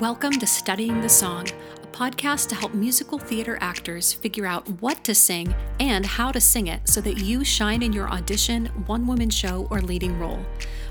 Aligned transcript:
Welcome 0.00 0.32
to 0.38 0.46
Studying 0.46 1.02
the 1.02 1.10
Song, 1.10 1.46
a 1.82 1.86
podcast 1.88 2.48
to 2.48 2.54
help 2.54 2.72
musical 2.72 3.18
theater 3.18 3.58
actors 3.60 4.14
figure 4.14 4.46
out 4.46 4.66
what 4.80 5.04
to 5.04 5.14
sing 5.14 5.54
and 5.78 6.06
how 6.06 6.32
to 6.32 6.40
sing 6.40 6.68
it 6.68 6.88
so 6.88 7.02
that 7.02 7.18
you 7.18 7.44
shine 7.44 7.82
in 7.82 7.92
your 7.92 8.08
audition, 8.08 8.64
one 8.86 9.06
woman 9.06 9.28
show, 9.28 9.68
or 9.70 9.82
leading 9.82 10.18
role. 10.18 10.42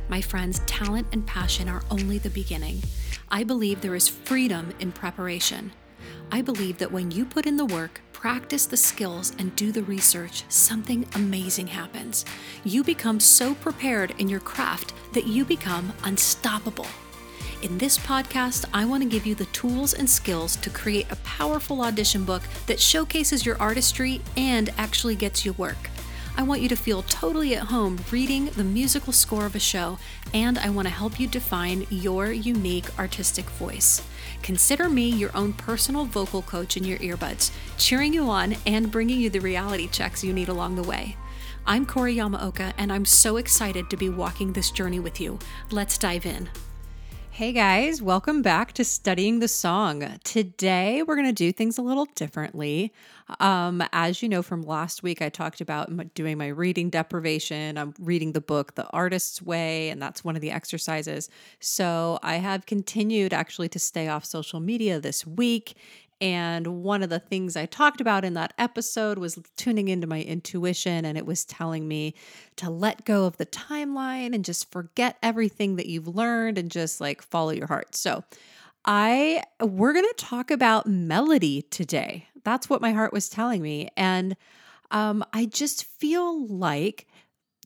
My 0.10 0.22
friends, 0.22 0.60
talent 0.67 1.08
and 1.12 1.26
passion 1.26 1.67
are 1.67 1.81
only 1.90 2.19
the 2.19 2.29
beginning. 2.29 2.83
I 3.31 3.44
believe 3.44 3.81
there 3.81 3.96
is 3.96 4.08
freedom 4.08 4.76
in 4.79 4.92
preparation. 4.92 5.71
I 6.31 6.44
believe 6.44 6.78
that 6.78 6.91
when 6.91 7.10
you 7.10 7.26
put 7.26 7.47
in 7.47 7.57
the 7.57 7.65
work, 7.65 8.01
practice 8.13 8.67
the 8.67 8.78
skills, 8.78 9.33
and 9.39 9.55
do 9.55 9.71
the 9.71 9.81
research, 9.81 10.44
something 10.49 11.07
amazing 11.15 11.65
happens. 11.65 12.26
You 12.63 12.83
become 12.83 13.19
so 13.19 13.55
prepared 13.55 14.13
in 14.19 14.29
your 14.29 14.39
craft 14.39 14.94
that 15.15 15.26
you 15.26 15.46
become 15.46 15.94
unstoppable. 16.03 16.85
In 17.62 17.77
this 17.77 17.98
podcast, 17.98 18.63
I 18.73 18.86
want 18.86 19.04
to 19.04 19.09
give 19.09 19.26
you 19.26 19.36
the 19.36 19.44
tools 19.48 19.94
and 19.94 20.09
skills 20.09 20.55
to 20.58 20.70
create 20.70 21.12
a 21.12 21.18
powerful 21.18 21.82
audition 21.82 22.23
book 22.23 22.41
that 22.68 22.80
showcases 22.80 23.45
your 23.45 23.58
artistry 23.59 24.22
and 24.38 24.70
actually 24.77 25.16
gets 25.16 25.44
you 25.44 25.52
work. 25.54 25.90
I 26.38 26.44
want 26.44 26.62
you 26.62 26.70
to 26.70 26.77
feel 26.77 27.04
totally 27.04 27.58
at 27.58 27.63
home 27.63 27.99
reading 28.12 28.45
the 28.45 28.63
musical 28.63 29.12
score 29.12 29.45
of 29.45 29.55
a 29.55 29.59
show, 29.59 29.99
and 30.34 30.58
I 30.58 30.70
want 30.70 30.88
to 30.88 30.94
help 30.94 31.20
you 31.20 31.27
define 31.27 31.85
your 31.90 32.32
unique 32.32 32.98
artistic 32.98 33.49
voice. 33.49 34.07
Consider 34.41 34.88
me 34.88 35.10
your 35.10 35.35
own 35.35 35.52
personal 35.52 36.05
vocal 36.05 36.41
coach 36.41 36.77
in 36.77 36.85
your 36.85 36.99
earbuds, 36.99 37.52
cheering 37.77 38.13
you 38.13 38.30
on 38.30 38.55
and 38.66 38.90
bringing 38.90 39.20
you 39.20 39.30
the 39.30 39.40
reality 39.40 39.90
checks 39.90 40.23
you 40.23 40.32
need 40.32 40.48
along 40.48 40.76
the 40.76 40.84
way. 40.84 41.18
I'm 41.68 41.85
Corey 41.85 42.16
Yamaoka, 42.16 42.71
and 42.77 42.90
I'm 42.90 43.05
so 43.05 43.35
excited 43.35 43.90
to 43.90 43.98
be 43.98 44.07
walking 44.07 44.54
this 44.54 44.71
journey 44.71 45.02
with 45.02 45.20
you. 45.20 45.40
Let's 45.71 45.98
dive 45.98 46.26
in. 46.26 46.48
Hey 47.39 47.53
guys, 47.53 48.02
welcome 48.02 48.41
back 48.41 48.73
to 48.73 48.84
Studying 48.84 49.40
the 49.40 49.48
Song. 49.48 50.20
Today 50.26 51.04
we're 51.04 51.15
going 51.15 51.26
to 51.26 51.32
do 51.32 51.54
things 51.54 51.77
a 51.77 51.82
little 51.82 52.04
differently. 52.04 52.91
Um, 53.40 53.82
as 53.93 54.21
you 54.21 54.27
know 54.27 54.41
from 54.41 54.62
last 54.62 55.04
week, 55.04 55.21
I 55.21 55.29
talked 55.29 55.62
about 55.62 56.13
doing 56.13 56.37
my 56.37 56.48
reading 56.48 56.90
deprivation. 56.90 57.77
I'm 57.77 57.93
reading 57.98 58.34
the 58.34 58.41
book 58.41 58.76
The 58.76 58.90
Artist's 58.90 59.41
Way, 59.41 59.87
and 59.87 60.01
that's 60.01 60.21
one 60.21 60.35
of 60.35 60.41
the 60.41 60.51
exercises. 60.51 61.29
So 61.62 62.20
I 62.23 62.35
have 62.35 62.65
continued 62.65 63.34
actually 63.34 63.70
to 63.70 63.79
stay 63.79 64.10
off 64.10 64.26
social 64.26 64.60
media 64.60 65.00
this 65.00 65.26
week 65.26 65.78
and 66.22 66.84
one 66.84 67.02
of 67.02 67.09
the 67.09 67.20
things 67.20 67.56
I 67.56 67.66
talked 67.66 68.02
about 68.02 68.25
in 68.25 68.34
that 68.34 68.53
episode 68.58 69.17
was 69.17 69.39
tuning 69.56 69.88
into 69.88 70.08
my 70.08 70.22
intuition, 70.22 71.06
and 71.06 71.17
it 71.17 71.26
was 71.26 71.45
telling 71.45 71.88
me 71.88 72.14
to 72.58 72.70
let 72.70 73.06
go 73.06 73.26
of 73.26 73.38
the 73.38 73.45
timeline 73.45 74.36
and 74.36 74.44
just 74.44 74.72
forget 74.72 75.17
everything 75.23 75.78
that 75.78 75.88
you've 75.88 76.08
learned 76.08 76.58
and 76.58 76.70
just 76.70 77.00
like 77.00 77.22
follow 77.22 77.52
your 77.52 77.67
heart. 77.67 77.95
So, 77.95 78.23
I 78.86 79.44
we're 79.61 79.94
going 79.94 80.08
to 80.08 80.26
talk 80.26 80.52
about 80.52 80.88
melody 80.88 81.64
today. 81.64 82.28
That's 82.44 82.70
what 82.70 82.81
my 82.81 82.94
heart 82.94 83.14
was 83.14 83.30
telling 83.30 83.61
me, 83.61 83.89
and 83.95 84.36
um, 84.92 85.23
I 85.33 85.45
just 85.45 85.86
feel 85.86 86.48
like 86.48 87.08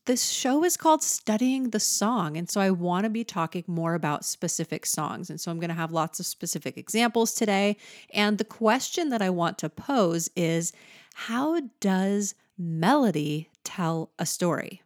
this 0.05 0.29
show 0.29 0.63
is 0.63 0.75
called 0.75 1.01
Studying 1.01 1.69
the 1.69 1.79
Song. 1.79 2.35
And 2.35 2.49
so 2.49 2.59
I 2.59 2.71
want 2.71 3.05
to 3.05 3.09
be 3.09 3.23
talking 3.23 3.63
more 3.67 3.93
about 3.93 4.25
specific 4.25 4.85
songs. 4.85 5.29
And 5.29 5.39
so 5.39 5.49
I'm 5.49 5.59
going 5.59 5.69
to 5.69 5.75
have 5.75 5.91
lots 5.91 6.19
of 6.19 6.25
specific 6.25 6.77
examples 6.77 7.33
today. 7.33 7.77
And 8.13 8.37
the 8.37 8.43
question 8.43 9.09
that 9.09 9.21
I 9.21 9.29
want 9.29 9.57
to 9.59 9.69
pose 9.69 10.29
is 10.35 10.73
how 11.13 11.61
does 11.79 12.35
melody 12.57 13.49
tell 13.63 14.11
a 14.19 14.25
story? 14.25 14.81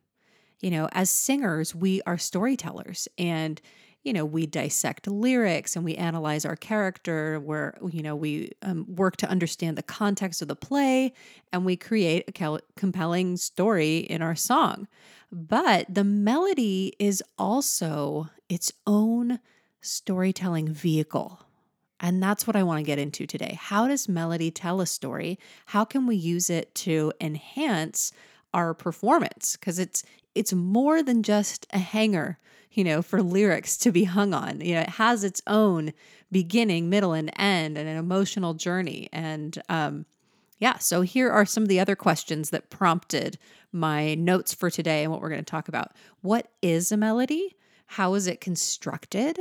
You 0.61 0.71
know, 0.71 0.89
as 0.91 1.09
singers, 1.09 1.73
we 1.73 2.01
are 2.05 2.17
storytellers. 2.17 3.07
And 3.17 3.61
you 4.07 4.13
know, 4.13 4.23
we 4.23 4.45
dissect 4.45 5.05
lyrics 5.05 5.75
and 5.75 5.83
we 5.83 5.95
analyze 5.95 6.45
our 6.45 6.55
character, 6.55 7.41
where, 7.41 7.77
you 7.91 8.01
know, 8.01 8.15
we 8.15 8.53
um, 8.61 8.85
work 8.87 9.17
to 9.17 9.29
understand 9.29 9.77
the 9.77 9.83
context 9.83 10.41
of 10.41 10.47
the 10.47 10.55
play 10.55 11.11
and 11.51 11.65
we 11.65 11.75
create 11.75 12.23
a 12.29 12.59
compelling 12.77 13.35
story 13.35 13.97
in 13.97 14.21
our 14.21 14.33
song. 14.33 14.87
But 15.29 15.93
the 15.93 16.05
melody 16.05 16.93
is 16.99 17.21
also 17.37 18.29
its 18.47 18.71
own 18.87 19.39
storytelling 19.81 20.69
vehicle. 20.69 21.41
And 21.99 22.23
that's 22.23 22.47
what 22.47 22.55
I 22.55 22.63
want 22.63 22.79
to 22.79 22.85
get 22.85 22.99
into 22.99 23.27
today. 23.27 23.57
How 23.59 23.89
does 23.89 24.07
melody 24.07 24.51
tell 24.51 24.79
a 24.79 24.85
story? 24.85 25.37
How 25.65 25.83
can 25.83 26.07
we 26.07 26.15
use 26.15 26.49
it 26.49 26.73
to 26.75 27.11
enhance 27.19 28.13
our 28.53 28.73
performance? 28.73 29.57
Because 29.57 29.79
it's 29.79 30.03
it's 30.35 30.53
more 30.53 31.01
than 31.01 31.23
just 31.23 31.65
a 31.71 31.79
hanger 31.79 32.37
you 32.77 32.83
know, 32.83 33.01
for 33.01 33.23
lyrics 33.23 33.75
to 33.75 33.91
be 33.91 34.03
hung 34.03 34.35
on. 34.35 34.61
You 34.61 34.75
know, 34.75 34.81
it 34.81 34.89
has 34.89 35.23
its 35.23 35.41
own 35.47 35.93
beginning, 36.31 36.91
middle, 36.91 37.13
and 37.13 37.31
end, 37.35 37.75
and 37.75 37.89
an 37.89 37.97
emotional 37.97 38.53
journey. 38.53 39.09
And 39.11 39.59
um, 39.67 40.05
yeah, 40.59 40.77
so 40.77 41.01
here 41.01 41.31
are 41.31 41.43
some 41.43 41.63
of 41.63 41.69
the 41.69 41.79
other 41.79 41.95
questions 41.95 42.51
that 42.51 42.69
prompted 42.69 43.39
my 43.71 44.13
notes 44.13 44.53
for 44.53 44.69
today 44.69 45.01
and 45.01 45.11
what 45.11 45.21
we're 45.21 45.29
going 45.29 45.41
to 45.41 45.45
talk 45.45 45.67
about. 45.67 45.93
What 46.21 46.51
is 46.61 46.91
a 46.91 46.97
melody? 46.97 47.55
How 47.87 48.13
is 48.13 48.27
it 48.27 48.41
constructed? 48.41 49.39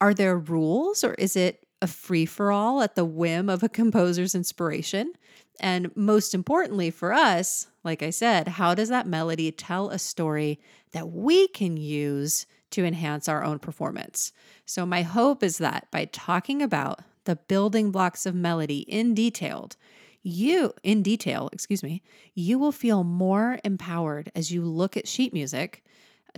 Are 0.00 0.14
there 0.14 0.38
rules 0.38 1.02
or 1.02 1.14
is 1.14 1.34
it 1.34 1.66
a 1.80 1.86
free 1.86 2.26
for 2.26 2.50
all 2.50 2.82
at 2.82 2.94
the 2.94 3.04
whim 3.04 3.48
of 3.48 3.62
a 3.62 3.68
composer's 3.68 4.34
inspiration? 4.34 5.12
And 5.60 5.94
most 5.96 6.34
importantly 6.34 6.90
for 6.90 7.12
us, 7.12 7.66
like 7.84 8.02
I 8.02 8.10
said, 8.10 8.48
how 8.48 8.74
does 8.74 8.88
that 8.88 9.06
melody 9.06 9.50
tell 9.50 9.90
a 9.90 9.98
story 9.98 10.60
that 10.92 11.10
we 11.10 11.48
can 11.48 11.76
use 11.76 12.46
to 12.70 12.84
enhance 12.84 13.28
our 13.28 13.44
own 13.44 13.58
performance. 13.58 14.32
So, 14.66 14.84
my 14.84 15.02
hope 15.02 15.42
is 15.42 15.58
that 15.58 15.90
by 15.90 16.06
talking 16.06 16.62
about 16.62 17.00
the 17.24 17.36
building 17.36 17.90
blocks 17.90 18.26
of 18.26 18.34
melody 18.34 18.80
in 18.80 19.14
detailed, 19.14 19.76
you 20.22 20.72
in 20.82 21.02
detail, 21.02 21.48
excuse 21.52 21.82
me, 21.82 22.02
you 22.34 22.58
will 22.58 22.72
feel 22.72 23.04
more 23.04 23.58
empowered 23.64 24.30
as 24.34 24.50
you 24.50 24.62
look 24.62 24.96
at 24.96 25.08
sheet 25.08 25.32
music 25.32 25.82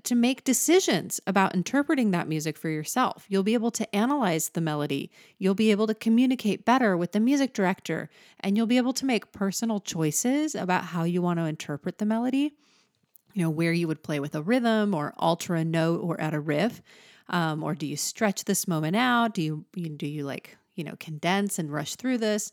to 0.03 0.15
make 0.15 0.45
decisions 0.45 1.21
about 1.27 1.55
interpreting 1.55 2.11
that 2.11 2.29
music 2.29 2.57
for 2.57 2.69
yourself. 2.69 3.27
You'll 3.29 3.43
be 3.43 3.55
able 3.55 3.71
to 3.73 3.95
analyze 3.95 4.51
the 4.51 4.61
melody. 4.61 5.11
You'll 5.39 5.55
be 5.55 5.71
able 5.71 5.87
to 5.87 5.95
communicate 5.95 6.65
better 6.65 6.97
with 6.97 7.13
the 7.13 7.21
music 7.21 7.53
director, 7.53 8.09
and 8.41 8.57
you'll 8.57 8.67
be 8.67 8.77
able 8.77 8.93
to 8.95 9.07
make 9.07 9.33
personal 9.33 9.81
choices 9.81 10.55
about 10.55 10.85
how 10.85 11.05
you 11.05 11.23
want 11.23 11.39
to 11.39 11.45
interpret 11.45 11.99
the 11.99 12.07
melody 12.07 12.55
you 13.35 13.43
know, 13.43 13.51
where 13.51 13.73
you 13.73 13.89
would 13.89 14.03
play 14.03 14.21
with 14.21 14.35
a 14.35 14.43
rhythm 14.43 14.95
or 14.95 15.15
alter 15.17 15.55
a 15.55 15.65
note 15.65 16.01
or 16.03 16.21
add 16.21 16.35
a 16.35 16.41
riff. 16.41 16.83
Um, 17.29 17.63
or 17.63 17.75
do 17.75 17.87
you 17.87 17.97
stretch 17.97 18.45
this 18.45 18.67
moment 18.67 18.97
out? 18.97 19.35
Do 19.35 19.43
you, 19.43 19.65
you 19.75 19.89
do 19.89 20.07
you 20.07 20.25
like, 20.25 20.57
you 20.75 20.83
know, 20.83 20.97
condense 20.99 21.59
and 21.59 21.73
rush 21.73 21.95
through 21.95 22.19
this? 22.19 22.53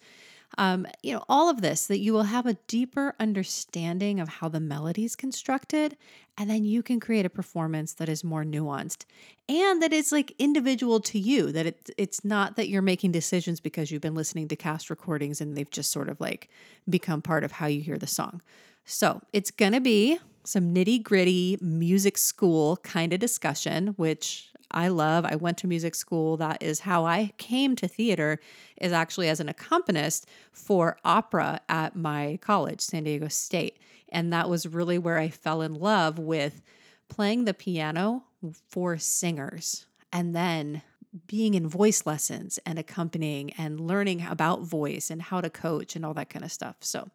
Um, 0.58 0.88
you 1.04 1.14
know, 1.14 1.24
all 1.30 1.50
of 1.50 1.62
this 1.62 1.86
that 1.88 2.00
you 2.00 2.14
will 2.14 2.24
have 2.24 2.46
a 2.46 2.58
deeper 2.68 3.14
understanding 3.20 4.20
of 4.20 4.28
how 4.28 4.50
the 4.50 4.60
melody 4.60 5.06
is 5.06 5.16
constructed, 5.16 5.96
and 6.38 6.50
then 6.50 6.66
you 6.66 6.82
can 6.82 7.00
create 7.00 7.26
a 7.26 7.30
performance 7.30 7.94
that 7.94 8.10
is 8.10 8.24
more 8.24 8.44
nuanced 8.44 9.06
and 9.50 9.82
that 9.82 9.94
is 9.94 10.12
like 10.12 10.34
individual 10.38 11.00
to 11.00 11.20
you. 11.20 11.52
That 11.52 11.66
it, 11.66 11.90
it's 11.98 12.24
not 12.24 12.56
that 12.56 12.70
you're 12.70 12.82
making 12.82 13.12
decisions 13.12 13.60
because 13.60 13.92
you've 13.92 14.02
been 14.02 14.16
listening 14.16 14.48
to 14.50 14.56
cast 14.56 14.90
recordings 14.90 15.42
and 15.42 15.56
they've 15.56 15.70
just 15.70 15.92
sort 15.92 16.10
of 16.10 16.20
like 16.20 16.50
become 16.90 17.22
part 17.22 17.44
of 17.44 17.54
how 17.54 17.68
you 17.68 17.82
hear 17.82 17.98
the 17.98 18.08
song. 18.08 18.42
So 18.90 19.22
it's 19.34 19.52
gonna 19.52 19.82
be 19.82 20.18
some 20.46 20.74
nitty 20.74 21.04
gritty 21.04 21.58
music 21.60 22.18
school 22.18 22.78
kind 22.78 23.12
of 23.12 23.20
discussion, 23.20 23.88
which 23.98 24.50
I 24.72 24.88
love. 24.88 25.26
I 25.26 25.36
went 25.36 25.58
to 25.60 25.68
music 25.68 25.94
school. 25.94 26.38
That 26.38 26.64
is 26.64 26.80
how 26.80 27.06
I 27.06 27.34
came 27.38 27.76
to 27.76 27.88
theater, 27.88 28.40
is 28.80 28.94
actually 28.94 29.28
as 29.28 29.42
an 29.42 29.50
accompanist 29.50 30.26
for 30.54 30.98
opera 31.04 31.60
at 31.68 31.98
my 31.98 32.40
college, 32.42 32.80
San 32.80 33.04
Diego 33.04 33.28
State. 33.28 33.78
And 34.08 34.32
that 34.32 34.50
was 34.50 34.66
really 34.66 34.98
where 34.98 35.18
I 35.18 35.30
fell 35.30 35.62
in 35.62 35.74
love 35.74 36.18
with 36.18 36.62
playing 37.10 37.44
the 37.44 37.54
piano 37.54 38.24
for 38.70 38.98
singers 38.98 39.86
and 40.14 40.34
then 40.34 40.82
being 41.28 41.54
in 41.54 41.68
voice 41.68 42.06
lessons 42.06 42.60
and 42.66 42.78
accompanying 42.78 43.52
and 43.54 43.80
learning 43.80 44.26
about 44.26 44.62
voice 44.62 45.10
and 45.10 45.22
how 45.22 45.42
to 45.42 45.50
coach 45.50 45.96
and 45.96 46.06
all 46.06 46.14
that 46.14 46.30
kind 46.30 46.46
of 46.46 46.52
stuff. 46.52 46.76
So, 46.82 47.10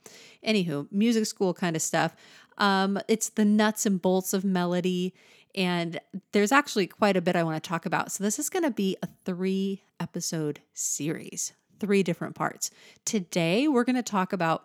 anywho, 0.47 0.89
music 0.91 1.27
school 1.27 1.55
kind 1.55 1.77
of 1.77 1.83
stuff. 1.83 2.17
Um, 2.59 2.99
it's 3.09 3.29
the 3.29 3.45
nuts 3.45 3.87
and 3.87 4.01
bolts 4.01 4.33
of 4.33 4.45
melody. 4.45 5.15
And 5.55 6.01
there's 6.33 6.53
actually 6.53 6.87
quite 6.87 7.17
a 7.17 7.21
bit 7.21 7.37
I 7.37 7.43
want 7.43 7.63
to 7.63 7.69
talk 7.69 7.87
about. 7.87 8.11
So, 8.13 8.25
this 8.25 8.39
is 8.39 8.51
going 8.51 8.65
to 8.65 8.71
be 8.71 8.97
a 9.03 9.09
three 9.25 9.83
episode 10.01 10.61
series, 10.73 11.53
three 11.79 12.03
different 12.03 12.35
parts. 12.35 12.71
Today, 13.05 13.69
we're 13.69 13.85
going 13.85 13.97
to 13.97 14.03
talk 14.03 14.33
about 14.33 14.65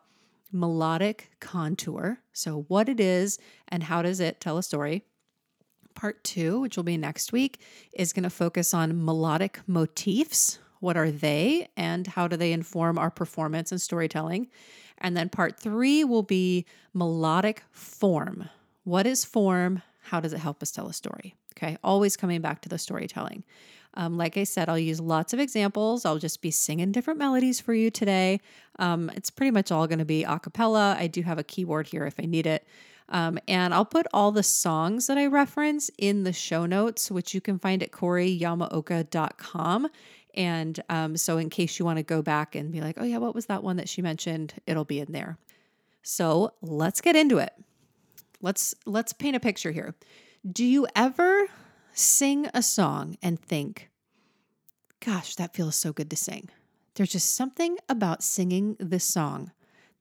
melodic 0.52 1.30
contour. 1.40 2.20
So, 2.34 2.66
what 2.68 2.90
it 2.90 3.00
is 3.00 3.38
and 3.68 3.84
how 3.84 4.02
does 4.02 4.20
it 4.20 4.40
tell 4.40 4.58
a 4.58 4.64
story. 4.64 5.04
Part 5.98 6.24
two, 6.24 6.60
which 6.60 6.78
will 6.78 6.84
be 6.84 6.96
next 6.96 7.32
week, 7.32 7.60
is 7.92 8.14
going 8.14 8.22
to 8.22 8.30
focus 8.30 8.72
on 8.72 9.04
melodic 9.04 9.62
motifs. 9.66 10.60
What 10.80 10.96
are 10.96 11.10
they 11.10 11.70
and 11.76 12.06
how 12.06 12.28
do 12.28 12.38
they 12.38 12.52
inform 12.52 13.00
our 13.00 13.10
performance 13.10 13.72
and 13.72 13.82
storytelling? 13.82 14.48
And 15.00 15.18
then 15.18 15.30
part 15.30 15.60
three 15.60 16.04
will 16.04 16.22
be 16.22 16.68
melodic 16.94 17.64
form. 17.72 18.48
What 18.84 19.08
is 19.08 19.26
form? 19.26 19.82
How 20.04 20.20
does 20.20 20.34
it 20.34 20.40
help 20.40 20.62
us 20.62 20.70
tell 20.70 20.88
a 20.88 20.94
story? 20.94 21.34
Okay. 21.58 21.80
Always 21.84 22.16
coming 22.16 22.42
back 22.42 22.62
to 22.62 22.70
the 22.70 22.78
storytelling. 22.78 23.44
Um, 23.96 24.18
like 24.18 24.38
I 24.38 24.44
said, 24.44 24.70
I'll 24.70 24.78
use 24.78 25.00
lots 25.00 25.34
of 25.34 25.40
examples. 25.40 26.06
I'll 26.06 26.20
just 26.20 26.44
be 26.44 26.52
singing 26.52 26.92
different 26.92 27.18
melodies 27.18 27.60
for 27.60 27.74
you 27.74 27.90
today. 27.90 28.40
Um, 28.78 29.10
it's 29.16 29.32
pretty 29.32 29.50
much 29.50 29.72
all 29.72 29.88
going 29.88 29.98
to 29.98 30.06
be 30.06 30.24
a 30.24 30.38
cappella. 30.38 30.96
I 31.00 31.08
do 31.08 31.24
have 31.24 31.40
a 31.40 31.44
keyboard 31.44 31.88
here 31.88 32.06
if 32.06 32.20
I 32.20 32.28
need 32.28 32.46
it. 32.46 32.68
Um, 33.10 33.40
and 33.48 33.74
I'll 33.74 33.86
put 33.86 34.06
all 34.14 34.32
the 34.32 34.44
songs 34.44 35.08
that 35.08 35.18
I 35.18 35.28
reference 35.28 35.90
in 35.98 36.24
the 36.24 36.34
show 36.34 36.66
notes, 36.66 37.10
which 37.10 37.34
you 37.34 37.42
can 37.42 37.58
find 37.58 37.82
at 37.82 37.92
coreyyamaoka.com. 37.92 39.88
And 40.34 40.80
um, 40.90 41.18
so, 41.18 41.38
in 41.38 41.50
case 41.50 41.80
you 41.80 41.86
want 41.86 41.98
to 41.98 42.04
go 42.04 42.22
back 42.22 42.56
and 42.56 42.72
be 42.72 42.82
like, 42.82 42.98
oh, 43.00 43.04
yeah, 43.04 43.18
what 43.18 43.34
was 43.34 43.48
that 43.48 43.64
one 43.64 43.78
that 43.78 43.90
she 43.90 44.02
mentioned? 44.02 44.54
It'll 44.68 44.86
be 44.86 45.00
in 45.00 45.12
there. 45.12 45.38
So, 46.04 46.52
let's 46.62 47.02
get 47.02 47.16
into 47.16 47.38
it. 47.40 47.54
Let's 48.42 48.76
let's 48.86 49.14
paint 49.14 49.36
a 49.36 49.40
picture 49.40 49.72
here. 49.72 49.96
Do 50.50 50.64
you 50.64 50.86
ever 50.96 51.48
sing 51.94 52.48
a 52.54 52.62
song 52.62 53.18
and 53.24 53.40
think, 53.40 53.90
gosh, 55.04 55.36
that 55.36 55.56
feels 55.56 55.76
so 55.76 55.92
good 55.92 56.10
to 56.12 56.16
sing? 56.16 56.50
There's 56.94 57.12
just 57.12 57.36
something 57.36 57.78
about 57.90 58.24
singing 58.24 58.76
this 58.80 59.04
song 59.04 59.52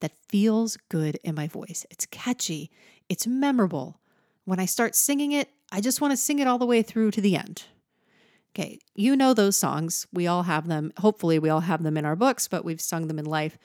that 0.00 0.12
feels 0.28 0.76
good 0.88 1.18
in 1.24 1.34
my 1.34 1.46
voice. 1.46 1.86
It's 1.90 2.06
catchy, 2.06 2.70
it's 3.08 3.26
memorable. 3.26 4.00
When 4.44 4.60
I 4.60 4.66
start 4.66 4.94
singing 4.94 5.32
it, 5.32 5.48
I 5.72 5.80
just 5.80 6.00
want 6.00 6.12
to 6.12 6.16
sing 6.16 6.38
it 6.38 6.46
all 6.46 6.58
the 6.58 6.66
way 6.66 6.82
through 6.82 7.10
to 7.12 7.20
the 7.20 7.36
end. 7.36 7.64
Okay, 8.54 8.78
you 8.94 9.16
know 9.16 9.34
those 9.34 9.56
songs. 9.56 10.06
We 10.12 10.26
all 10.26 10.44
have 10.44 10.66
them. 10.66 10.92
Hopefully, 10.98 11.38
we 11.38 11.50
all 11.50 11.60
have 11.60 11.82
them 11.82 11.96
in 11.96 12.06
our 12.06 12.16
books, 12.16 12.48
but 12.48 12.64
we've 12.64 12.80
sung 12.80 13.06
them 13.06 13.18
in 13.18 13.26
life. 13.26 13.58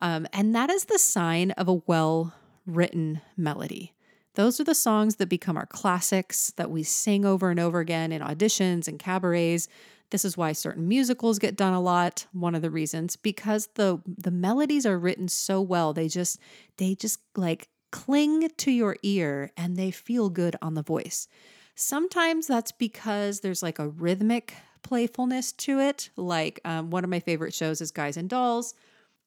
Um, 0.00 0.26
and 0.32 0.54
that 0.54 0.70
is 0.70 0.86
the 0.86 0.98
sign 0.98 1.50
of 1.52 1.68
a 1.68 1.74
well 1.86 2.32
written 2.64 3.20
melody. 3.36 3.94
Those 4.34 4.60
are 4.60 4.64
the 4.64 4.74
songs 4.74 5.16
that 5.16 5.28
become 5.28 5.56
our 5.56 5.66
classics 5.66 6.52
that 6.56 6.70
we 6.70 6.82
sing 6.82 7.24
over 7.24 7.50
and 7.50 7.58
over 7.58 7.80
again 7.80 8.12
in 8.12 8.22
auditions 8.22 8.86
and 8.86 8.98
cabarets. 8.98 9.68
This 10.10 10.24
is 10.24 10.36
why 10.36 10.52
certain 10.52 10.88
musicals 10.88 11.38
get 11.38 11.56
done 11.56 11.74
a 11.74 11.80
lot. 11.80 12.26
One 12.32 12.54
of 12.54 12.62
the 12.62 12.70
reasons 12.70 13.16
because 13.16 13.68
the 13.74 14.00
the 14.06 14.30
melodies 14.30 14.86
are 14.86 14.98
written 14.98 15.28
so 15.28 15.60
well. 15.60 15.92
They 15.92 16.08
just 16.08 16.38
they 16.76 16.94
just 16.94 17.20
like 17.36 17.68
cling 17.90 18.50
to 18.56 18.70
your 18.70 18.96
ear 19.02 19.50
and 19.56 19.76
they 19.76 19.90
feel 19.90 20.30
good 20.30 20.56
on 20.60 20.74
the 20.74 20.82
voice. 20.82 21.28
Sometimes 21.74 22.46
that's 22.46 22.72
because 22.72 23.40
there's 23.40 23.62
like 23.62 23.78
a 23.78 23.88
rhythmic 23.88 24.54
playfulness 24.82 25.52
to 25.52 25.80
it. 25.80 26.10
Like 26.16 26.60
um, 26.64 26.90
one 26.90 27.04
of 27.04 27.10
my 27.10 27.20
favorite 27.20 27.54
shows 27.54 27.80
is 27.80 27.90
Guys 27.90 28.16
and 28.16 28.28
Dolls. 28.28 28.74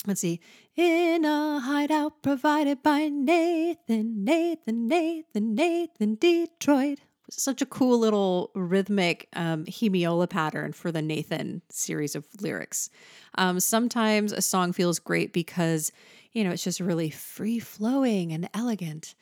Let's 0.05 0.21
see. 0.21 0.39
In 0.75 1.25
a 1.25 1.59
hideout 1.59 2.23
provided 2.23 2.81
by 2.81 3.07
Nathan, 3.07 4.23
Nathan, 4.23 4.87
Nathan, 4.87 5.55
Nathan, 5.55 6.15
Detroit 6.15 6.99
such 7.31 7.61
a 7.61 7.65
cool 7.65 7.97
little 7.97 8.51
rhythmic 8.53 9.27
um, 9.33 9.65
hemiola 9.65 10.29
pattern 10.29 10.73
for 10.73 10.91
the 10.91 11.01
Nathan 11.01 11.61
series 11.69 12.15
of 12.15 12.25
lyrics. 12.41 12.89
Um, 13.35 13.59
sometimes 13.59 14.31
a 14.31 14.41
song 14.41 14.73
feels 14.73 14.99
great 14.99 15.33
because, 15.33 15.91
you 16.31 16.43
know, 16.43 16.51
it's 16.51 16.63
just 16.63 16.79
really 16.79 17.09
free 17.09 17.59
flowing 17.59 18.31
and 18.31 18.49
elegant. 18.53 19.15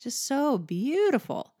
Just 0.00 0.26
so 0.26 0.58
beautiful. 0.58 1.54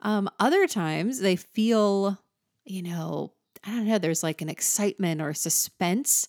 Um, 0.00 0.28
other 0.38 0.66
times 0.66 1.20
they 1.20 1.36
feel, 1.36 2.18
you 2.64 2.82
know, 2.82 3.32
I 3.64 3.70
don't 3.70 3.86
know, 3.86 3.98
there's 3.98 4.22
like 4.22 4.42
an 4.42 4.48
excitement 4.48 5.22
or 5.22 5.32
suspense 5.34 6.28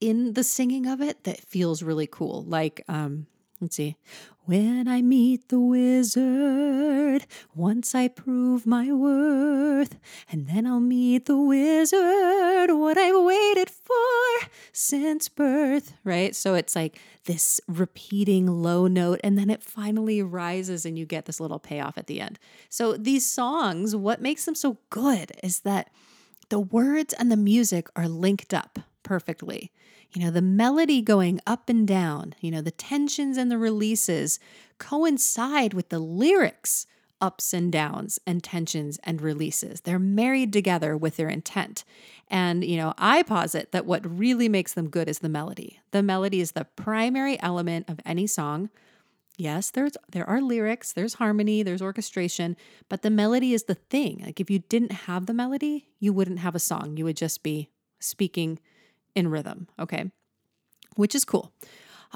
in 0.00 0.32
the 0.32 0.42
singing 0.42 0.86
of 0.86 1.00
it 1.00 1.24
that 1.24 1.40
feels 1.40 1.82
really 1.82 2.08
cool. 2.08 2.42
Like, 2.42 2.82
um, 2.88 3.26
let's 3.62 3.76
see. 3.76 3.96
When 4.44 4.88
I 4.88 5.02
meet 5.02 5.48
the 5.48 5.60
wizard, 5.60 7.26
once 7.54 7.94
I 7.94 8.08
prove 8.08 8.66
my 8.66 8.92
worth, 8.92 9.96
and 10.28 10.48
then 10.48 10.66
I'll 10.66 10.80
meet 10.80 11.26
the 11.26 11.38
wizard, 11.38 12.72
what 12.76 12.98
I've 12.98 13.24
waited 13.24 13.70
for 13.70 14.48
since 14.72 15.28
birth, 15.28 15.94
right? 16.02 16.34
So 16.34 16.54
it's 16.54 16.74
like 16.74 16.98
this 17.26 17.60
repeating 17.68 18.48
low 18.48 18.88
note, 18.88 19.20
and 19.22 19.38
then 19.38 19.48
it 19.48 19.62
finally 19.62 20.22
rises, 20.22 20.84
and 20.84 20.98
you 20.98 21.06
get 21.06 21.26
this 21.26 21.38
little 21.38 21.60
payoff 21.60 21.96
at 21.96 22.08
the 22.08 22.20
end. 22.20 22.40
So 22.68 22.96
these 22.96 23.24
songs, 23.24 23.94
what 23.94 24.20
makes 24.20 24.44
them 24.44 24.56
so 24.56 24.78
good 24.90 25.30
is 25.44 25.60
that 25.60 25.88
the 26.48 26.58
words 26.58 27.14
and 27.14 27.30
the 27.30 27.36
music 27.36 27.86
are 27.94 28.08
linked 28.08 28.52
up 28.52 28.80
perfectly. 29.04 29.70
You 30.14 30.22
know, 30.22 30.30
the 30.30 30.42
melody 30.42 31.00
going 31.00 31.40
up 31.46 31.68
and 31.68 31.88
down, 31.88 32.34
you 32.40 32.50
know, 32.50 32.60
the 32.60 32.70
tensions 32.70 33.36
and 33.38 33.50
the 33.50 33.58
releases 33.58 34.38
coincide 34.78 35.72
with 35.72 35.88
the 35.88 35.98
lyrics 35.98 36.86
ups 37.22 37.54
and 37.54 37.70
downs 37.70 38.18
and 38.26 38.42
tensions 38.42 38.98
and 39.04 39.22
releases. 39.22 39.82
They're 39.82 39.98
married 39.98 40.52
together 40.52 40.96
with 40.96 41.16
their 41.16 41.28
intent. 41.28 41.84
And, 42.28 42.64
you 42.64 42.76
know, 42.76 42.94
I 42.98 43.22
posit 43.22 43.70
that 43.70 43.86
what 43.86 44.04
really 44.04 44.48
makes 44.48 44.74
them 44.74 44.90
good 44.90 45.08
is 45.08 45.20
the 45.20 45.28
melody. 45.28 45.78
The 45.92 46.02
melody 46.02 46.40
is 46.40 46.52
the 46.52 46.66
primary 46.76 47.40
element 47.40 47.88
of 47.88 48.00
any 48.04 48.26
song. 48.26 48.70
Yes, 49.38 49.70
there's 49.70 49.92
there 50.10 50.28
are 50.28 50.42
lyrics, 50.42 50.92
there's 50.92 51.14
harmony, 51.14 51.62
there's 51.62 51.80
orchestration, 51.80 52.56
but 52.88 53.02
the 53.02 53.10
melody 53.10 53.54
is 53.54 53.64
the 53.64 53.76
thing. 53.76 54.22
Like 54.26 54.40
if 54.40 54.50
you 54.50 54.58
didn't 54.58 54.92
have 54.92 55.26
the 55.26 55.32
melody, 55.32 55.88
you 56.00 56.12
wouldn't 56.12 56.40
have 56.40 56.54
a 56.54 56.60
song. 56.60 56.96
You 56.96 57.04
would 57.04 57.16
just 57.16 57.42
be 57.42 57.70
speaking 57.98 58.58
in 59.14 59.28
rhythm. 59.28 59.68
Okay. 59.78 60.10
Which 60.96 61.14
is 61.14 61.24
cool. 61.24 61.52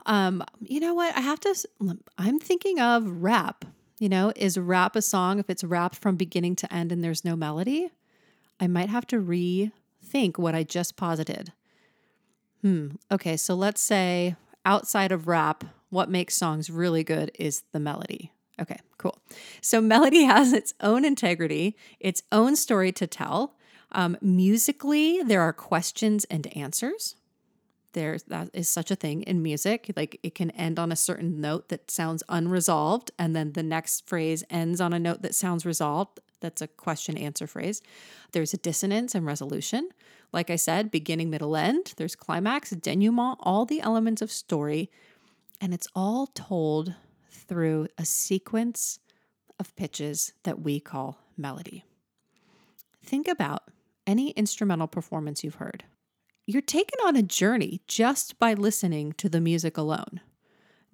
Um, 0.05 0.45
you 0.61 0.81
know 0.81 0.95
what? 0.95 1.17
I 1.17 1.21
have 1.21 1.41
to, 1.41 1.55
I'm 2.19 2.39
thinking 2.39 2.81
of 2.81 3.23
rap. 3.23 3.65
You 3.99 4.11
know, 4.11 4.33
is 4.37 4.59
rap 4.59 4.95
a 4.95 5.03
song 5.03 5.39
if 5.39 5.49
it's 5.49 5.65
rapped 5.65 5.97
from 5.97 6.17
beginning 6.17 6.57
to 6.57 6.73
end 6.73 6.93
and 6.93 7.03
there's 7.03 7.25
no 7.25 7.35
melody? 7.35 7.91
I 8.61 8.67
might 8.67 8.91
have 8.91 9.07
to 9.09 9.17
rethink 9.17 10.37
what 10.37 10.55
I 10.55 10.65
just 10.65 10.97
posited. 10.97 11.53
Hmm. 12.61 12.89
Okay. 13.11 13.39
So 13.39 13.55
let's 13.55 13.81
say 13.81 14.37
outside 14.67 15.13
of 15.13 15.29
rap, 15.29 15.65
what 15.89 16.11
makes 16.11 16.37
songs 16.37 16.69
really 16.69 17.05
good 17.05 17.31
is 17.39 17.63
the 17.73 17.81
melody. 17.81 18.33
Okay, 18.61 18.79
cool. 18.99 19.19
So 19.61 19.81
melody 19.81 20.25
has 20.25 20.53
its 20.53 20.75
own 20.81 21.05
integrity, 21.05 21.77
its 22.01 22.23
own 22.33 22.57
story 22.57 22.93
to 22.93 23.07
tell. 23.07 23.56
Um, 23.97 24.19
musically, 24.21 25.23
there 25.23 25.41
are 25.41 25.55
questions 25.55 26.25
and 26.27 26.47
answers. 26.55 27.17
There's 27.95 28.25
that 28.25 28.51
is 28.53 28.69
such 28.69 28.91
a 28.91 28.95
thing 28.95 29.23
in 29.23 29.43
music. 29.43 29.91
Like 29.97 30.21
it 30.23 30.35
can 30.35 30.51
end 30.51 30.79
on 30.79 30.93
a 30.93 30.97
certain 30.97 31.41
note 31.41 31.71
that 31.71 31.91
sounds 31.91 32.23
unresolved, 32.29 33.11
and 33.19 33.35
then 33.35 33.53
the 33.53 33.63
next 33.63 34.07
phrase 34.07 34.45
ends 34.51 34.83
on 34.83 34.93
a 34.93 34.99
note 34.99 35.23
that 35.23 35.35
sounds 35.35 35.65
resolved. 35.65 36.21
That's 36.41 36.61
a 36.61 36.69
question 36.69 37.17
answer 37.17 37.47
phrase. 37.47 37.81
There's 38.33 38.53
a 38.53 38.59
dissonance 38.59 39.15
and 39.15 39.25
resolution. 39.25 39.89
Like 40.31 40.51
I 40.51 40.57
said, 40.57 40.91
beginning, 40.91 41.31
middle, 41.31 41.57
end. 41.57 41.95
There's 41.97 42.15
climax, 42.15 42.73
denouement, 42.73 43.39
all 43.41 43.65
the 43.65 43.81
elements 43.81 44.21
of 44.21 44.31
story. 44.31 44.91
And 45.59 45.73
it's 45.73 45.89
all 45.95 46.27
told 46.27 46.95
through 47.31 47.89
a 47.97 48.05
sequence 48.05 48.99
of 49.59 49.75
pitches 49.75 50.35
that 50.43 50.61
we 50.61 50.81
call 50.81 51.19
melody. 51.39 51.85
Think 53.03 53.27
about 53.27 53.63
any 54.07 54.31
instrumental 54.31 54.87
performance 54.87 55.43
you've 55.43 55.57
heard. 55.57 55.85
You're 56.47 56.63
taken 56.63 56.99
on 57.05 57.17
a 57.17 57.23
journey 57.23 57.81
just 57.89 58.39
by 58.39 58.55
listening 58.55 59.13
to 59.15 59.29
the 59.29 59.41
music 59.41 59.77
alone. 59.77 60.21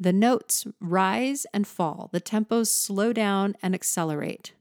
The 0.00 0.12
notes 0.12 0.66
rise 0.81 1.47
and 1.52 1.66
fall, 1.66 2.09
the 2.12 2.21
tempos 2.21 2.69
slow 2.69 3.12
down 3.12 3.54
and 3.62 3.75
accelerate. 3.75 4.52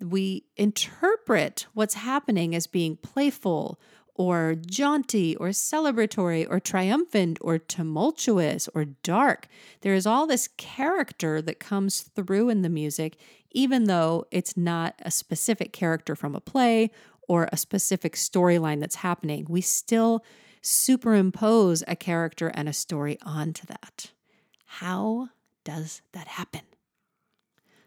We 0.00 0.44
interpret 0.56 1.66
what's 1.72 1.94
happening 1.94 2.54
as 2.54 2.66
being 2.66 2.96
playful 2.96 3.80
or 4.14 4.54
jaunty 4.54 5.36
or 5.36 5.48
celebratory 5.48 6.46
or 6.48 6.60
triumphant 6.60 7.38
or 7.40 7.58
tumultuous 7.58 8.68
or 8.74 8.84
dark. 8.84 9.48
There 9.80 9.94
is 9.94 10.06
all 10.06 10.26
this 10.26 10.48
character 10.56 11.42
that 11.42 11.60
comes 11.60 12.00
through 12.00 12.48
in 12.48 12.62
the 12.62 12.68
music, 12.68 13.16
even 13.50 13.84
though 13.84 14.26
it's 14.30 14.56
not 14.56 14.94
a 15.00 15.10
specific 15.10 15.72
character 15.72 16.14
from 16.14 16.34
a 16.34 16.40
play 16.40 16.90
or 17.28 17.48
a 17.52 17.56
specific 17.56 18.14
storyline 18.14 18.80
that's 18.80 18.96
happening, 18.96 19.46
we 19.48 19.60
still 19.60 20.24
superimpose 20.62 21.82
a 21.86 21.96
character 21.96 22.48
and 22.48 22.68
a 22.68 22.72
story 22.72 23.18
onto 23.22 23.66
that. 23.66 24.10
How 24.64 25.28
does 25.64 26.02
that 26.12 26.28
happen? 26.28 26.62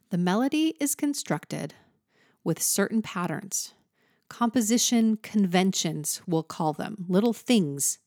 The 0.09 0.17
melody 0.17 0.75
is 0.79 0.95
constructed 0.95 1.75
with 2.43 2.61
certain 2.61 3.01
patterns, 3.01 3.73
composition 4.29 5.17
conventions, 5.17 6.21
we'll 6.25 6.43
call 6.43 6.73
them, 6.73 7.05
little 7.07 7.33
things 7.33 7.99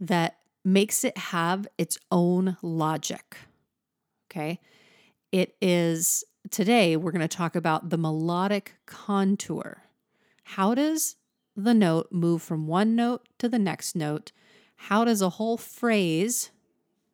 that 0.00 0.38
makes 0.64 1.04
it 1.04 1.16
have 1.16 1.66
its 1.76 1.98
own 2.10 2.56
logic. 2.62 3.36
Okay. 4.30 4.60
It 5.30 5.56
is 5.60 6.24
today, 6.50 6.96
we're 6.96 7.12
going 7.12 7.20
to 7.20 7.28
talk 7.28 7.54
about 7.54 7.90
the 7.90 7.98
melodic 7.98 8.74
contour. 8.86 9.82
How 10.52 10.74
does 10.74 11.16
the 11.54 11.74
note 11.74 12.08
move 12.10 12.40
from 12.40 12.66
one 12.66 12.96
note 12.96 13.28
to 13.38 13.50
the 13.50 13.58
next 13.58 13.94
note? 13.94 14.32
How 14.76 15.04
does 15.04 15.20
a 15.20 15.28
whole 15.28 15.58
phrase 15.58 16.50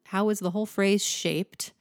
How 0.04 0.28
is 0.28 0.38
the 0.38 0.52
whole 0.52 0.66
phrase 0.66 1.04
shaped? 1.04 1.72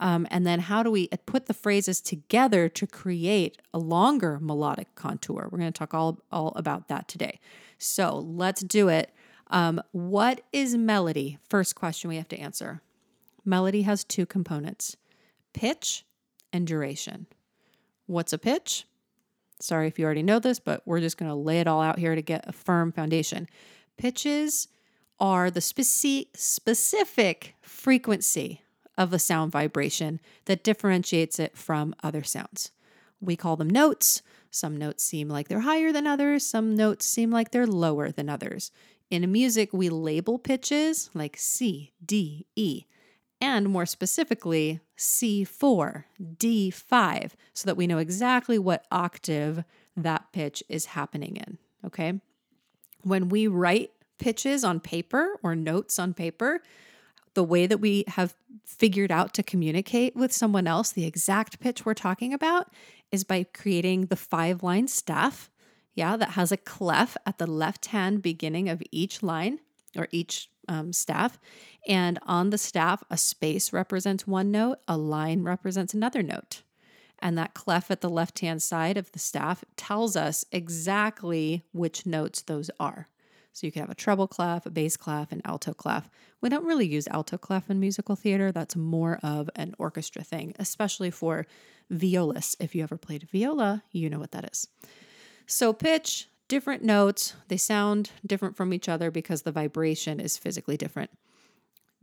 Um, 0.00 0.26
and 0.32 0.44
then 0.44 0.60
how 0.60 0.82
do 0.82 0.90
we 0.90 1.06
put 1.26 1.46
the 1.46 1.54
phrases 1.54 2.00
together 2.00 2.68
to 2.70 2.86
create 2.88 3.62
a 3.72 3.78
longer 3.78 4.40
melodic 4.40 4.96
contour? 4.96 5.48
We're 5.50 5.58
going 5.58 5.72
to 5.72 5.78
talk 5.78 5.94
all, 5.94 6.18
all 6.32 6.52
about 6.56 6.88
that 6.88 7.06
today. 7.06 7.38
So 7.78 8.18
let's 8.18 8.62
do 8.62 8.88
it. 8.88 9.12
Um, 9.46 9.80
what 9.92 10.40
is 10.52 10.76
melody? 10.76 11.38
First 11.48 11.76
question 11.76 12.08
we 12.08 12.16
have 12.16 12.28
to 12.28 12.38
answer. 12.38 12.82
Melody 13.44 13.82
has 13.82 14.02
two 14.02 14.26
components 14.26 14.96
pitch 15.52 16.04
and 16.52 16.66
duration. 16.66 17.26
What's 18.06 18.32
a 18.32 18.38
pitch? 18.38 18.86
Sorry 19.60 19.86
if 19.86 19.98
you 19.98 20.04
already 20.04 20.22
know 20.22 20.38
this, 20.38 20.58
but 20.58 20.82
we're 20.86 21.00
just 21.00 21.16
going 21.16 21.30
to 21.30 21.34
lay 21.34 21.60
it 21.60 21.66
all 21.66 21.82
out 21.82 21.98
here 21.98 22.14
to 22.14 22.22
get 22.22 22.48
a 22.48 22.52
firm 22.52 22.92
foundation. 22.92 23.48
Pitches 23.96 24.68
are 25.18 25.50
the 25.50 25.60
speci- 25.60 26.28
specific 26.34 27.54
frequency 27.60 28.62
of 28.96 29.12
a 29.12 29.18
sound 29.18 29.52
vibration 29.52 30.20
that 30.46 30.64
differentiates 30.64 31.38
it 31.38 31.56
from 31.56 31.94
other 32.02 32.22
sounds. 32.22 32.72
We 33.20 33.36
call 33.36 33.56
them 33.56 33.70
notes. 33.70 34.22
Some 34.50 34.76
notes 34.76 35.04
seem 35.04 35.28
like 35.28 35.48
they're 35.48 35.60
higher 35.60 35.92
than 35.92 36.06
others, 36.06 36.44
some 36.44 36.74
notes 36.74 37.06
seem 37.06 37.30
like 37.30 37.50
they're 37.50 37.66
lower 37.66 38.10
than 38.10 38.28
others. 38.28 38.72
In 39.08 39.30
music, 39.30 39.72
we 39.72 39.88
label 39.88 40.38
pitches 40.38 41.10
like 41.14 41.36
C, 41.36 41.92
D, 42.04 42.46
E, 42.56 42.84
and 43.40 43.68
more 43.68 43.86
specifically, 43.86 44.80
C4, 44.98 46.04
D5, 46.20 47.32
so 47.54 47.66
that 47.66 47.76
we 47.76 47.86
know 47.86 47.98
exactly 47.98 48.58
what 48.58 48.86
octave 48.90 49.64
that 49.96 50.32
pitch 50.32 50.62
is 50.68 50.86
happening 50.86 51.36
in. 51.36 51.58
Okay. 51.84 52.20
When 53.02 53.28
we 53.28 53.46
write 53.46 53.90
pitches 54.18 54.62
on 54.62 54.80
paper 54.80 55.38
or 55.42 55.56
notes 55.56 55.98
on 55.98 56.12
paper, 56.12 56.60
the 57.34 57.44
way 57.44 57.66
that 57.66 57.78
we 57.78 58.04
have 58.08 58.34
figured 58.64 59.10
out 59.10 59.32
to 59.34 59.42
communicate 59.42 60.14
with 60.16 60.32
someone 60.32 60.66
else 60.66 60.92
the 60.92 61.06
exact 61.06 61.60
pitch 61.60 61.84
we're 61.84 61.94
talking 61.94 62.34
about 62.34 62.68
is 63.10 63.24
by 63.24 63.44
creating 63.54 64.06
the 64.06 64.16
five 64.16 64.62
line 64.62 64.88
staff. 64.88 65.50
Yeah, 65.94 66.16
that 66.16 66.30
has 66.30 66.52
a 66.52 66.56
clef 66.56 67.16
at 67.26 67.38
the 67.38 67.46
left 67.46 67.86
hand 67.86 68.22
beginning 68.22 68.68
of 68.68 68.82
each 68.90 69.22
line 69.22 69.60
or 69.96 70.08
each 70.10 70.50
um, 70.70 70.92
staff. 70.94 71.38
And 71.86 72.18
on 72.22 72.50
the 72.50 72.58
staff, 72.58 73.02
a 73.10 73.16
space 73.18 73.72
represents 73.72 74.26
one 74.26 74.50
note, 74.50 74.78
a 74.88 74.96
line 74.96 75.42
represents 75.42 75.92
another 75.92 76.22
note. 76.22 76.62
And 77.18 77.36
that 77.36 77.52
clef 77.52 77.90
at 77.90 78.00
the 78.00 78.08
left 78.08 78.38
hand 78.38 78.62
side 78.62 78.96
of 78.96 79.12
the 79.12 79.18
staff 79.18 79.62
tells 79.76 80.16
us 80.16 80.44
exactly 80.52 81.64
which 81.72 82.06
notes 82.06 82.40
those 82.40 82.70
are. 82.80 83.08
So 83.52 83.66
you 83.66 83.72
could 83.72 83.80
have 83.80 83.90
a 83.90 83.96
treble 83.96 84.28
clef, 84.28 84.64
a 84.64 84.70
bass 84.70 84.96
clef, 84.96 85.32
an 85.32 85.42
alto 85.44 85.74
clef. 85.74 86.08
We 86.40 86.48
don't 86.48 86.64
really 86.64 86.86
use 86.86 87.08
alto 87.08 87.36
clef 87.36 87.68
in 87.68 87.80
musical 87.80 88.16
theater. 88.16 88.52
That's 88.52 88.76
more 88.76 89.18
of 89.22 89.50
an 89.56 89.74
orchestra 89.76 90.22
thing, 90.22 90.54
especially 90.58 91.10
for 91.10 91.46
violists. 91.90 92.56
If 92.60 92.74
you 92.74 92.82
ever 92.84 92.96
played 92.96 93.28
viola, 93.30 93.82
you 93.90 94.08
know 94.08 94.20
what 94.20 94.30
that 94.30 94.48
is. 94.50 94.68
So 95.46 95.72
pitch, 95.72 96.28
different 96.50 96.82
notes, 96.82 97.34
they 97.46 97.56
sound 97.56 98.10
different 98.26 98.56
from 98.56 98.74
each 98.74 98.88
other 98.88 99.10
because 99.10 99.42
the 99.42 99.52
vibration 99.52 100.18
is 100.18 100.36
physically 100.36 100.76
different. 100.76 101.10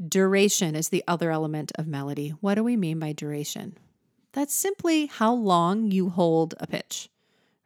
Duration 0.07 0.73
is 0.73 0.87
the 0.87 1.03
other 1.05 1.31
element 1.31 1.73
of 1.75 1.85
melody. 1.85 2.29
What 2.39 2.55
do 2.55 2.63
we 2.63 2.77
mean 2.77 2.97
by 2.97 3.11
duration? 3.11 3.77
That's 4.31 4.55
simply 4.55 5.07
how 5.07 5.33
long 5.33 5.91
you 5.91 6.09
hold 6.09 6.55
a 6.61 6.67
pitch, 6.67 7.09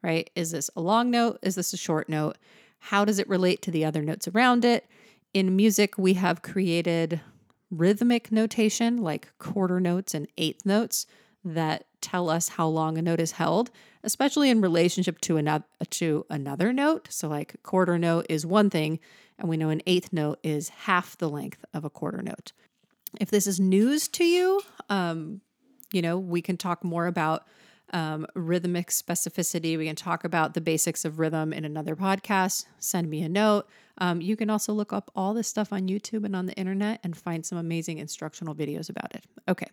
right? 0.01 0.29
Is 0.35 0.51
this 0.51 0.71
a 0.75 0.81
long 0.81 1.11
note? 1.11 1.38
Is 1.43 1.53
this 1.53 1.71
a 1.71 1.77
short 1.77 2.09
note? 2.09 2.38
How 2.79 3.05
does 3.05 3.19
it 3.19 3.29
relate 3.29 3.61
to 3.61 3.71
the 3.71 3.85
other 3.85 4.01
notes 4.01 4.27
around 4.27 4.65
it? 4.65 4.88
In 5.35 5.55
music, 5.55 6.00
we 6.00 6.15
have 6.15 6.41
created 6.41 7.21
rhythmic 7.69 8.31
notation 8.31 8.97
like 8.97 9.38
quarter 9.38 9.79
notes 9.79 10.15
and 10.15 10.27
eighth 10.35 10.65
notes 10.65 11.05
that 11.45 11.85
tell 12.01 12.27
us 12.27 12.50
how 12.50 12.67
long 12.67 12.97
a 12.97 13.03
note 13.03 13.19
is 13.19 13.33
held, 13.33 13.69
especially 14.03 14.50
in 14.50 14.62
relationship 14.62 15.20
to 15.22 15.38
another 15.38 15.65
to 15.89 16.25
another 16.29 16.74
note. 16.74 17.08
So 17.12 17.27
like 17.27 17.55
quarter 17.63 17.98
note 17.98 18.25
is 18.29 18.46
one 18.46 18.70
thing, 18.70 19.00
and 19.38 19.50
we 19.50 19.58
know 19.58 19.70
an 19.70 19.81
eighth 19.86 20.13
note 20.13 20.39
is 20.43 20.70
half 20.70 21.17
the 21.17 21.29
length 21.29 21.63
of 21.74 21.86
a 21.86 21.89
quarter 21.89 22.22
note. 22.22 22.51
If 23.20 23.29
this 23.29 23.48
is 23.48 23.60
news 23.60 24.08
to 24.10 24.24
you, 24.24 24.62
um, 24.89 25.41
you 25.91 26.01
know, 26.01 26.17
we 26.17 26.41
can 26.41 26.58
talk 26.58 26.84
more 26.84 27.08
about 27.08 27.46
um, 27.93 28.25
rhythmic 28.36 28.88
specificity. 28.88 29.77
We 29.77 29.86
can 29.86 29.96
talk 29.96 30.24
about 30.24 30.53
the 30.53 30.62
basics 30.62 31.03
of 31.03 31.20
rhythm 31.20 31.51
in 31.51 31.65
another 31.65 31.96
podcast. 31.96 32.65
Send 32.79 33.10
me 33.10 33.22
a 33.22 33.29
note. 33.29 33.67
Um, 33.98 34.22
you 34.22 34.36
can 34.36 34.50
also 34.50 34.74
look 34.74 34.93
up 34.93 35.12
all 35.15 35.34
this 35.34 35.48
stuff 35.48 35.74
on 35.74 35.88
YouTube 35.88 36.24
and 36.24 36.36
on 36.36 36.46
the 36.46 36.53
internet 36.53 37.00
and 37.03 37.15
find 37.15 37.46
some 37.46 37.58
amazing 37.58 37.98
instructional 37.98 38.55
videos 38.55 38.89
about 38.89 39.13
it. 39.13 39.25
Okay, 39.48 39.67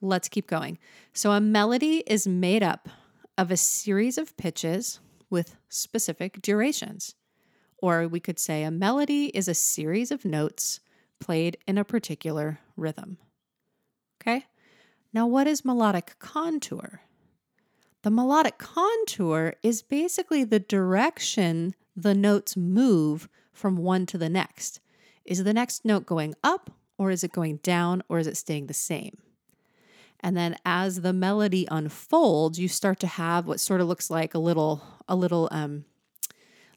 let's 0.00 0.28
keep 0.28 0.46
going. 0.46 0.78
So, 1.12 1.32
a 1.32 1.40
melody 1.40 2.04
is 2.06 2.26
made 2.26 2.62
up 2.62 2.88
of 3.36 3.50
a 3.50 3.56
series 3.56 4.18
of 4.18 4.36
pitches 4.36 5.00
with 5.30 5.56
specific 5.68 6.40
durations. 6.40 7.14
Or 7.78 8.06
we 8.08 8.20
could 8.20 8.38
say 8.38 8.62
a 8.62 8.70
melody 8.70 9.26
is 9.26 9.48
a 9.48 9.54
series 9.54 10.10
of 10.10 10.24
notes 10.24 10.80
played 11.20 11.56
in 11.66 11.78
a 11.78 11.84
particular 11.84 12.60
rhythm. 12.76 13.18
Okay? 14.20 14.46
Now, 15.12 15.26
what 15.26 15.46
is 15.46 15.64
melodic 15.64 16.16
contour? 16.18 17.02
The 18.02 18.10
melodic 18.10 18.58
contour 18.58 19.54
is 19.62 19.82
basically 19.82 20.44
the 20.44 20.60
direction 20.60 21.74
the 21.96 22.14
notes 22.14 22.56
move 22.56 23.28
from 23.52 23.76
one 23.76 24.06
to 24.06 24.18
the 24.18 24.28
next. 24.28 24.80
Is 25.24 25.44
the 25.44 25.54
next 25.54 25.84
note 25.84 26.04
going 26.04 26.34
up 26.42 26.70
or 26.98 27.10
is 27.10 27.24
it 27.24 27.32
going 27.32 27.58
down 27.58 28.02
or 28.08 28.18
is 28.18 28.26
it 28.26 28.36
staying 28.36 28.66
the 28.66 28.74
same? 28.74 29.18
And 30.24 30.34
then 30.34 30.56
as 30.64 31.02
the 31.02 31.12
melody 31.12 31.68
unfolds, 31.70 32.58
you 32.58 32.66
start 32.66 32.98
to 33.00 33.06
have 33.06 33.46
what 33.46 33.60
sort 33.60 33.82
of 33.82 33.88
looks 33.88 34.08
like 34.08 34.32
a 34.32 34.38
little 34.38 34.82
a 35.06 35.14
little 35.14 35.50
um 35.52 35.84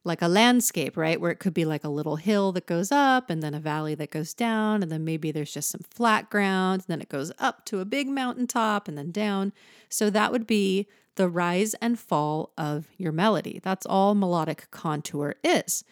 like 0.03 0.21
a 0.21 0.27
landscape, 0.27 0.97
right? 0.97 1.19
Where 1.19 1.31
it 1.31 1.39
could 1.39 1.53
be 1.53 1.63
like 1.63 1.85
a 1.85 1.89
little 1.89 2.17
hill 2.17 2.51
that 2.53 2.65
goes 2.65 2.91
up 2.91 3.29
and 3.29 3.41
then 3.41 3.53
a 3.53 3.59
valley 3.59 3.95
that 3.95 4.11
goes 4.11 4.33
down. 4.33 4.83
And 4.83 4.91
then 4.91 5.05
maybe 5.05 5.31
there's 5.31 5.53
just 5.53 5.69
some 5.69 5.81
flat 5.89 6.29
ground. 6.29 6.81
And 6.81 6.87
then 6.87 7.01
it 7.01 7.09
goes 7.09 7.31
up 7.39 7.65
to 7.65 7.79
a 7.79 7.85
big 7.85 8.09
mountaintop 8.09 8.89
and 8.89 8.97
then 8.97 9.11
down. 9.11 9.53
So 9.89 10.09
that 10.09 10.33
would 10.33 10.45
be 10.45 10.87
the 11.15 11.29
rise 11.29 11.73
and 11.75 11.97
fall 11.97 12.51
of 12.57 12.87
your 12.97 13.13
melody. 13.13 13.59
That's 13.63 13.85
all 13.85 14.13
melodic 14.13 14.69
contour 14.71 15.35
is. 15.43 15.85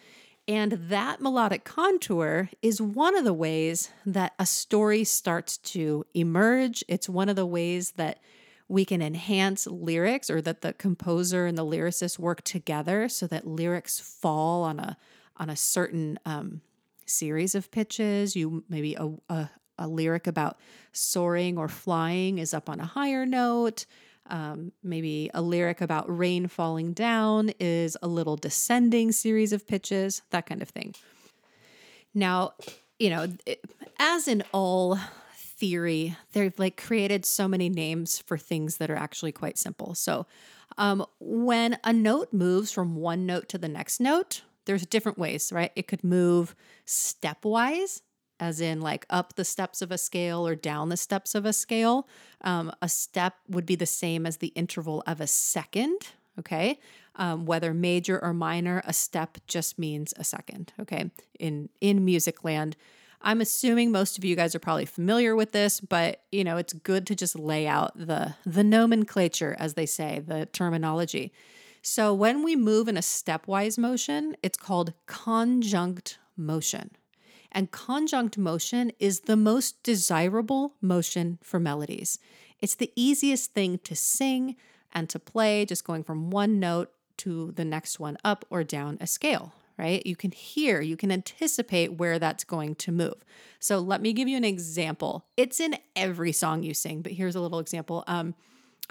And 0.48 0.72
that 0.72 1.20
melodic 1.20 1.64
contour 1.64 2.50
is 2.62 2.80
one 2.80 3.16
of 3.16 3.24
the 3.24 3.32
ways 3.32 3.90
that 4.04 4.32
a 4.38 4.46
story 4.46 5.02
starts 5.02 5.58
to 5.58 6.04
emerge. 6.14 6.84
It's 6.86 7.08
one 7.08 7.28
of 7.28 7.36
the 7.36 7.46
ways 7.46 7.92
that 7.92 8.20
we 8.68 8.84
can 8.84 9.02
enhance 9.02 9.66
lyrics 9.66 10.30
or 10.30 10.40
that 10.42 10.60
the 10.60 10.72
composer 10.72 11.46
and 11.46 11.58
the 11.58 11.64
lyricist 11.64 12.18
work 12.18 12.42
together 12.42 13.08
so 13.08 13.26
that 13.26 13.46
lyrics 13.46 13.98
fall 13.98 14.62
on 14.62 14.78
a 14.78 14.96
on 15.36 15.50
a 15.50 15.56
certain 15.56 16.18
um, 16.24 16.62
series 17.04 17.54
of 17.54 17.70
pitches. 17.70 18.34
You 18.34 18.64
maybe 18.68 18.94
a, 18.94 19.10
a, 19.28 19.50
a 19.78 19.88
lyric 19.88 20.26
about 20.26 20.58
soaring 20.92 21.58
or 21.58 21.68
flying 21.68 22.38
is 22.38 22.54
up 22.54 22.70
on 22.70 22.80
a 22.80 22.86
higher 22.86 23.26
note. 23.26 23.84
Um, 24.28 24.72
maybe 24.82 25.30
a 25.34 25.42
lyric 25.42 25.80
about 25.80 26.04
rain 26.08 26.48
falling 26.48 26.92
down 26.92 27.50
is 27.60 27.96
a 28.02 28.08
little 28.08 28.36
descending 28.36 29.12
series 29.12 29.52
of 29.52 29.66
pitches, 29.66 30.22
that 30.30 30.46
kind 30.46 30.62
of 30.62 30.68
thing. 30.68 30.94
Now, 32.14 32.52
you 32.98 33.10
know, 33.10 33.28
as 33.98 34.26
in 34.26 34.42
all 34.52 34.98
theory, 35.34 36.16
they've 36.32 36.58
like 36.58 36.76
created 36.76 37.24
so 37.24 37.46
many 37.46 37.68
names 37.68 38.18
for 38.18 38.38
things 38.38 38.78
that 38.78 38.90
are 38.90 38.96
actually 38.96 39.32
quite 39.32 39.58
simple. 39.58 39.94
So, 39.94 40.26
um, 40.78 41.06
when 41.20 41.78
a 41.84 41.92
note 41.92 42.32
moves 42.32 42.72
from 42.72 42.96
one 42.96 43.24
note 43.24 43.48
to 43.50 43.58
the 43.58 43.68
next 43.68 44.00
note, 44.00 44.42
there's 44.66 44.84
different 44.84 45.18
ways, 45.18 45.52
right? 45.52 45.72
It 45.74 45.86
could 45.86 46.04
move 46.04 46.54
stepwise, 46.86 48.02
as 48.38 48.60
in 48.60 48.80
like 48.80 49.06
up 49.10 49.36
the 49.36 49.44
steps 49.44 49.82
of 49.82 49.90
a 49.90 49.98
scale 49.98 50.46
or 50.46 50.54
down 50.54 50.88
the 50.88 50.96
steps 50.96 51.34
of 51.34 51.44
a 51.44 51.52
scale. 51.52 52.08
Um, 52.42 52.72
a 52.82 52.88
step 52.88 53.34
would 53.48 53.66
be 53.66 53.76
the 53.76 53.86
same 53.86 54.26
as 54.26 54.38
the 54.38 54.48
interval 54.48 55.02
of 55.06 55.20
a 55.20 55.26
second. 55.26 56.08
Okay. 56.38 56.78
Um, 57.16 57.46
whether 57.46 57.72
major 57.72 58.22
or 58.22 58.34
minor, 58.34 58.82
a 58.84 58.92
step 58.92 59.38
just 59.46 59.78
means 59.78 60.12
a 60.16 60.24
second. 60.24 60.72
Okay. 60.80 61.10
In 61.38 61.70
in 61.80 62.04
music 62.04 62.44
land, 62.44 62.76
I'm 63.22 63.40
assuming 63.40 63.90
most 63.90 64.18
of 64.18 64.24
you 64.24 64.36
guys 64.36 64.54
are 64.54 64.60
probably 64.60 64.84
familiar 64.84 65.34
with 65.34 65.52
this, 65.52 65.80
but 65.80 66.22
you 66.30 66.44
know 66.44 66.58
it's 66.58 66.72
good 66.72 67.06
to 67.06 67.14
just 67.14 67.38
lay 67.38 67.66
out 67.66 67.96
the 67.96 68.34
the 68.44 68.64
nomenclature, 68.64 69.56
as 69.58 69.74
they 69.74 69.86
say, 69.86 70.22
the 70.26 70.46
terminology. 70.46 71.32
So 71.82 72.12
when 72.12 72.42
we 72.42 72.56
move 72.56 72.88
in 72.88 72.96
a 72.96 73.00
stepwise 73.00 73.78
motion, 73.78 74.36
it's 74.42 74.58
called 74.58 74.92
conjunct 75.06 76.18
motion. 76.36 76.90
And 77.52 77.70
conjunct 77.70 78.36
motion 78.36 78.92
is 78.98 79.20
the 79.20 79.36
most 79.36 79.82
desirable 79.82 80.74
motion 80.80 81.38
for 81.42 81.58
melodies. 81.58 82.18
It's 82.60 82.74
the 82.74 82.92
easiest 82.96 83.52
thing 83.52 83.78
to 83.84 83.94
sing 83.94 84.56
and 84.92 85.08
to 85.10 85.18
play, 85.18 85.64
just 85.64 85.84
going 85.84 86.04
from 86.04 86.30
one 86.30 86.58
note 86.58 86.90
to 87.18 87.52
the 87.52 87.64
next 87.64 87.98
one 88.00 88.16
up 88.24 88.44
or 88.50 88.64
down 88.64 88.98
a 89.00 89.06
scale, 89.06 89.52
right? 89.78 90.04
You 90.06 90.16
can 90.16 90.32
hear, 90.32 90.80
you 90.80 90.96
can 90.96 91.10
anticipate 91.10 91.94
where 91.94 92.18
that's 92.18 92.44
going 92.44 92.74
to 92.76 92.92
move. 92.92 93.24
So 93.58 93.78
let 93.78 94.00
me 94.00 94.12
give 94.12 94.28
you 94.28 94.36
an 94.36 94.44
example. 94.44 95.26
It's 95.36 95.60
in 95.60 95.76
every 95.94 96.32
song 96.32 96.62
you 96.62 96.74
sing, 96.74 97.02
but 97.02 97.12
here's 97.12 97.36
a 97.36 97.40
little 97.40 97.58
example. 97.58 98.04
Um, 98.06 98.34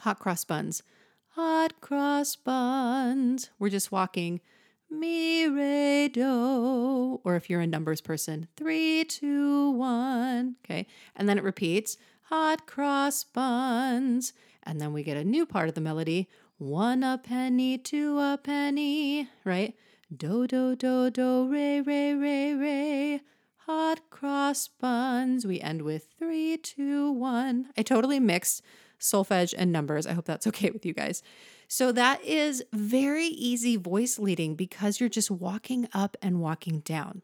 hot 0.02 0.20
cross 0.20 0.44
buns. 0.44 0.84
Hot 1.30 1.82
cross 1.82 2.36
buns. 2.36 3.50
We're 3.60 3.70
just 3.70 3.92
walking 3.92 4.42
mi, 4.90 5.48
re, 5.48 6.08
do. 6.08 7.20
Or 7.24 7.36
if 7.36 7.50
you're 7.50 7.62
a 7.62 7.68
numbers 7.68 8.02
person, 8.02 8.48
three, 8.56 9.04
two, 9.06 9.72
one. 9.72 10.56
Okay. 10.66 10.88
And 11.16 11.28
then 11.28 11.38
it 11.38 11.44
repeats 11.44 11.98
hot 12.24 12.66
cross 12.66 13.24
buns. 13.24 14.34
And 14.64 14.82
then 14.82 14.94
we 14.94 15.04
get 15.04 15.18
a 15.18 15.24
new 15.24 15.46
part 15.46 15.70
of 15.70 15.76
the 15.76 15.82
melody 15.82 16.30
one 16.58 17.04
a 17.04 17.18
penny, 17.18 17.78
two 17.78 18.18
a 18.18 18.40
penny, 18.42 19.28
right? 19.44 19.76
Do, 20.16 20.48
do, 20.48 20.76
do, 20.76 21.10
do, 21.10 21.48
re, 21.50 21.82
re, 21.82 22.14
re, 22.14 22.54
re. 22.54 23.22
Hot 23.66 24.10
cross 24.10 24.68
buns. 24.68 25.46
We 25.46 25.60
end 25.60 25.82
with 25.82 26.08
three, 26.18 26.56
two, 26.58 27.12
one. 27.12 27.68
I 27.78 27.82
totally 27.82 28.20
mixed 28.20 28.62
solfege 29.00 29.54
and 29.58 29.72
numbers. 29.72 30.08
I 30.08 30.14
hope 30.14 30.26
that's 30.26 30.48
okay 30.52 30.70
with 30.70 30.86
you 30.86 30.94
guys. 30.94 31.22
So 31.68 31.92
that 31.92 32.24
is 32.24 32.64
very 32.74 33.26
easy 33.26 33.76
voice 33.76 34.20
leading 34.20 34.56
because 34.56 35.00
you're 35.00 35.10
just 35.10 35.32
walking 35.32 35.88
up 35.94 36.18
and 36.22 36.40
walking 36.40 36.80
down. 36.80 37.22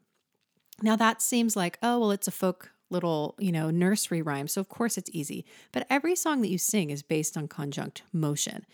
Now 0.82 0.96
that 0.96 1.22
seems 1.22 1.56
like, 1.56 1.78
oh, 1.84 2.00
well, 2.00 2.12
it's 2.12 2.28
a 2.28 2.32
folk 2.32 2.72
little, 2.90 3.36
you 3.40 3.52
know, 3.52 3.70
nursery 3.70 4.22
rhyme. 4.22 4.48
So 4.48 4.60
of 4.60 4.70
course 4.70 4.98
it's 4.98 5.10
easy. 5.14 5.46
But 5.72 5.88
every 5.90 6.16
song 6.16 6.42
that 6.42 6.50
you 6.50 6.58
sing 6.58 6.90
is 6.90 7.04
based 7.04 7.38
on 7.38 7.48
conjunct 7.48 8.04
motion. 8.12 8.66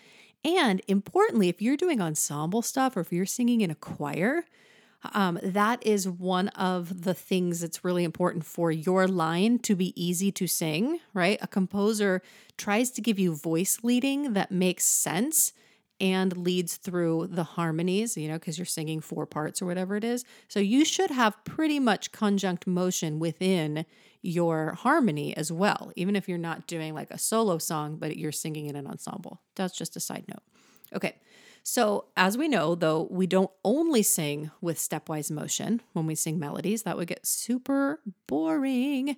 And 0.43 0.81
importantly, 0.87 1.49
if 1.49 1.61
you're 1.61 1.77
doing 1.77 2.01
ensemble 2.01 2.61
stuff 2.61 2.95
or 2.95 3.01
if 3.01 3.11
you're 3.11 3.25
singing 3.25 3.61
in 3.61 3.71
a 3.71 3.75
choir, 3.75 4.45
um, 5.13 5.39
that 5.43 5.85
is 5.85 6.07
one 6.07 6.49
of 6.49 7.03
the 7.03 7.13
things 7.13 7.61
that's 7.61 7.83
really 7.83 8.03
important 8.03 8.45
for 8.45 8.71
your 8.71 9.07
line 9.07 9.59
to 9.59 9.75
be 9.75 9.93
easy 10.01 10.31
to 10.33 10.47
sing, 10.47 10.99
right? 11.13 11.37
A 11.41 11.47
composer 11.47 12.21
tries 12.57 12.89
to 12.91 13.01
give 13.01 13.19
you 13.19 13.35
voice 13.35 13.79
leading 13.83 14.33
that 14.33 14.51
makes 14.51 14.85
sense 14.85 15.53
and 15.99 16.37
leads 16.37 16.75
through 16.77 17.27
the 17.31 17.43
harmonies, 17.43 18.17
you 18.17 18.27
know, 18.27 18.35
because 18.35 18.57
you're 18.57 18.65
singing 18.65 18.99
four 19.01 19.25
parts 19.25 19.61
or 19.61 19.65
whatever 19.65 19.95
it 19.95 20.03
is. 20.03 20.23
So 20.47 20.59
you 20.59 20.85
should 20.85 21.09
have 21.09 21.43
pretty 21.43 21.79
much 21.79 22.11
conjunct 22.11 22.67
motion 22.67 23.19
within 23.19 23.85
your 24.21 24.73
harmony 24.73 25.35
as 25.35 25.51
well, 25.51 25.91
even 25.95 26.15
if 26.15 26.27
you're 26.27 26.37
not 26.37 26.67
doing 26.67 26.93
like 26.93 27.09
a 27.11 27.17
solo 27.17 27.57
song, 27.57 27.97
but 27.97 28.17
you're 28.17 28.31
singing 28.31 28.67
in 28.67 28.75
an 28.75 28.87
ensemble. 28.87 29.41
That's 29.55 29.75
just 29.75 29.95
a 29.95 29.99
side 29.99 30.25
note. 30.27 30.43
Okay. 30.93 31.15
So, 31.69 32.05
as 32.15 32.37
we 32.37 32.47
know, 32.47 32.75
though, 32.75 33.09
we 33.11 33.27
don't 33.27 33.51
only 33.65 34.01
sing 34.01 34.51
with 34.61 34.77
stepwise 34.77 35.29
motion 35.29 35.81
when 35.91 36.07
we 36.07 36.15
sing 36.15 36.39
melodies, 36.39 36.83
that 36.83 36.95
would 36.95 37.09
get 37.09 37.27
super 37.27 37.99
boring. 38.25 39.17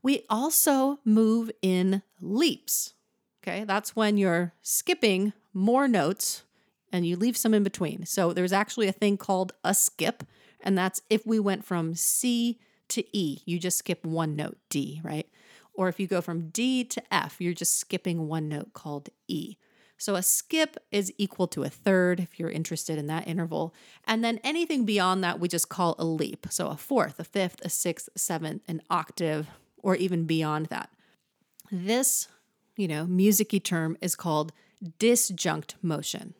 We 0.00 0.24
also 0.30 1.00
move 1.04 1.50
in 1.60 2.02
leaps. 2.20 2.94
Okay, 3.42 3.64
that's 3.64 3.96
when 3.96 4.16
you're 4.16 4.52
skipping 4.62 5.32
more 5.52 5.88
notes 5.88 6.44
and 6.92 7.04
you 7.04 7.16
leave 7.16 7.36
some 7.36 7.52
in 7.52 7.64
between. 7.64 8.06
So, 8.06 8.32
there's 8.32 8.52
actually 8.52 8.86
a 8.86 8.92
thing 8.92 9.16
called 9.16 9.52
a 9.64 9.74
skip, 9.74 10.22
and 10.60 10.78
that's 10.78 11.00
if 11.10 11.26
we 11.26 11.40
went 11.40 11.64
from 11.64 11.96
C 11.96 12.60
to 12.90 13.04
E, 13.12 13.42
you 13.44 13.58
just 13.58 13.76
skip 13.76 14.06
one 14.06 14.36
note, 14.36 14.56
D, 14.70 15.00
right? 15.02 15.28
Or 15.74 15.88
if 15.88 15.98
you 15.98 16.06
go 16.06 16.20
from 16.20 16.50
D 16.50 16.84
to 16.84 17.02
F, 17.12 17.40
you're 17.40 17.54
just 17.54 17.76
skipping 17.76 18.28
one 18.28 18.48
note 18.48 18.72
called 18.72 19.08
E. 19.26 19.56
So 19.98 20.14
a 20.14 20.22
skip 20.22 20.76
is 20.92 21.12
equal 21.18 21.48
to 21.48 21.64
a 21.64 21.68
third 21.68 22.20
if 22.20 22.38
you're 22.38 22.50
interested 22.50 22.98
in 22.98 23.08
that 23.08 23.26
interval. 23.26 23.74
And 24.06 24.24
then 24.24 24.38
anything 24.44 24.84
beyond 24.84 25.22
that, 25.24 25.40
we 25.40 25.48
just 25.48 25.68
call 25.68 25.96
a 25.98 26.04
leap. 26.04 26.46
So 26.50 26.68
a 26.68 26.76
fourth, 26.76 27.18
a 27.18 27.24
fifth, 27.24 27.60
a 27.62 27.68
sixth, 27.68 28.08
seventh, 28.16 28.62
an 28.68 28.80
octave, 28.88 29.48
or 29.82 29.96
even 29.96 30.24
beyond 30.24 30.66
that. 30.66 30.90
This, 31.70 32.28
you 32.76 32.86
know, 32.86 33.06
musicy 33.06 33.60
term 33.60 33.98
is 34.00 34.14
called 34.14 34.52
disjunct 34.98 35.74
motion. 35.82 36.34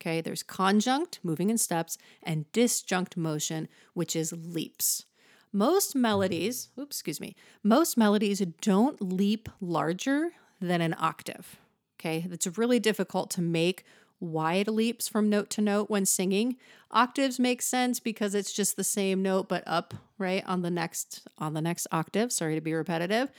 Okay, 0.00 0.20
there's 0.20 0.42
conjunct, 0.42 1.20
moving 1.22 1.50
in 1.50 1.58
steps, 1.58 1.98
and 2.22 2.50
disjunct 2.52 3.16
motion, 3.16 3.68
which 3.94 4.14
is 4.14 4.32
leaps. 4.32 5.04
Most 5.52 5.96
melodies, 5.96 6.68
oops, 6.78 6.96
excuse 6.96 7.20
me, 7.20 7.34
most 7.62 7.96
melodies 7.96 8.40
don't 8.60 9.00
leap 9.00 9.48
larger 9.60 10.30
than 10.60 10.80
an 10.80 10.94
octave. 10.98 11.58
Okay, 11.98 12.26
it's 12.30 12.58
really 12.58 12.78
difficult 12.78 13.30
to 13.30 13.42
make 13.42 13.84
wide 14.20 14.68
leaps 14.68 15.08
from 15.08 15.28
note 15.28 15.50
to 15.50 15.60
note 15.60 15.90
when 15.90 16.06
singing. 16.06 16.56
Octaves 16.90 17.38
make 17.38 17.62
sense 17.62 18.00
because 18.00 18.34
it's 18.34 18.52
just 18.52 18.76
the 18.76 18.84
same 18.84 19.22
note 19.22 19.48
but 19.48 19.62
up, 19.66 19.94
right, 20.16 20.44
on 20.46 20.62
the 20.62 20.70
next 20.70 21.22
on 21.38 21.54
the 21.54 21.60
next 21.60 21.86
octave. 21.92 22.32
Sorry 22.32 22.54
to 22.54 22.60
be 22.60 22.72
repetitive. 22.72 23.30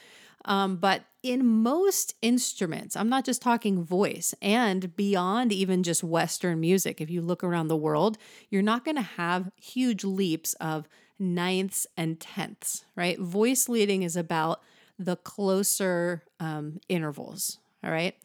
Um, 0.45 0.78
but 0.78 1.04
in 1.22 1.45
most 1.45 2.15
instruments, 2.22 2.95
I'm 2.95 3.10
not 3.10 3.26
just 3.26 3.41
talking 3.41 3.84
voice 3.84 4.34
and 4.41 4.95
beyond 4.95 5.52
even 5.52 5.84
just 5.84 6.04
Western 6.04 6.62
music. 6.62 7.02
If 7.02 7.10
you 7.10 7.22
look 7.22 7.43
around 7.43 7.67
the 7.67 7.76
world, 7.76 8.17
you're 8.50 8.62
not 8.62 8.86
going 8.86 8.95
to 8.95 9.02
have 9.02 9.52
huge 9.58 10.06
leaps 10.06 10.54
of 10.56 10.88
ninths 11.17 11.86
and 11.98 12.19
tenths, 12.19 12.86
right? 12.95 13.19
Voice 13.19 13.67
leading 13.67 14.04
is 14.04 14.15
about 14.15 14.62
the 14.98 15.17
closer 15.17 16.24
um, 16.39 16.80
intervals, 16.88 17.58
all 17.84 17.91
right? 17.91 18.15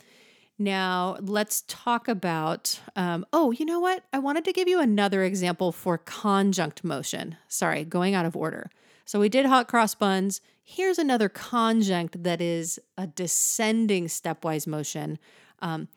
Now, 0.59 1.17
let's 1.21 1.62
talk 1.67 2.07
about. 2.07 2.79
Um, 2.95 3.27
oh, 3.33 3.51
you 3.51 3.64
know 3.64 3.81
what? 3.81 4.05
I 4.12 4.21
wanted 4.21 4.45
to 4.45 4.53
give 4.53 4.69
you 4.69 4.81
another 4.81 5.25
example 5.25 5.73
for 5.73 5.99
conjunct 5.99 6.85
motion. 6.85 7.37
Sorry, 7.49 7.85
going 7.85 8.14
out 8.14 8.25
of 8.25 8.37
order. 8.37 8.71
So 9.05 9.19
we 9.19 9.29
did 9.29 9.47
hot 9.47 9.69
cross 9.69 9.95
buns. 9.95 10.40
Here's 10.62 10.99
another 10.99 11.29
conjunct 11.29 12.23
that 12.23 12.40
is 12.40 12.79
a 12.97 13.07
descending 13.07 14.07
stepwise 14.07 14.67
motion. 14.67 15.19
Um, 15.61 15.88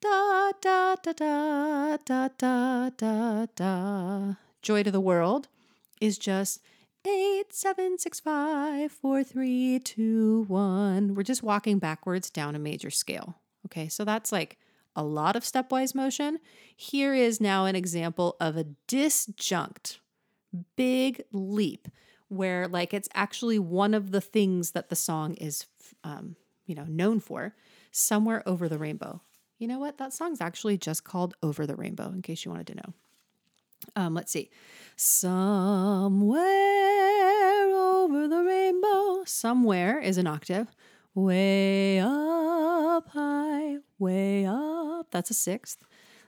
da 0.00 0.50
da 0.60 0.96
da 0.96 1.12
da 1.12 1.96
da 2.04 2.28
da 2.36 2.90
da 2.90 3.46
da. 3.54 4.34
Joy 4.60 4.82
to 4.82 4.90
the 4.90 5.00
world 5.00 5.48
is 6.00 6.18
just 6.18 6.60
eight 7.06 7.54
seven 7.54 7.98
six 7.98 8.20
five 8.20 8.92
four 8.92 9.22
three 9.24 9.78
two 9.78 10.44
one. 10.48 11.14
We're 11.14 11.22
just 11.22 11.42
walking 11.42 11.78
backwards 11.78 12.30
down 12.30 12.54
a 12.54 12.58
major 12.58 12.90
scale. 12.90 13.36
Okay, 13.66 13.88
so 13.88 14.04
that's 14.04 14.32
like 14.32 14.58
a 14.94 15.02
lot 15.02 15.36
of 15.36 15.44
stepwise 15.44 15.94
motion. 15.94 16.38
Here 16.76 17.14
is 17.14 17.40
now 17.40 17.64
an 17.64 17.76
example 17.76 18.36
of 18.40 18.56
a 18.56 18.66
disjunct, 18.88 19.98
big 20.76 21.22
leap, 21.32 21.88
where 22.28 22.68
like 22.68 22.92
it's 22.92 23.08
actually 23.14 23.58
one 23.58 23.94
of 23.94 24.10
the 24.10 24.20
things 24.20 24.72
that 24.72 24.88
the 24.88 24.96
song 24.96 25.34
is, 25.34 25.66
um, 26.04 26.36
you 26.66 26.74
know, 26.74 26.84
known 26.84 27.20
for. 27.20 27.54
Somewhere 27.94 28.42
over 28.46 28.70
the 28.70 28.78
rainbow. 28.78 29.20
You 29.58 29.68
know 29.68 29.78
what? 29.78 29.98
That 29.98 30.14
song's 30.14 30.40
actually 30.40 30.78
just 30.78 31.04
called 31.04 31.34
Over 31.42 31.66
the 31.66 31.76
Rainbow, 31.76 32.08
in 32.08 32.22
case 32.22 32.44
you 32.44 32.50
wanted 32.50 32.68
to 32.68 32.74
know. 32.76 32.94
Um, 33.94 34.14
let's 34.14 34.32
see. 34.32 34.50
Somewhere 34.96 36.40
over 37.70 38.28
the 38.28 38.42
rainbow. 38.42 39.24
Somewhere 39.24 40.00
is 40.00 40.18
an 40.18 40.26
octave. 40.26 40.68
Way 41.14 42.00
up 42.00 43.08
high, 43.08 43.76
way 43.98 44.46
up. 44.46 45.08
That's 45.10 45.30
a 45.30 45.34
sixth. 45.34 45.78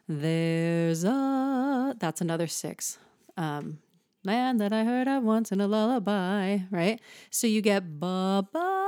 There's 0.07 1.05
a, 1.05 1.95
that's 1.99 2.21
another 2.21 2.47
six. 2.47 2.99
Um, 3.37 3.79
land 4.25 4.61
that 4.61 4.73
I 4.73 4.85
heard 4.85 5.09
of 5.09 5.23
once 5.23 5.53
in 5.53 5.61
a 5.61 5.67
lullaby, 5.67 6.59
right? 6.71 7.01
So 7.31 7.47
you 7.47 7.63
get 7.63 7.99
ba 7.99 8.47
ba 8.53 8.85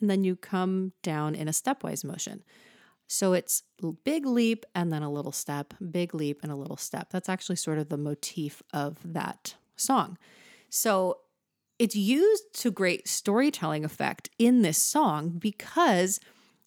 and 0.00 0.08
then 0.08 0.24
you 0.24 0.34
come 0.34 0.92
down 1.02 1.34
in 1.34 1.46
a 1.46 1.52
stepwise 1.52 2.04
motion. 2.04 2.42
So 3.06 3.32
it's 3.32 3.62
big 4.04 4.24
leap 4.24 4.64
and 4.74 4.92
then 4.92 5.02
a 5.02 5.10
little 5.10 5.32
step, 5.32 5.74
big 5.90 6.14
leap 6.14 6.40
and 6.42 6.50
a 6.50 6.56
little 6.56 6.76
step. 6.76 7.10
That's 7.10 7.28
actually 7.28 7.56
sort 7.56 7.78
of 7.78 7.88
the 7.88 7.96
motif 7.96 8.62
of 8.72 8.98
that 9.04 9.54
song. 9.76 10.16
So 10.68 11.18
it's 11.80 11.96
used 11.96 12.52
to 12.52 12.70
great 12.70 13.08
storytelling 13.08 13.86
effect 13.86 14.28
in 14.38 14.60
this 14.60 14.76
song 14.76 15.30
because 15.30 16.20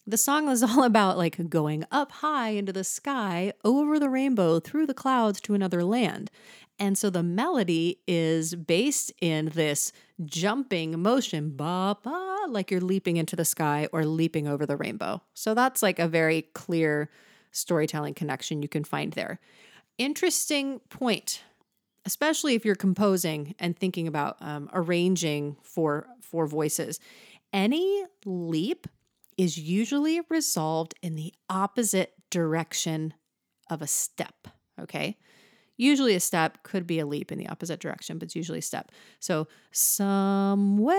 the 0.08 0.18
song 0.18 0.48
is 0.48 0.60
all 0.64 0.82
about 0.82 1.16
like 1.16 1.48
going 1.48 1.84
up 1.92 2.10
high 2.10 2.50
into 2.50 2.72
the 2.72 2.82
sky, 2.82 3.52
over 3.64 4.00
the 4.00 4.10
rainbow, 4.10 4.58
through 4.58 4.86
the 4.86 4.92
clouds 4.92 5.40
to 5.42 5.54
another 5.54 5.84
land. 5.84 6.32
And 6.80 6.98
so 6.98 7.10
the 7.10 7.22
melody 7.22 8.00
is 8.08 8.56
based 8.56 9.12
in 9.20 9.50
this 9.50 9.92
jumping 10.24 11.00
motion, 11.00 11.54
ba 11.54 11.96
ba, 12.02 12.46
like 12.48 12.72
you're 12.72 12.80
leaping 12.80 13.16
into 13.16 13.36
the 13.36 13.44
sky 13.44 13.86
or 13.92 14.04
leaping 14.04 14.48
over 14.48 14.66
the 14.66 14.76
rainbow. 14.76 15.22
So 15.32 15.54
that's 15.54 15.80
like 15.80 16.00
a 16.00 16.08
very 16.08 16.42
clear 16.54 17.08
storytelling 17.52 18.14
connection 18.14 18.62
you 18.62 18.68
can 18.68 18.82
find 18.82 19.12
there. 19.12 19.38
Interesting 19.96 20.80
point 20.88 21.44
especially 22.06 22.54
if 22.54 22.64
you're 22.64 22.74
composing 22.74 23.54
and 23.58 23.76
thinking 23.76 24.06
about 24.06 24.36
um, 24.40 24.68
arranging 24.72 25.56
for 25.62 26.06
for 26.20 26.46
voices 26.46 27.00
any 27.52 28.04
leap 28.24 28.86
is 29.36 29.58
usually 29.58 30.20
resolved 30.28 30.94
in 31.02 31.16
the 31.16 31.32
opposite 31.48 32.14
direction 32.30 33.14
of 33.70 33.82
a 33.82 33.86
step 33.86 34.48
okay 34.80 35.16
Usually 35.76 36.14
a 36.14 36.20
step 36.20 36.62
could 36.62 36.86
be 36.86 37.00
a 37.00 37.06
leap 37.06 37.32
in 37.32 37.38
the 37.38 37.48
opposite 37.48 37.80
direction, 37.80 38.18
but 38.18 38.26
it's 38.26 38.36
usually 38.36 38.60
a 38.60 38.62
step. 38.62 38.92
So 39.18 39.48
somewhere, 39.72 40.96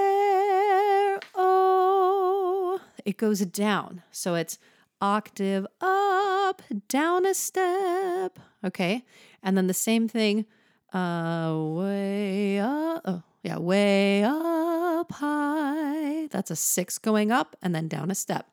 oh, 1.33 2.81
it 3.05 3.15
goes 3.17 3.39
down. 3.39 4.03
So 4.11 4.35
it's 4.35 4.59
octave 4.99 5.65
up, 5.79 6.61
down 6.89 7.25
a 7.25 7.33
step. 7.33 8.37
Okay. 8.65 9.05
And 9.41 9.57
then 9.57 9.67
the 9.67 9.73
same 9.73 10.09
thing, 10.09 10.45
way 10.93 12.59
up. 12.59 13.01
Oh, 13.05 13.23
yeah, 13.43 13.57
way 13.57 14.23
up 14.23 15.11
high. 15.11 16.27
That's 16.27 16.51
a 16.51 16.55
six 16.55 16.97
going 16.97 17.31
up 17.31 17.55
and 17.61 17.73
then 17.75 17.87
down 17.87 18.11
a 18.11 18.15
step. 18.15 18.49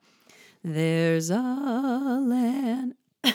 There's 0.64 1.31
a 1.31 1.38
land. 1.40 2.95
Guys, 3.25 3.35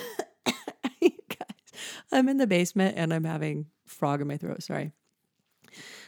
I'm 2.11 2.29
in 2.29 2.37
the 2.37 2.47
basement 2.47 2.97
and 2.97 3.13
I'm 3.13 3.25
having 3.25 3.67
frog 3.85 4.21
in 4.21 4.27
my 4.27 4.37
throat. 4.37 4.63
Sorry. 4.63 4.91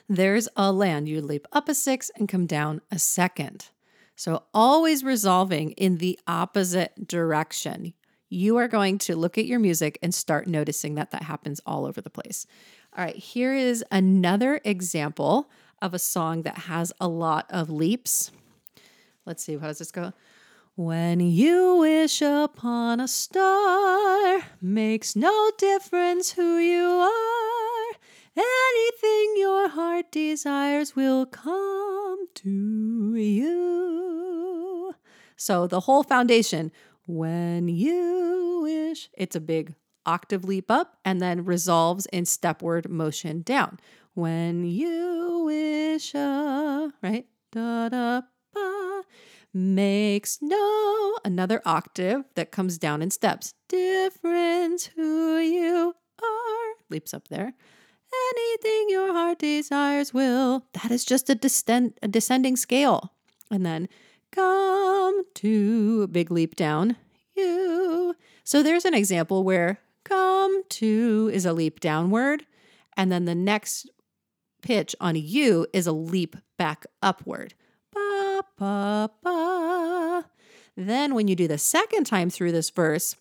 There's 0.08 0.48
a 0.56 0.72
land. 0.72 1.08
You 1.08 1.22
leap 1.22 1.48
up 1.52 1.70
a 1.70 1.76
six 1.76 2.10
and 2.16 2.28
come 2.28 2.46
down 2.46 2.82
a 2.92 2.98
second. 2.98 3.68
So 4.16 4.44
always 4.54 5.04
resolving 5.04 5.72
in 5.72 5.98
the 5.98 6.20
opposite 6.28 7.08
direction. 7.08 7.94
You 8.28 8.58
are 8.58 8.68
going 8.68 8.98
to 9.00 9.16
look 9.16 9.38
at 9.38 9.46
your 9.46 9.60
music 9.60 9.98
and 10.02 10.14
start 10.14 10.48
noticing 10.48 10.96
that 10.96 11.12
that 11.12 11.24
happens 11.24 11.62
all 11.66 11.86
over 11.86 12.02
the 12.02 12.10
place. 12.10 12.46
All 12.98 13.06
right, 13.06 13.16
here 13.16 13.54
is 13.54 13.86
another 13.92 14.60
example 14.66 15.50
of 15.82 15.94
a 15.94 16.00
song 16.00 16.42
that 16.42 16.58
has 16.58 16.92
a 17.00 17.08
lot 17.08 17.46
of 17.50 17.70
leaps. 17.70 18.32
Let's 19.26 19.44
see, 19.44 19.58
how 19.58 19.68
does 19.68 19.78
this 19.78 19.92
go? 19.92 20.12
When 20.76 21.20
you 21.20 21.76
wish 21.78 22.22
upon 22.22 23.00
a 23.00 23.08
star, 23.08 24.42
makes 24.60 25.16
no 25.16 25.52
difference 25.58 26.32
who 26.32 26.58
you 26.58 26.84
are. 26.84 27.96
Anything 28.36 29.34
your 29.38 29.70
heart 29.70 30.12
desires 30.12 30.96
will 30.96 31.28
come 31.28 32.28
to 32.36 33.16
you. 33.16 34.96
So 35.36 35.68
the 35.68 35.82
whole 35.82 36.04
foundation, 36.04 36.72
when 37.06 37.68
you 37.68 38.62
wish, 38.64 39.10
it's 39.14 39.36
a 39.36 39.42
big 39.42 39.76
octave 40.10 40.44
leap 40.44 40.72
up 40.72 40.98
and 41.06 41.22
then 41.22 41.46
resolves 41.46 42.08
in 42.08 42.26
stepward 42.26 42.90
motion 42.90 43.44
down. 43.44 43.80
When 44.16 44.66
you 44.66 45.44
wish, 45.46 46.16
uh, 46.16 46.90
right? 47.04 47.28
Da 47.52 47.90
da 47.90 48.22
ba 48.54 49.04
makes 49.54 50.40
no 50.42 51.18
another 51.24 51.62
octave 51.64 52.24
that 52.36 52.52
comes 52.52 52.78
down 52.80 53.02
in 53.04 53.12
steps. 53.12 53.54
Difference 53.68 54.86
who 54.96 55.38
you 55.38 55.94
are 56.22 56.74
leaps 56.90 57.14
up 57.14 57.28
there. 57.28 57.54
Anything 58.32 58.88
your 58.90 59.14
heart 59.14 59.40
desires 59.40 60.14
will. 60.14 60.66
That 60.74 60.90
is 60.92 61.06
just 61.06 61.30
a, 61.30 61.36
descend, 61.36 61.94
a 62.02 62.08
descending 62.08 62.58
scale. 62.58 63.14
And 63.52 63.64
then 63.64 63.88
come 64.32 65.24
to 65.36 66.08
big 66.08 66.32
leap 66.32 66.56
down. 66.56 66.98
You. 67.36 68.16
So 68.44 68.64
there's 68.64 68.86
an 68.86 68.96
example 68.96 69.44
where 69.44 69.80
come 70.10 70.64
to 70.68 71.30
is 71.32 71.46
a 71.46 71.54
leap 71.54 71.80
downward, 71.80 72.46
and 72.98 73.12
then 73.12 73.26
the 73.26 73.36
next 73.36 73.90
pitch 74.62 74.96
on 75.00 75.16
a 75.16 75.20
U 75.20 75.68
is 75.72 75.88
a 75.88 75.92
leap 75.92 76.36
back 76.58 76.86
upward. 77.02 77.54
Ba, 77.94 78.44
ba, 78.58 79.12
ba. 79.24 80.26
Then 80.76 81.14
when 81.14 81.28
you 81.28 81.36
do 81.36 81.48
the 81.48 81.58
second 81.58 82.06
time 82.06 82.30
through 82.30 82.52
this 82.52 82.70
verse, 82.70 83.16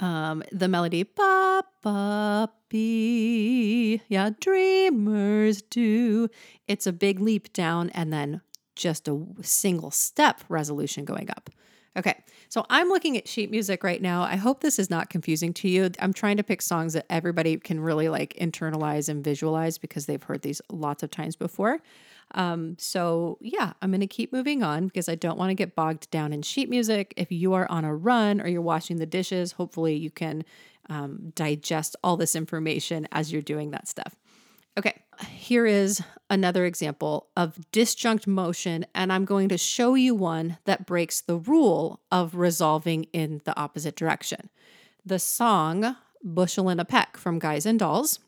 um, 0.00 0.42
the 0.50 0.66
melody 0.66 1.04
ba 1.04 1.62
ba 1.80 2.48
be 2.68 4.02
yeah 4.08 4.30
dreamers 4.40 5.62
do 5.62 6.28
it's 6.66 6.88
a 6.88 6.92
big 6.92 7.20
leap 7.20 7.52
down 7.52 7.88
and 7.90 8.12
then 8.12 8.40
just 8.74 9.06
a 9.06 9.24
single 9.42 9.92
step 9.92 10.40
resolution 10.48 11.04
going 11.04 11.30
up 11.30 11.50
Okay, 11.96 12.22
so 12.52 12.66
I'm 12.68 12.90
looking 12.90 13.16
at 13.16 13.26
sheet 13.26 13.50
music 13.50 13.82
right 13.82 14.02
now. 14.02 14.24
I 14.24 14.36
hope 14.36 14.60
this 14.60 14.78
is 14.78 14.90
not 14.90 15.08
confusing 15.08 15.54
to 15.54 15.70
you. 15.70 15.88
I'm 16.00 16.12
trying 16.12 16.36
to 16.36 16.42
pick 16.42 16.60
songs 16.60 16.92
that 16.92 17.06
everybody 17.08 17.56
can 17.56 17.80
really 17.80 18.10
like 18.10 18.34
internalize 18.38 19.08
and 19.08 19.24
visualize 19.24 19.78
because 19.78 20.04
they've 20.04 20.22
heard 20.22 20.42
these 20.42 20.60
lots 20.70 21.02
of 21.02 21.10
times 21.10 21.34
before. 21.34 21.78
Um, 22.34 22.76
so, 22.78 23.38
yeah, 23.40 23.72
I'm 23.80 23.90
going 23.90 24.02
to 24.02 24.06
keep 24.06 24.34
moving 24.34 24.62
on 24.62 24.84
because 24.84 25.08
I 25.08 25.14
don't 25.14 25.38
want 25.38 25.48
to 25.48 25.54
get 25.54 25.74
bogged 25.74 26.10
down 26.10 26.34
in 26.34 26.42
sheet 26.42 26.68
music. 26.68 27.14
If 27.16 27.32
you 27.32 27.54
are 27.54 27.66
on 27.70 27.86
a 27.86 27.96
run 27.96 28.38
or 28.38 28.48
you're 28.48 28.60
washing 28.60 28.98
the 28.98 29.06
dishes, 29.06 29.52
hopefully 29.52 29.96
you 29.96 30.10
can 30.10 30.44
um, 30.90 31.32
digest 31.34 31.96
all 32.04 32.18
this 32.18 32.36
information 32.36 33.08
as 33.12 33.32
you're 33.32 33.40
doing 33.40 33.70
that 33.70 33.88
stuff. 33.88 34.14
Okay, 34.76 35.00
here 35.24 35.66
is 35.66 36.02
another 36.30 36.64
example 36.64 37.28
of 37.36 37.58
disjunct 37.72 38.26
motion, 38.26 38.86
and 38.94 39.12
I'm 39.12 39.24
going 39.24 39.48
to 39.50 39.58
show 39.58 39.94
you 39.94 40.14
one 40.14 40.58
that 40.64 40.86
breaks 40.86 41.20
the 41.20 41.36
rule 41.36 42.00
of 42.10 42.34
resolving 42.34 43.04
in 43.12 43.40
the 43.44 43.58
opposite 43.58 43.96
direction. 43.96 44.50
The 45.04 45.18
song 45.18 45.96
Bushel 46.22 46.68
and 46.68 46.80
a 46.80 46.84
Peck 46.84 47.16
from 47.16 47.38
Guys 47.38 47.66
and 47.66 47.78
Dolls. 47.78 48.20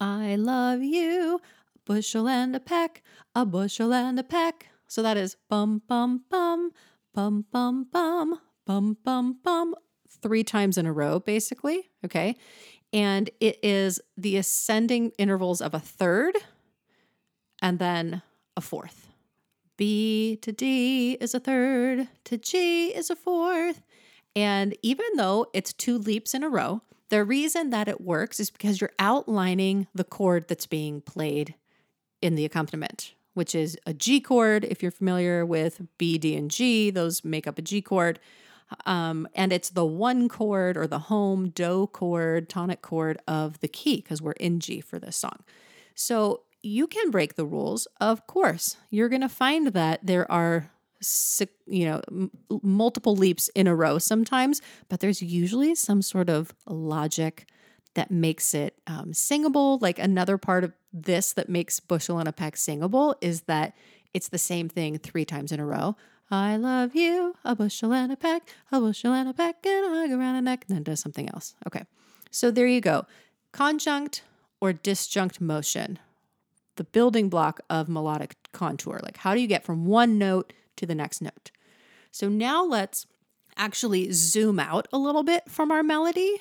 I 0.00 0.36
love 0.36 0.82
you, 0.82 1.40
bushel 1.84 2.28
and 2.28 2.54
a 2.54 2.60
peck, 2.60 3.02
a 3.34 3.44
bushel 3.46 3.92
and 3.92 4.18
a 4.18 4.22
peck. 4.22 4.68
So 4.86 5.02
that 5.02 5.16
is 5.16 5.36
bum, 5.48 5.82
bum, 5.88 6.24
bum, 6.30 6.70
bum, 7.14 7.46
bum, 7.50 7.86
bum, 7.90 8.40
bum, 8.66 8.96
bum, 9.02 9.38
bum, 9.42 9.74
three 10.22 10.44
times 10.44 10.78
in 10.78 10.86
a 10.86 10.92
row, 10.92 11.18
basically. 11.18 11.90
Okay 12.04 12.36
and 12.96 13.28
it 13.40 13.58
is 13.62 14.00
the 14.16 14.38
ascending 14.38 15.12
intervals 15.18 15.60
of 15.60 15.74
a 15.74 15.78
third 15.78 16.34
and 17.60 17.78
then 17.78 18.22
a 18.56 18.62
fourth. 18.62 19.08
B 19.76 20.38
to 20.40 20.50
D 20.50 21.12
is 21.20 21.34
a 21.34 21.40
third, 21.40 22.08
to 22.24 22.38
G 22.38 22.88
is 22.88 23.10
a 23.10 23.14
fourth. 23.14 23.82
And 24.34 24.74
even 24.80 25.04
though 25.16 25.48
it's 25.52 25.74
two 25.74 25.98
leaps 25.98 26.32
in 26.32 26.42
a 26.42 26.48
row, 26.48 26.80
the 27.10 27.22
reason 27.22 27.68
that 27.68 27.86
it 27.86 28.00
works 28.00 28.40
is 28.40 28.50
because 28.50 28.80
you're 28.80 28.92
outlining 28.98 29.88
the 29.94 30.02
chord 30.02 30.48
that's 30.48 30.66
being 30.66 31.02
played 31.02 31.54
in 32.22 32.34
the 32.34 32.46
accompaniment, 32.46 33.12
which 33.34 33.54
is 33.54 33.76
a 33.86 33.92
G 33.92 34.20
chord. 34.20 34.64
If 34.64 34.82
you're 34.82 34.90
familiar 34.90 35.44
with 35.44 35.82
B, 35.98 36.16
D, 36.16 36.34
and 36.34 36.50
G, 36.50 36.88
those 36.88 37.22
make 37.22 37.46
up 37.46 37.58
a 37.58 37.62
G 37.62 37.82
chord. 37.82 38.18
Um, 38.84 39.28
and 39.34 39.52
it's 39.52 39.70
the 39.70 39.84
one 39.84 40.28
chord 40.28 40.76
or 40.76 40.86
the 40.86 40.98
home 40.98 41.50
do 41.50 41.88
chord, 41.92 42.48
tonic 42.48 42.82
chord 42.82 43.18
of 43.28 43.60
the 43.60 43.68
key 43.68 43.96
because 43.96 44.20
we're 44.20 44.32
in 44.32 44.60
G 44.60 44.80
for 44.80 44.98
this 44.98 45.16
song. 45.16 45.44
So 45.94 46.42
you 46.62 46.86
can 46.86 47.10
break 47.10 47.36
the 47.36 47.46
rules. 47.46 47.86
Of 48.00 48.26
course, 48.26 48.76
you're 48.90 49.08
going 49.08 49.20
to 49.20 49.28
find 49.28 49.68
that 49.68 50.00
there 50.04 50.30
are 50.30 50.70
you 51.66 51.84
know 51.84 52.30
multiple 52.62 53.14
leaps 53.14 53.48
in 53.48 53.66
a 53.66 53.74
row 53.74 53.98
sometimes 53.98 54.62
but 54.88 55.00
there's 55.00 55.20
usually 55.20 55.74
some 55.74 56.00
sort 56.00 56.30
of 56.30 56.54
logic 56.66 57.46
that 57.94 58.10
makes 58.10 58.54
it 58.54 58.78
um, 58.86 59.12
singable 59.12 59.78
like 59.82 59.98
another 59.98 60.38
part 60.38 60.64
of 60.64 60.72
this 60.94 61.34
that 61.34 61.50
makes 61.50 61.80
bushel 61.80 62.18
and 62.18 62.26
a 62.26 62.32
peck 62.32 62.56
singable 62.56 63.14
is 63.20 63.42
that 63.42 63.74
it's 64.14 64.28
the 64.28 64.38
same 64.38 64.70
thing 64.70 64.96
three 64.98 65.26
times 65.26 65.52
in 65.52 65.60
a 65.60 65.66
row 65.66 65.94
I 66.30 66.56
love 66.56 66.96
you, 66.96 67.36
a 67.44 67.54
bushel 67.54 67.92
and 67.92 68.10
a 68.10 68.16
peck, 68.16 68.54
a 68.72 68.80
bushel 68.80 69.12
and 69.12 69.28
a 69.28 69.32
peck, 69.32 69.64
and 69.64 69.86
a 69.86 69.88
hug 69.88 70.10
around 70.10 70.34
a 70.34 70.42
neck, 70.42 70.64
and 70.68 70.76
then 70.76 70.82
does 70.82 71.00
something 71.00 71.28
else. 71.28 71.54
Okay. 71.66 71.84
So 72.30 72.50
there 72.50 72.66
you 72.66 72.80
go. 72.80 73.06
Conjunct 73.52 74.22
or 74.60 74.72
disjunct 74.72 75.40
motion, 75.40 75.98
the 76.76 76.84
building 76.84 77.28
block 77.28 77.60
of 77.70 77.88
melodic 77.88 78.36
contour. 78.52 79.00
Like, 79.02 79.18
how 79.18 79.34
do 79.34 79.40
you 79.40 79.46
get 79.46 79.64
from 79.64 79.86
one 79.86 80.18
note 80.18 80.52
to 80.76 80.86
the 80.86 80.94
next 80.94 81.22
note? 81.22 81.52
So 82.10 82.28
now 82.28 82.64
let's 82.64 83.06
actually 83.56 84.10
zoom 84.12 84.58
out 84.58 84.88
a 84.92 84.98
little 84.98 85.22
bit 85.22 85.48
from 85.48 85.70
our 85.70 85.82
melody, 85.82 86.40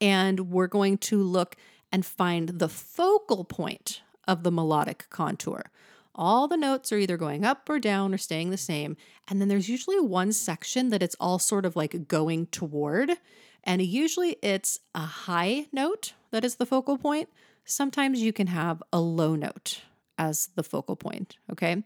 and 0.00 0.50
we're 0.50 0.66
going 0.66 0.98
to 0.98 1.22
look 1.22 1.56
and 1.92 2.06
find 2.06 2.48
the 2.48 2.68
focal 2.68 3.44
point 3.44 4.00
of 4.26 4.42
the 4.42 4.50
melodic 4.50 5.06
contour 5.10 5.70
all 6.16 6.48
the 6.48 6.56
notes 6.56 6.90
are 6.90 6.98
either 6.98 7.16
going 7.16 7.44
up 7.44 7.68
or 7.68 7.78
down 7.78 8.12
or 8.12 8.18
staying 8.18 8.50
the 8.50 8.56
same. 8.56 8.96
And 9.28 9.40
then 9.40 9.48
there's 9.48 9.68
usually 9.68 10.00
one 10.00 10.32
section 10.32 10.88
that 10.88 11.02
it's 11.02 11.16
all 11.20 11.38
sort 11.38 11.64
of 11.64 11.76
like 11.76 12.08
going 12.08 12.46
toward. 12.46 13.12
And 13.62 13.82
usually 13.82 14.36
it's 14.42 14.80
a 14.94 15.00
high 15.00 15.66
note 15.72 16.14
that 16.30 16.44
is 16.44 16.56
the 16.56 16.66
focal 16.66 16.98
point. 16.98 17.28
Sometimes 17.64 18.22
you 18.22 18.32
can 18.32 18.48
have 18.48 18.82
a 18.92 19.00
low 19.00 19.36
note 19.36 19.82
as 20.18 20.48
the 20.54 20.62
focal 20.62 20.96
point. 20.96 21.36
Okay. 21.50 21.82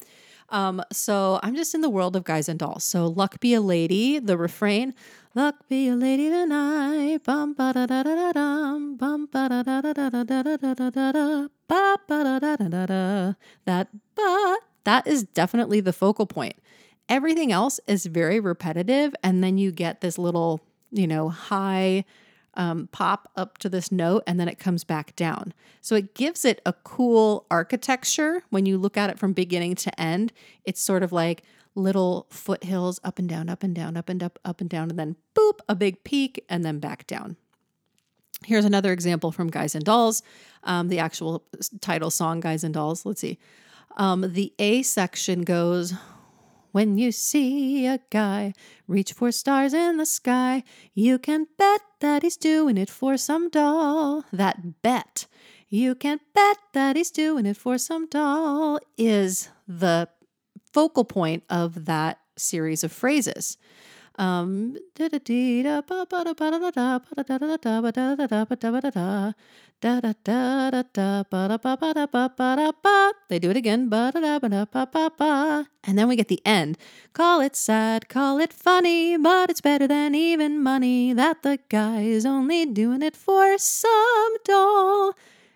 Um, 0.51 0.83
so 0.93 1.39
I'm 1.43 1.55
just 1.55 1.75
in 1.75 1.81
the 1.81 1.89
world 1.89 2.17
of 2.17 2.25
guys 2.25 2.49
and 2.49 2.59
dolls. 2.59 2.85
So 2.85 3.07
luck 3.07 3.41
be 3.41 3.55
a 3.55 3.61
lady, 3.61 4.19
the 4.19 4.37
refrain, 4.37 4.95
luck 5.35 5.69
be 5.69 5.89
a 5.89 5.95
lady 5.95 6.29
tonight. 6.29 7.21
Bum 7.25 7.55
ba 7.55 7.73
da 7.73 7.87
da 7.87 8.03
da 8.03 8.15
da 8.15 8.33
dum, 8.33 8.97
bum 8.97 9.27
ba 9.27 9.49
da 9.49 9.63
da 9.63 9.81
da 9.81 9.93
da 9.93 10.09
da 10.11 10.23
da 10.23 10.57
da 10.57 10.91
da 10.91 11.13
da 11.13 11.49
ba 11.69 11.97
ba 12.09 12.25
da 12.25 12.39
da 12.39 12.57
da 12.57 12.69
da 12.69 12.87
da. 12.87 13.33
That 13.65 13.89
ba 14.17 14.57
that 14.85 15.07
is 15.07 15.23
definitely 15.23 15.81
the 15.81 15.93
focal 15.93 16.27
point. 16.27 16.57
Everything 17.09 17.53
else 17.53 17.81
is 17.87 18.07
very 18.07 18.41
repetitive, 18.41 19.15
and 19.23 19.43
then 19.43 19.59
you 19.59 19.73
get 19.73 20.01
this 20.01 20.19
little, 20.19 20.61
you 20.91 21.07
know, 21.07 21.29
high 21.29 22.05
um, 22.55 22.89
pop 22.93 23.31
up 23.37 23.59
to 23.59 23.69
this 23.69 23.93
note 23.93 24.23
and 24.27 24.39
then 24.39 24.49
it 24.49 24.59
comes 24.59 24.85
back 24.85 25.15
down. 25.17 25.55
So 25.81 25.95
it 25.95 26.15
gives 26.15 26.45
it 26.45 26.61
a 26.67 26.73
cool 26.73 27.47
architecture 27.51 28.43
when 28.51 28.67
you 28.67 28.79
look 28.79 28.97
at 28.97 29.11
it 29.11 29.19
from 29.19 29.33
beginning 29.33 29.77
to 29.77 30.01
end. 30.01 30.33
It's 30.65 30.81
sort 30.81 31.03
of 31.03 31.13
like 31.13 31.43
little 31.75 32.27
foothills 32.31 33.01
up 33.05 33.19
and 33.19 33.29
down, 33.29 33.49
up 33.49 33.63
and 33.63 33.75
down, 33.75 33.97
up 33.97 34.09
and 34.09 34.23
up, 34.23 34.39
up 34.45 34.61
and 34.61 34.69
down, 34.69 34.91
and 34.91 34.99
then 34.99 35.17
boop, 35.35 35.61
a 35.69 35.75
big 35.75 36.03
peak, 36.05 36.45
and 36.49 36.65
then 36.65 36.79
back 36.81 37.07
down. 37.07 37.37
Here's 38.45 38.65
another 38.65 38.93
example 38.93 39.33
from 39.33 39.49
Guys 39.49 39.75
and 39.75 39.85
Dolls, 39.85 40.23
um, 40.65 40.89
the 40.89 40.99
actual 40.99 41.45
title 41.81 42.11
song, 42.11 42.41
Guys 42.41 42.65
and 42.65 42.75
Dolls. 42.75 43.05
Let's 43.05 43.21
see. 43.21 43.39
Um, 43.97 44.33
the 44.33 44.53
A 44.59 44.83
section 44.83 45.43
goes, 45.43 45.95
When 46.73 46.99
you 46.99 47.11
see 47.11 47.87
a 47.87 48.01
guy 48.11 48.53
reach 48.87 49.13
for 49.13 49.33
stars 49.33 49.75
in 49.75 49.97
the 49.97 50.07
sky, 50.07 50.63
you 50.95 51.19
can 51.19 51.47
bet 51.59 51.81
that 52.01 52.23
he's 52.23 52.37
doing 52.37 52.77
it 52.77 52.89
for 52.89 53.17
some 53.17 53.51
doll. 53.51 54.25
That 54.33 54.83
bet, 54.83 55.27
you 55.69 55.95
can 55.95 56.21
bet 56.33 56.59
that 56.73 56.97
he's 56.97 57.11
doing 57.11 57.47
it 57.47 57.57
for 57.57 57.77
some 57.77 58.09
doll, 58.09 58.79
is 58.97 59.49
the 59.67 60.09
focal 60.73 61.05
point 61.05 61.43
of 61.51 61.87
that 61.87 62.21
series 62.37 62.85
of 62.85 62.93
phrases. 62.93 63.57
Um, 64.21 64.77
they 64.93 65.09
do 65.09 65.17
it 65.17 65.57
again. 73.57 73.89
And 75.83 75.99
then 75.99 76.07
we 76.07 76.17
get 76.17 76.29
the 76.29 76.43
end. 76.45 76.77
Call 77.15 77.41
it 77.41 77.57
sad, 77.57 78.11
call 78.11 78.39
it 78.39 78.53
funny, 78.53 79.17
but 79.17 79.49
it's 79.49 79.63
better 79.63 79.89
than 79.89 80.15
even 80.15 80.63
money 80.63 81.15
that 81.15 81.43
the 81.43 81.59
guy 81.71 82.03
is 82.03 82.27
only 82.27 82.67
doing 82.67 83.01
it 83.01 83.17
for 83.17 83.57
some 83.57 84.37
doll. 84.45 85.15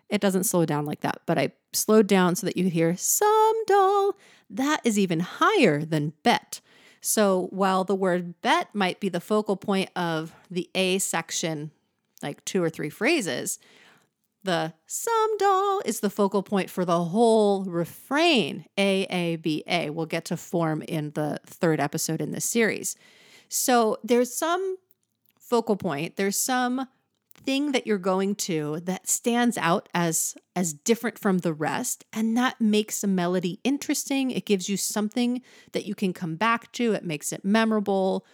It 0.08 0.22
doesn't 0.22 0.44
slow 0.44 0.64
down 0.64 0.86
like 0.86 1.00
that, 1.00 1.20
but 1.26 1.36
I 1.36 1.52
slowed 1.74 2.06
down 2.06 2.34
so 2.34 2.46
that 2.46 2.56
you 2.56 2.64
could 2.64 2.72
hear 2.72 2.96
some 2.96 3.66
doll. 3.66 4.14
That 4.48 4.80
is 4.84 4.98
even 4.98 5.20
higher 5.20 5.84
than 5.84 6.14
bet. 6.22 6.62
So 7.04 7.48
while 7.50 7.84
the 7.84 7.94
word 7.94 8.40
bet 8.40 8.74
might 8.74 8.98
be 8.98 9.10
the 9.10 9.20
focal 9.20 9.56
point 9.56 9.90
of 9.94 10.34
the 10.50 10.70
A 10.74 10.98
section, 10.98 11.70
like 12.22 12.42
two 12.46 12.62
or 12.62 12.70
three 12.70 12.88
phrases, 12.88 13.58
the 14.42 14.72
some 14.86 15.36
doll 15.36 15.82
is 15.84 16.00
the 16.00 16.08
focal 16.08 16.42
point 16.42 16.70
for 16.70 16.86
the 16.86 17.04
whole 17.04 17.64
refrain. 17.64 18.64
A, 18.78 19.04
A, 19.10 19.36
B, 19.36 19.62
A 19.66 19.90
will 19.90 20.06
get 20.06 20.24
to 20.26 20.36
form 20.38 20.80
in 20.80 21.10
the 21.10 21.40
third 21.44 21.78
episode 21.78 22.22
in 22.22 22.30
this 22.30 22.46
series. 22.46 22.96
So 23.50 23.98
there's 24.02 24.34
some 24.34 24.78
focal 25.38 25.76
point, 25.76 26.16
there's 26.16 26.38
some 26.38 26.88
thing 27.44 27.72
that 27.72 27.86
you're 27.86 27.98
going 27.98 28.34
to 28.34 28.80
that 28.80 29.08
stands 29.08 29.58
out 29.58 29.88
as 29.94 30.34
as 30.56 30.72
different 30.72 31.18
from 31.18 31.38
the 31.38 31.52
rest 31.52 32.04
and 32.12 32.36
that 32.36 32.60
makes 32.60 33.02
a 33.02 33.06
melody 33.06 33.60
interesting. 33.64 34.30
It 34.30 34.46
gives 34.46 34.68
you 34.68 34.76
something 34.76 35.42
that 35.72 35.84
you 35.84 35.94
can 35.94 36.12
come 36.12 36.36
back 36.36 36.72
to. 36.72 36.92
It 36.92 37.04
makes 37.04 37.32
it 37.32 37.44
memorable. 37.44 38.26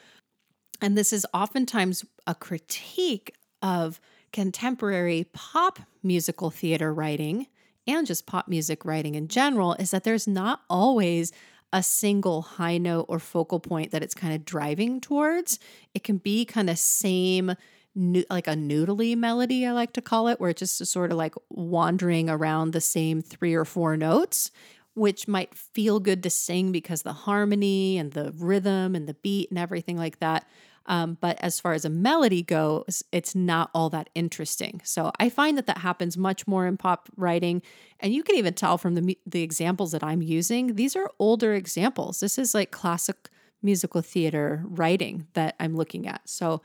And 0.81 0.97
this 0.97 1.13
is 1.13 1.27
oftentimes 1.35 2.05
a 2.27 2.35
critique 2.35 3.35
of 3.63 4.01
contemporary 4.33 5.27
pop 5.33 5.81
musical 6.03 6.51
theater 6.51 6.93
writing 6.95 7.47
and 7.87 8.07
just 8.07 8.27
pop 8.27 8.49
music 8.49 8.85
writing 8.85 9.15
in 9.15 9.29
general 9.29 9.75
is 9.75 9.91
that 9.91 10.05
there's 10.05 10.27
not 10.27 10.61
always 10.71 11.33
a 11.73 11.83
single 11.83 12.43
high 12.43 12.79
note 12.79 13.07
or 13.09 13.19
focal 13.19 13.61
point 13.61 13.93
that 13.93 14.03
it's 14.03 14.15
kind 14.15 14.35
of 14.35 14.45
driving 14.45 15.01
towards. 15.01 15.59
It 15.95 16.03
can 16.03 16.19
be 16.19 16.45
kind 16.45 16.69
of 16.69 16.79
same 16.79 17.55
like 17.95 18.47
a 18.47 18.55
noodly 18.55 19.17
melody, 19.17 19.67
I 19.67 19.73
like 19.73 19.93
to 19.95 20.03
call 20.03 20.29
it, 20.29 20.41
where 20.41 20.51
it's 20.51 20.61
just 20.61 20.87
sort 20.87 21.11
of 21.11 21.19
like 21.19 21.35
wandering 21.49 22.31
around 22.31 22.73
the 22.73 22.81
same 22.81 23.21
three 23.21 23.55
or 23.55 23.65
four 23.65 23.97
notes, 23.97 24.51
which 24.95 25.27
might 25.27 25.55
feel 25.55 26.01
good 26.01 26.23
to 26.23 26.31
sing 26.31 26.73
because 26.73 27.03
the 27.03 27.13
harmony 27.13 27.99
and 27.99 28.13
the 28.13 28.33
rhythm 28.37 28.95
and 28.95 29.09
the 29.09 29.15
beat 29.15 29.51
and 29.51 29.59
everything 29.59 29.97
like 29.97 30.21
that. 30.21 30.47
Um, 30.87 31.19
but 31.21 31.39
as 31.41 31.61
far 31.61 31.73
as 31.73 31.85
a 31.85 31.91
melody 31.91 32.43
goes, 32.43 33.03
it's 33.13 33.35
not 33.35 33.71
all 33.75 33.91
that 33.91 34.09
interesting. 34.15 34.81
So 34.85 35.13
I 35.21 35.29
find 35.29 35.57
that 35.59 35.67
that 35.67 35.79
happens 35.79 36.17
much 36.17 36.47
more 36.47 36.67
in 36.67 36.77
pop 36.77 37.09
writing, 37.17 37.63
and 38.01 38.15
you 38.15 38.23
can 38.23 38.37
even 38.37 38.55
tell 38.55 38.79
from 38.79 38.95
the 38.95 39.19
the 39.27 39.43
examples 39.43 39.93
that 39.93 40.03
I'm 40.03 40.23
using. 40.23 40.75
These 40.77 40.97
are 40.97 41.11
older 41.19 41.55
examples. 41.55 42.21
This 42.21 42.39
is 42.39 42.55
like 42.55 42.71
classic 42.71 43.29
musical 43.63 44.01
theater 44.01 44.63
writing 44.65 45.27
that 45.35 45.55
I'm 45.61 45.77
looking 45.77 46.09
at. 46.09 46.23
So 46.29 46.63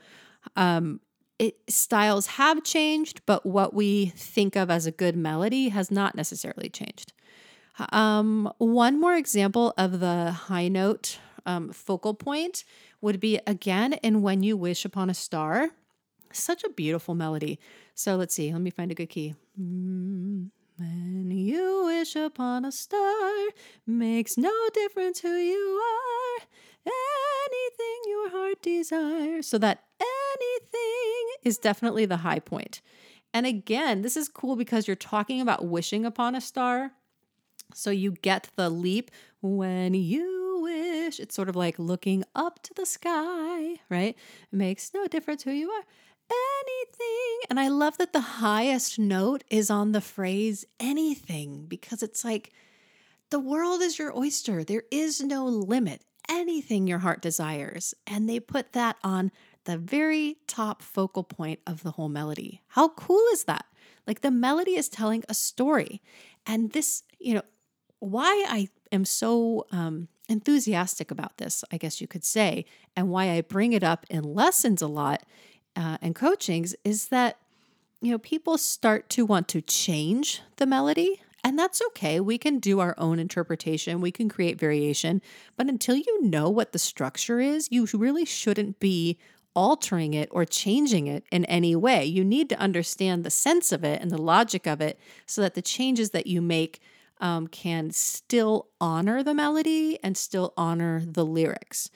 um, 0.56 1.00
it, 1.38 1.56
styles 1.68 2.26
have 2.26 2.64
changed, 2.64 3.20
but 3.26 3.44
what 3.44 3.74
we 3.74 4.06
think 4.16 4.56
of 4.56 4.70
as 4.70 4.86
a 4.86 4.90
good 4.90 5.16
melody 5.16 5.68
has 5.70 5.90
not 5.90 6.14
necessarily 6.14 6.68
changed. 6.68 7.12
Um, 7.92 8.50
one 8.58 9.00
more 9.00 9.14
example 9.14 9.74
of 9.76 10.00
the 10.00 10.32
high 10.32 10.68
note 10.68 11.18
um, 11.44 11.72
focal 11.72 12.14
point 12.14 12.64
would 13.00 13.20
be 13.20 13.38
again 13.46 13.94
in 13.94 14.22
When 14.22 14.42
You 14.42 14.56
Wish 14.56 14.84
Upon 14.84 15.10
a 15.10 15.14
Star. 15.14 15.70
Such 16.32 16.64
a 16.64 16.70
beautiful 16.70 17.14
melody. 17.14 17.58
So 17.94 18.16
let's 18.16 18.34
see, 18.34 18.52
let 18.52 18.60
me 18.60 18.70
find 18.70 18.90
a 18.90 18.94
good 18.94 19.08
key. 19.08 19.34
Mm, 19.60 20.50
when 20.78 21.30
you 21.30 21.84
wish 21.86 22.14
upon 22.16 22.66
a 22.66 22.72
star, 22.72 23.32
makes 23.86 24.36
no 24.36 24.52
difference 24.74 25.20
who 25.20 25.34
you 25.34 25.80
are, 25.82 26.44
anything 26.86 28.00
your 28.06 28.30
heart 28.30 28.62
desires. 28.62 29.46
So 29.46 29.58
that 29.58 29.84
anything 30.00 31.28
is 31.42 31.58
definitely 31.58 32.06
the 32.06 32.18
high 32.18 32.38
point. 32.38 32.80
And 33.34 33.46
again, 33.46 34.02
this 34.02 34.16
is 34.16 34.28
cool 34.28 34.56
because 34.56 34.86
you're 34.86 34.96
talking 34.96 35.40
about 35.40 35.66
wishing 35.66 36.06
upon 36.06 36.34
a 36.34 36.40
star. 36.40 36.92
So 37.74 37.90
you 37.90 38.12
get 38.12 38.48
the 38.56 38.70
leap 38.70 39.10
when 39.42 39.94
you 39.94 40.60
wish. 40.62 41.20
It's 41.20 41.34
sort 41.34 41.48
of 41.48 41.56
like 41.56 41.78
looking 41.78 42.24
up 42.34 42.62
to 42.62 42.74
the 42.74 42.86
sky, 42.86 43.76
right? 43.90 44.16
It 44.52 44.56
makes 44.56 44.92
no 44.94 45.06
difference 45.06 45.42
who 45.42 45.52
you 45.52 45.70
are. 45.70 45.84
Anything. 46.28 47.38
And 47.50 47.60
I 47.60 47.68
love 47.68 47.98
that 47.98 48.12
the 48.12 48.20
highest 48.20 48.98
note 48.98 49.44
is 49.50 49.70
on 49.70 49.92
the 49.92 50.00
phrase 50.00 50.64
anything 50.80 51.66
because 51.66 52.02
it's 52.02 52.24
like 52.24 52.52
the 53.30 53.38
world 53.38 53.82
is 53.82 53.98
your 53.98 54.16
oyster. 54.16 54.64
There 54.64 54.84
is 54.90 55.20
no 55.20 55.46
limit. 55.46 56.02
Anything 56.28 56.86
your 56.86 56.98
heart 57.00 57.22
desires. 57.22 57.94
And 58.06 58.28
they 58.28 58.40
put 58.40 58.72
that 58.72 58.96
on 59.02 59.30
the 59.64 59.76
very 59.76 60.36
top 60.46 60.82
focal 60.82 61.24
point 61.24 61.60
of 61.66 61.82
the 61.82 61.92
whole 61.92 62.08
melody. 62.08 62.62
How 62.68 62.88
cool 62.88 63.24
is 63.32 63.44
that? 63.44 63.66
Like 64.06 64.20
the 64.20 64.30
melody 64.30 64.76
is 64.76 64.88
telling 64.88 65.24
a 65.28 65.34
story. 65.34 66.00
And 66.46 66.72
this, 66.72 67.02
you 67.18 67.34
know, 67.34 67.42
why 67.98 68.44
I 68.48 68.68
am 68.92 69.04
so 69.04 69.66
um, 69.72 70.08
enthusiastic 70.28 71.10
about 71.10 71.38
this, 71.38 71.64
I 71.72 71.76
guess 71.78 72.00
you 72.00 72.06
could 72.06 72.24
say, 72.24 72.64
and 72.94 73.10
why 73.10 73.30
I 73.30 73.40
bring 73.40 73.72
it 73.72 73.82
up 73.82 74.06
in 74.08 74.22
lessons 74.22 74.82
a 74.82 74.86
lot 74.86 75.24
uh, 75.74 75.98
and 76.00 76.14
coachings 76.14 76.74
is 76.84 77.08
that, 77.08 77.38
you 78.00 78.10
know, 78.10 78.18
people 78.18 78.58
start 78.58 79.08
to 79.10 79.26
want 79.26 79.48
to 79.48 79.60
change 79.60 80.42
the 80.56 80.66
melody. 80.66 81.20
And 81.46 81.56
that's 81.56 81.80
okay. 81.90 82.18
We 82.18 82.38
can 82.38 82.58
do 82.58 82.80
our 82.80 82.96
own 82.98 83.20
interpretation, 83.20 84.00
we 84.00 84.10
can 84.10 84.28
create 84.28 84.58
variation. 84.58 85.22
But 85.56 85.68
until 85.68 85.94
you 85.94 86.22
know 86.22 86.50
what 86.50 86.72
the 86.72 86.78
structure 86.80 87.38
is, 87.38 87.68
you 87.70 87.86
really 87.94 88.24
shouldn't 88.24 88.80
be 88.80 89.16
altering 89.54 90.12
it 90.12 90.28
or 90.32 90.44
changing 90.44 91.06
it 91.06 91.22
in 91.30 91.44
any 91.44 91.76
way. 91.76 92.04
You 92.04 92.24
need 92.24 92.48
to 92.48 92.58
understand 92.58 93.22
the 93.22 93.30
sense 93.30 93.70
of 93.70 93.84
it 93.84 94.02
and 94.02 94.10
the 94.10 94.20
logic 94.20 94.66
of 94.66 94.80
it 94.80 94.98
so 95.24 95.40
that 95.40 95.54
the 95.54 95.62
changes 95.62 96.10
that 96.10 96.26
you 96.26 96.42
make 96.42 96.80
um, 97.20 97.46
can 97.46 97.92
still 97.92 98.66
honor 98.80 99.22
the 99.22 99.32
melody 99.32 100.00
and 100.02 100.16
still 100.16 100.52
honor 100.56 101.04
the 101.06 101.24
lyrics. 101.24 101.90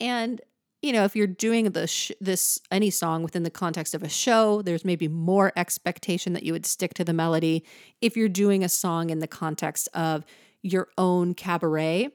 And 0.00 0.40
you 0.82 0.92
know, 0.92 1.04
if 1.04 1.16
you're 1.16 1.26
doing 1.26 1.70
the 1.70 1.86
sh- 1.86 2.12
this 2.20 2.60
any 2.70 2.90
song 2.90 3.22
within 3.22 3.42
the 3.42 3.50
context 3.50 3.94
of 3.94 4.02
a 4.02 4.08
show, 4.08 4.62
there's 4.62 4.84
maybe 4.84 5.08
more 5.08 5.52
expectation 5.56 6.32
that 6.34 6.44
you 6.44 6.52
would 6.52 6.66
stick 6.66 6.94
to 6.94 7.04
the 7.04 7.12
melody. 7.12 7.64
If 8.00 8.16
you're 8.16 8.28
doing 8.28 8.62
a 8.62 8.68
song 8.68 9.10
in 9.10 9.18
the 9.18 9.26
context 9.26 9.88
of 9.92 10.24
your 10.62 10.88
own 10.96 11.34
cabaret, 11.34 12.10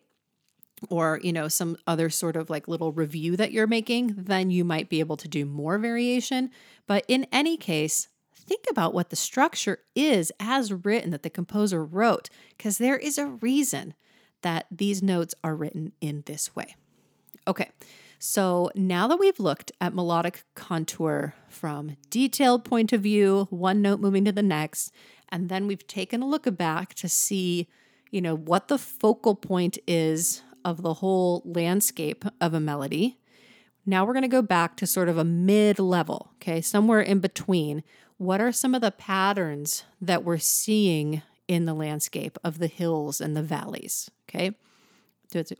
or 0.90 1.20
you 1.24 1.32
know 1.32 1.48
some 1.48 1.78
other 1.88 2.10
sort 2.10 2.36
of 2.36 2.50
like 2.50 2.68
little 2.68 2.92
revue 2.92 3.38
that 3.38 3.54
you're 3.54 3.68
making 3.68 4.14
then 4.18 4.50
you 4.50 4.66
might 4.66 4.90
be 4.90 5.00
able 5.00 5.16
to 5.16 5.30
do 5.30 5.46
more 5.46 5.78
variation. 5.78 6.50
But 6.88 7.06
in 7.08 7.26
any 7.32 7.56
case 7.56 8.10
think 8.34 8.66
about 8.70 8.94
what 8.94 9.10
the 9.10 9.16
structure 9.16 9.80
is 9.96 10.30
as 10.42 10.74
written 10.74 11.12
that 11.12 11.24
the 11.24 11.30
composer 11.30 11.86
wrote 11.86 12.30
because 12.58 12.80
there 12.80 12.98
is 12.98 13.18
a 13.18 13.28
reason 13.28 13.94
that 14.42 14.66
these 14.70 15.02
notes 15.02 15.34
are 15.42 15.56
written 15.56 15.94
in 16.02 16.24
this 16.26 16.54
way. 16.54 16.76
Okay 17.48 17.70
so 18.26 18.72
now 18.74 19.06
that 19.06 19.20
we've 19.20 19.38
looked 19.38 19.74
at 19.82 19.94
melodic 19.94 20.46
contour 20.56 21.34
from 21.50 21.98
detailed 22.10 22.64
point 22.64 22.94
of 22.94 23.02
view 23.02 23.48
one 23.50 23.82
note 23.82 24.00
moving 24.00 24.24
to 24.24 24.32
the 24.32 24.42
next 24.42 24.94
and 25.28 25.50
then 25.50 25.68
we've 25.68 25.86
taken 25.88 26.22
a 26.22 26.26
look 26.26 26.48
back 26.56 26.94
to 26.94 27.10
see 27.10 27.68
you 28.12 28.22
know 28.22 28.34
what 28.34 28.70
the 28.70 28.78
focal 28.78 29.36
point 29.36 29.78
is 29.86 30.42
of 30.64 30.84
the 30.84 30.94
whole 30.96 31.42
landscape 31.44 32.24
of 32.40 32.54
a 32.54 32.62
melody. 32.62 33.18
now 33.86 34.06
we're 34.06 34.14
going 34.14 34.22
to 34.22 34.30
go 34.30 34.42
back 34.42 34.78
to 34.78 34.88
sort 34.88 35.10
of 35.10 35.18
a 35.18 35.26
mid 35.26 35.78
level, 35.78 36.32
okay, 36.36 36.62
somewhere 36.62 37.02
in 37.02 37.20
between. 37.20 37.84
What 38.16 38.40
are 38.40 38.54
some 38.54 38.74
of 38.74 38.80
the 38.80 38.92
patterns 38.92 39.84
that 40.00 40.24
we're 40.24 40.38
seeing 40.38 41.24
in 41.50 41.66
the 41.66 41.74
landscape 41.74 42.38
of 42.42 42.60
the 42.60 42.68
hills 42.68 43.20
and 43.20 43.36
the 43.36 43.44
valleys? 43.44 44.10
Okay. 44.30 44.56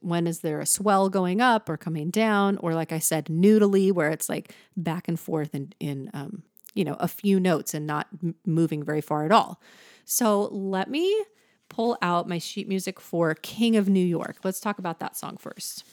When 0.02 0.28
is 0.28 0.40
there 0.40 0.60
a 0.60 0.66
swell 0.66 1.10
going 1.10 1.42
up 1.42 1.70
or 1.70 1.78
coming 1.78 2.10
down? 2.10 2.58
Or, 2.58 2.74
like 2.74 2.92
I 2.92 3.00
said, 3.00 3.26
noodly, 3.26 3.92
where 3.92 4.10
it's 4.10 4.30
like 4.30 4.54
back 4.76 5.08
and 5.08 5.20
forth 5.20 5.54
in, 5.54 5.74
in 5.80 6.10
um, 6.14 6.44
you 6.74 6.84
know, 6.84 6.96
a 7.00 7.08
few 7.08 7.40
notes 7.40 7.74
and 7.74 7.86
not 7.86 8.08
m- 8.24 8.36
moving 8.46 8.84
very 8.84 9.02
far 9.02 9.26
at 9.26 9.32
all. 9.32 9.62
So, 10.06 10.50
let 10.52 10.90
me 10.90 11.26
pull 11.70 11.98
out 12.02 12.28
my 12.28 12.38
sheet 12.38 12.68
music 12.68 13.00
for 13.00 13.34
King 13.36 13.76
of 13.76 13.90
New 13.90 14.06
York. 14.06 14.38
Let's 14.44 14.60
talk 14.60 14.78
about 14.80 15.00
that 15.00 15.18
song 15.18 15.38
first. 15.38 15.84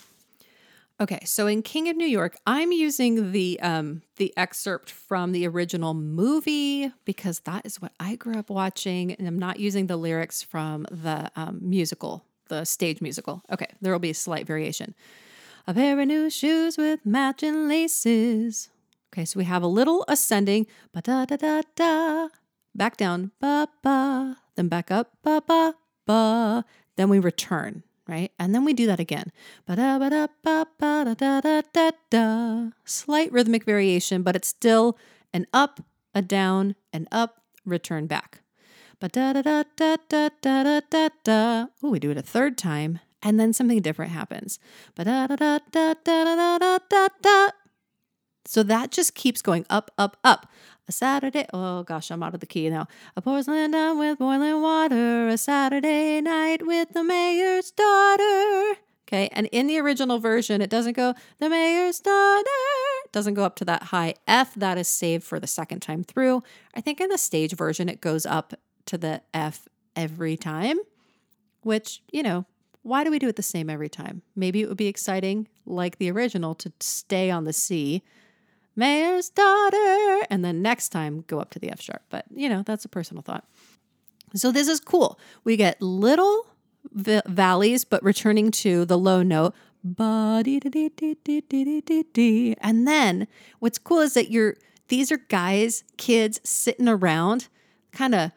Okay, 1.00 1.20
so 1.24 1.46
in 1.46 1.62
King 1.62 1.88
of 1.88 1.96
New 1.96 2.06
York, 2.06 2.36
I'm 2.46 2.72
using 2.72 3.32
the 3.32 3.58
um, 3.60 4.02
the 4.16 4.34
excerpt 4.36 4.90
from 4.90 5.32
the 5.32 5.48
original 5.48 5.94
movie 5.94 6.92
because 7.06 7.40
that 7.40 7.64
is 7.64 7.80
what 7.80 7.92
I 7.98 8.16
grew 8.16 8.38
up 8.38 8.50
watching, 8.50 9.14
and 9.14 9.26
I'm 9.26 9.38
not 9.38 9.58
using 9.58 9.86
the 9.86 9.96
lyrics 9.96 10.42
from 10.42 10.86
the 10.90 11.30
um, 11.36 11.58
musical, 11.62 12.26
the 12.50 12.66
stage 12.66 13.00
musical. 13.00 13.42
Okay, 13.50 13.68
there 13.80 13.92
will 13.92 13.98
be 13.98 14.10
a 14.10 14.14
slight 14.14 14.46
variation. 14.46 14.94
A 15.66 15.72
pair 15.72 15.98
of 15.98 16.06
new 16.06 16.28
shoes 16.28 16.76
with 16.76 17.00
matching 17.06 17.66
laces. 17.68 18.68
Okay, 19.12 19.24
so 19.24 19.38
we 19.38 19.44
have 19.44 19.62
a 19.62 19.66
little 19.66 20.04
ascending, 20.06 20.66
ba 20.92 21.00
da 21.00 21.24
da 21.24 21.36
da 21.36 21.62
da, 21.74 22.28
back 22.74 22.96
down, 22.96 23.32
ba 23.40 23.68
ba, 23.82 24.36
then 24.54 24.68
back 24.68 24.90
up, 24.90 25.16
ba 25.22 25.40
ba 25.40 25.74
ba, 26.06 26.64
then 26.96 27.08
we 27.08 27.18
return 27.18 27.82
right? 28.10 28.32
And 28.40 28.52
then 28.52 28.64
we 28.64 28.74
do 28.74 28.86
that 28.88 28.98
again. 28.98 29.30
Ba 29.66 29.76
da 29.76 29.98
ba 29.98 30.10
da 30.10 30.26
ba 30.42 30.66
ba 30.78 31.04
da 31.06 31.14
da 31.14 31.40
da 31.40 31.62
da 31.72 31.90
da. 32.10 32.70
Slight 32.84 33.30
rhythmic 33.30 33.64
variation, 33.64 34.22
but 34.22 34.34
it's 34.34 34.48
still 34.48 34.98
an 35.32 35.46
up, 35.52 35.80
a 36.12 36.20
down, 36.20 36.74
an 36.92 37.06
up, 37.12 37.40
return 37.64 38.06
back. 38.06 38.42
Oh, 39.02 39.08
we 41.82 41.98
do 41.98 42.10
it 42.10 42.18
a 42.18 42.22
third 42.22 42.58
time, 42.58 43.00
and 43.22 43.40
then 43.40 43.54
something 43.54 43.80
different 43.80 44.12
happens. 44.12 44.58
But 44.94 45.04
da 45.04 45.26
da 45.26 45.36
da 45.36 45.58
da 45.70 45.94
da 46.04 46.58
da 46.58 46.78
da 46.88 47.08
da. 47.22 47.48
So 48.44 48.62
that 48.62 48.90
just 48.90 49.14
keeps 49.14 49.40
going 49.40 49.64
up, 49.70 49.90
up, 49.96 50.18
up. 50.22 50.48
A 50.86 50.92
Saturday, 50.92 51.46
oh 51.54 51.82
gosh, 51.84 52.10
I'm 52.10 52.22
out 52.22 52.34
of 52.34 52.40
the 52.40 52.46
key 52.46 52.68
now. 52.68 52.88
A 53.16 53.22
porcelain 53.22 53.70
down 53.70 53.98
with 53.98 54.18
boiling 54.18 54.60
water. 54.60 55.28
A 55.28 55.38
Saturday 55.38 56.20
night 56.20 56.66
with 56.66 56.92
the 56.92 57.04
mayor's 57.04 57.70
daughter. 57.70 58.74
Okay, 59.08 59.30
and 59.32 59.46
in 59.46 59.66
the 59.66 59.78
original 59.78 60.18
version, 60.18 60.60
it 60.60 60.68
doesn't 60.68 60.92
go 60.92 61.14
the 61.38 61.48
mayor's 61.48 62.00
daughter. 62.00 62.44
It 63.04 63.12
doesn't 63.12 63.34
go 63.34 63.44
up 63.44 63.56
to 63.56 63.64
that 63.64 63.84
high 63.84 64.14
F. 64.26 64.54
That 64.54 64.76
is 64.76 64.88
saved 64.88 65.24
for 65.24 65.40
the 65.40 65.46
second 65.46 65.80
time 65.80 66.04
through. 66.04 66.42
I 66.74 66.80
think 66.80 67.00
in 67.00 67.08
the 67.08 67.18
stage 67.18 67.54
version, 67.54 67.88
it 67.88 68.00
goes 68.00 68.26
up 68.26 68.54
to 68.90 68.98
the 68.98 69.22
F 69.32 69.68
every 69.94 70.36
time, 70.36 70.78
which, 71.62 72.02
you 72.12 72.22
know, 72.22 72.44
why 72.82 73.04
do 73.04 73.10
we 73.10 73.18
do 73.18 73.28
it 73.28 73.36
the 73.36 73.42
same 73.42 73.70
every 73.70 73.88
time? 73.88 74.22
Maybe 74.34 74.62
it 74.62 74.68
would 74.68 74.76
be 74.76 74.88
exciting, 74.88 75.46
like 75.64 75.98
the 75.98 76.10
original, 76.10 76.54
to 76.56 76.72
stay 76.80 77.30
on 77.30 77.44
the 77.44 77.52
C 77.52 78.02
mayor's 78.74 79.28
daughter. 79.28 80.26
And 80.28 80.44
then 80.44 80.60
next 80.62 80.88
time, 80.88 81.22
go 81.26 81.38
up 81.38 81.50
to 81.50 81.58
the 81.58 81.70
F 81.70 81.80
sharp. 81.80 82.02
But, 82.08 82.24
you 82.34 82.48
know, 82.48 82.62
that's 82.64 82.84
a 82.84 82.88
personal 82.88 83.22
thought. 83.22 83.44
So 84.34 84.50
this 84.50 84.66
is 84.66 84.80
cool. 84.80 85.20
We 85.44 85.56
get 85.56 85.80
little 85.80 86.46
v- 86.92 87.20
valleys, 87.26 87.84
but 87.84 88.02
returning 88.02 88.50
to 88.52 88.84
the 88.84 88.98
low 88.98 89.22
note. 89.22 89.54
And 89.84 89.96
then 92.88 93.28
what's 93.60 93.78
cool 93.78 94.00
is 94.00 94.14
that 94.14 94.30
you're, 94.30 94.56
these 94.88 95.12
are 95.12 95.18
guys, 95.28 95.84
kids 95.96 96.40
sitting 96.44 96.88
around, 96.88 97.48
kind 97.92 98.14
of 98.14 98.32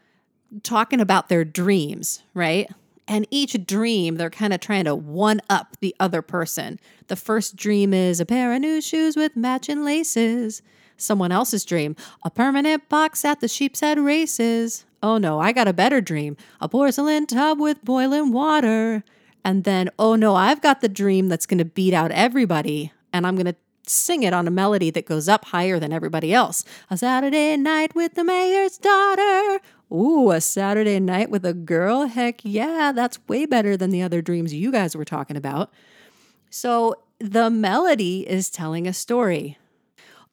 talking 0.61 0.99
about 0.99 1.29
their 1.29 1.43
dreams, 1.43 2.23
right? 2.33 2.69
And 3.07 3.27
each 3.31 3.65
dream, 3.65 4.15
they're 4.15 4.29
kind 4.29 4.53
of 4.53 4.59
trying 4.59 4.85
to 4.85 4.95
one 4.95 5.41
up 5.49 5.77
the 5.81 5.95
other 5.99 6.21
person. 6.21 6.79
The 7.07 7.15
first 7.15 7.55
dream 7.55 7.93
is 7.93 8.19
a 8.19 8.25
pair 8.25 8.53
of 8.53 8.61
new 8.61 8.81
shoes 8.81 9.15
with 9.15 9.35
matching 9.35 9.83
laces. 9.83 10.61
Someone 10.95 11.31
else's 11.31 11.65
dream, 11.65 11.95
a 12.23 12.29
permanent 12.29 12.87
box 12.87 13.25
at 13.25 13.41
the 13.41 13.47
sheep's 13.47 13.81
head 13.81 13.99
races. 13.99 14.85
Oh 15.01 15.17
no, 15.17 15.39
I 15.39 15.51
got 15.51 15.67
a 15.67 15.73
better 15.73 15.99
dream, 15.99 16.37
a 16.61 16.69
porcelain 16.69 17.25
tub 17.25 17.59
with 17.59 17.83
boiling 17.83 18.31
water. 18.31 19.03
And 19.43 19.65
then, 19.65 19.89
oh 19.99 20.15
no, 20.15 20.35
I've 20.35 20.61
got 20.61 20.79
the 20.79 20.87
dream 20.87 21.27
that's 21.27 21.45
going 21.45 21.57
to 21.57 21.65
beat 21.65 21.93
out 21.93 22.11
everybody. 22.11 22.93
And 23.11 23.27
I'm 23.27 23.35
going 23.35 23.47
to 23.47 23.55
sing 23.85 24.23
it 24.23 24.33
on 24.33 24.47
a 24.47 24.51
melody 24.51 24.89
that 24.91 25.05
goes 25.05 25.27
up 25.27 25.45
higher 25.45 25.79
than 25.79 25.91
everybody 25.91 26.33
else. 26.33 26.63
A 26.89 26.97
Saturday 26.97 27.57
night 27.57 27.93
with 27.95 28.15
the 28.15 28.23
mayor's 28.23 28.77
daughter. 28.77 29.59
Ooh, 29.93 30.31
a 30.31 30.41
Saturday 30.41 30.99
night 30.99 31.29
with 31.29 31.45
a 31.45 31.53
girl? 31.53 32.07
Heck 32.07 32.41
yeah, 32.43 32.91
that's 32.93 33.19
way 33.27 33.45
better 33.45 33.77
than 33.77 33.91
the 33.91 34.01
other 34.01 34.21
dreams 34.21 34.53
you 34.53 34.71
guys 34.71 34.95
were 34.95 35.05
talking 35.05 35.37
about. 35.37 35.71
So 36.49 36.95
the 37.19 37.49
melody 37.49 38.27
is 38.27 38.49
telling 38.49 38.87
a 38.87 38.93
story. 38.93 39.57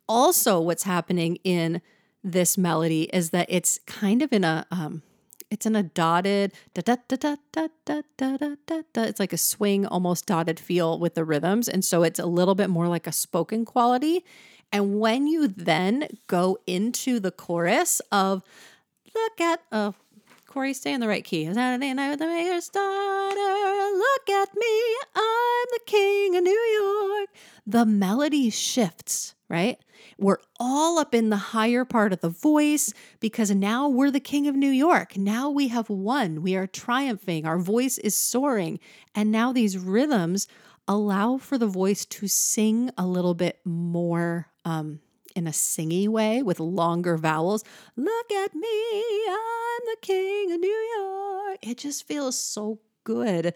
Also, 0.09 0.61
what's 0.61 0.85
happening 0.85 1.37
in 1.45 1.83
this 2.25 2.57
melody 2.57 3.03
is 3.13 3.31
that 3.31 3.47
it's 3.49 3.79
kind 3.87 4.23
of 4.23 4.33
in 4.33 4.45
a 4.45 4.67
um, 4.71 5.03
it's 5.51 5.67
in 5.67 5.77
a 5.77 5.83
dotted 5.83 6.53
da 6.75 6.83
da 6.83 6.97
da 7.09 7.17
da 7.17 7.37
da 7.53 7.69
da 7.85 8.03
da 8.17 8.37
da 8.37 8.55
da 8.67 8.83
da. 8.93 9.03
It's 9.03 9.21
like 9.21 9.33
a 9.33 9.39
swing, 9.39 9.87
almost 9.87 10.27
dotted 10.27 10.59
feel 10.59 10.99
with 10.99 11.15
the 11.15 11.25
rhythms, 11.25 11.69
and 11.69 11.85
so 11.85 12.03
it's 12.03 12.19
a 12.19 12.27
little 12.27 12.55
bit 12.55 12.71
more 12.71 12.89
like 12.89 13.07
a 13.07 13.13
spoken 13.13 13.65
quality. 13.65 14.25
And 14.73 15.01
when 15.01 15.27
you 15.27 15.49
then 15.49 16.07
go 16.29 16.59
into 16.67 17.19
the 17.19 17.33
chorus 17.33 18.01
of 18.13 18.43
"Look 19.15 19.41
at 19.41 19.61
oh, 19.73 19.95
Corey, 20.47 20.75
stay 20.75 20.93
in 20.93 21.01
the 21.01 21.09
right 21.09 21.25
key. 21.25 21.53
Saturday 21.53 21.95
night 21.95 22.11
with 22.11 22.19
the 22.19 22.27
mayor's 22.27 22.69
daughter. 22.69 23.97
Look 23.97 24.31
at 24.31 24.55
me, 24.57 24.97
I'm 25.15 25.67
the 25.73 25.81
king 25.87 26.37
of 26.37 26.45
New 26.45 26.51
York." 26.51 27.29
The 27.67 27.87
melody 27.87 28.51
shifts, 28.51 29.35
right? 29.49 29.79
We're 30.19 30.41
all 30.59 30.99
up 30.99 31.15
in 31.15 31.31
the 31.31 31.37
higher 31.37 31.85
part 31.85 32.13
of 32.13 32.21
the 32.21 32.29
voice 32.29 32.93
because 33.21 33.51
now 33.51 33.89
we're 33.89 34.11
the 34.11 34.21
king 34.21 34.47
of 34.47 34.55
New 34.55 34.71
York. 34.71 35.17
Now 35.17 35.49
we 35.51 35.69
have 35.69 35.89
won. 35.89 36.43
We 36.43 36.57
are 36.57 36.67
triumphing. 36.67 37.47
Our 37.47 37.59
voice 37.59 37.97
is 37.99 38.15
soaring. 38.15 38.81
And 39.15 39.31
now 39.31 39.53
these 39.53 39.79
rhythms 39.79 40.47
allow 40.87 41.39
for 41.39 41.57
the 41.57 41.67
voice 41.67 42.05
to 42.05 42.29
sing 42.29 42.91
a 42.99 43.07
little 43.07 43.35
bit 43.35 43.61
more 43.65 44.49
um, 44.65 45.01
in 45.35 45.47
a 45.47 45.51
singy 45.51 46.09
way 46.09 46.43
with 46.43 46.61
longer 46.61 47.17
vowels. 47.17 47.65
Look 47.97 48.33
at 48.33 48.55
me, 48.55 49.25
I'm 49.29 49.81
the 49.87 49.97
king 50.01 50.53
of 50.53 50.61
New 50.61 50.91
York. 50.99 51.59
It 51.63 51.79
just 51.79 52.07
feels 52.07 52.39
so 52.39 52.79
good 53.05 53.55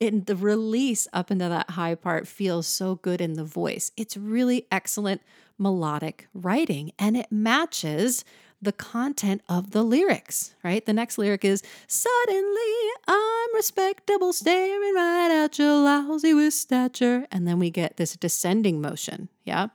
and 0.00 0.26
the 0.26 0.36
release 0.36 1.08
up 1.12 1.30
into 1.30 1.48
that 1.48 1.70
high 1.70 1.94
part 1.94 2.26
feels 2.26 2.66
so 2.66 2.96
good 2.96 3.20
in 3.20 3.34
the 3.34 3.44
voice. 3.44 3.92
It's 3.96 4.16
really 4.16 4.66
excellent 4.70 5.22
melodic 5.58 6.26
writing 6.34 6.92
and 6.98 7.16
it 7.16 7.30
matches 7.30 8.24
the 8.60 8.72
content 8.72 9.42
of 9.48 9.70
the 9.70 9.82
lyrics, 9.82 10.54
right? 10.64 10.84
The 10.84 10.92
next 10.92 11.18
lyric 11.18 11.44
is 11.44 11.62
Suddenly 11.86 12.90
I'm 13.06 13.54
respectable, 13.54 14.32
staring 14.32 14.94
right 14.94 15.44
at 15.44 15.58
your 15.58 15.82
lousy 15.82 16.34
with 16.34 16.54
stature. 16.54 17.26
And 17.30 17.46
then 17.46 17.58
we 17.58 17.70
get 17.70 17.96
this 17.96 18.16
descending 18.16 18.80
motion. 18.80 19.28
Yeah. 19.44 19.68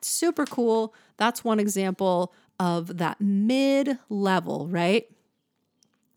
Super 0.00 0.46
cool. 0.46 0.94
That's 1.16 1.44
one 1.44 1.60
example 1.60 2.32
of 2.58 2.98
that 2.98 3.20
mid 3.20 3.98
level, 4.08 4.68
right? 4.68 5.06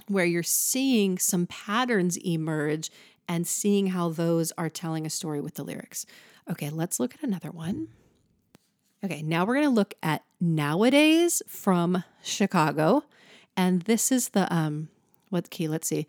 Where 0.07 0.25
you're 0.25 0.43
seeing 0.43 1.17
some 1.17 1.47
patterns 1.47 2.17
emerge 2.17 2.91
and 3.27 3.47
seeing 3.47 3.87
how 3.87 4.09
those 4.09 4.51
are 4.57 4.69
telling 4.69 5.05
a 5.05 5.09
story 5.09 5.41
with 5.41 5.55
the 5.55 5.63
lyrics. 5.63 6.05
Okay, 6.49 6.69
let's 6.69 6.99
look 6.99 7.13
at 7.13 7.23
another 7.23 7.51
one. 7.51 7.87
Okay, 9.03 9.21
now 9.21 9.45
we're 9.45 9.55
going 9.55 9.67
to 9.67 9.71
look 9.71 9.93
at 10.03 10.23
nowadays 10.39 11.41
from 11.47 12.03
Chicago. 12.21 13.03
And 13.57 13.83
this 13.83 14.11
is 14.11 14.29
the 14.29 14.51
um 14.53 14.89
what 15.31 15.49
key? 15.49 15.67
Let's 15.67 15.87
see. 15.87 16.05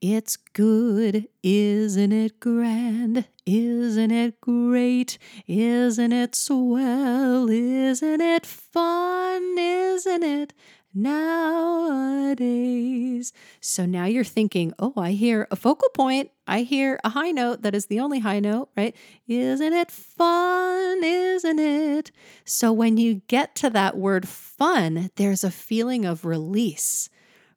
It's 0.00 0.36
good, 0.36 1.28
isn't 1.42 2.12
it 2.12 2.38
grand? 2.40 3.26
Isn't 3.46 4.10
it 4.10 4.40
great? 4.40 5.16
Isn't 5.46 6.12
it 6.12 6.34
swell? 6.34 7.48
Isn't 7.48 8.20
it 8.20 8.44
fun? 8.44 9.56
Isn't 9.58 10.22
it? 10.22 10.52
nowadays. 10.94 12.44
So 13.60 13.84
now 13.84 14.04
you're 14.04 14.24
thinking, 14.24 14.72
oh, 14.78 14.94
I 14.96 15.10
hear 15.12 15.46
a 15.50 15.56
focal 15.56 15.88
point. 15.90 16.30
I 16.46 16.60
hear 16.60 17.00
a 17.02 17.08
high 17.10 17.32
note 17.32 17.62
that 17.62 17.74
is 17.74 17.86
the 17.86 17.98
only 18.00 18.20
high 18.20 18.38
note, 18.40 18.68
right? 18.76 18.94
Isn't 19.26 19.72
it 19.72 19.90
fun? 19.90 21.02
Isn't 21.02 21.58
it? 21.58 22.12
So 22.44 22.72
when 22.72 22.96
you 22.96 23.22
get 23.26 23.56
to 23.56 23.70
that 23.70 23.96
word 23.96 24.28
fun, 24.28 25.10
there's 25.16 25.42
a 25.42 25.50
feeling 25.50 26.04
of 26.04 26.24
release 26.24 27.10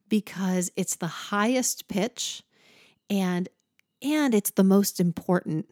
because 0.10 0.72
it's 0.76 0.95
the 0.95 1.08
highest 1.08 1.88
pitch 1.88 2.43
and 3.10 3.49
and 4.01 4.36
it's 4.36 4.51
the 4.51 4.64
most 4.64 4.99
important 4.99 5.66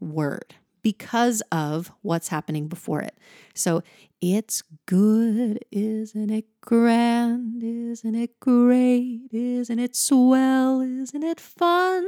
word 0.00 0.54
because 0.82 1.42
of 1.52 1.92
what's 2.02 2.28
happening 2.28 2.68
before 2.68 3.02
it. 3.02 3.18
So 3.54 3.82
it's 4.20 4.62
good, 4.86 5.64
isn't 5.70 6.30
it 6.30 6.46
grand? 6.60 7.62
Isn't 7.62 8.14
it 8.14 8.40
great? 8.40 9.28
Isn't 9.32 9.78
it 9.78 9.94
swell? 9.94 10.80
Isn't 10.80 11.22
it 11.22 11.40
fun? 11.40 12.06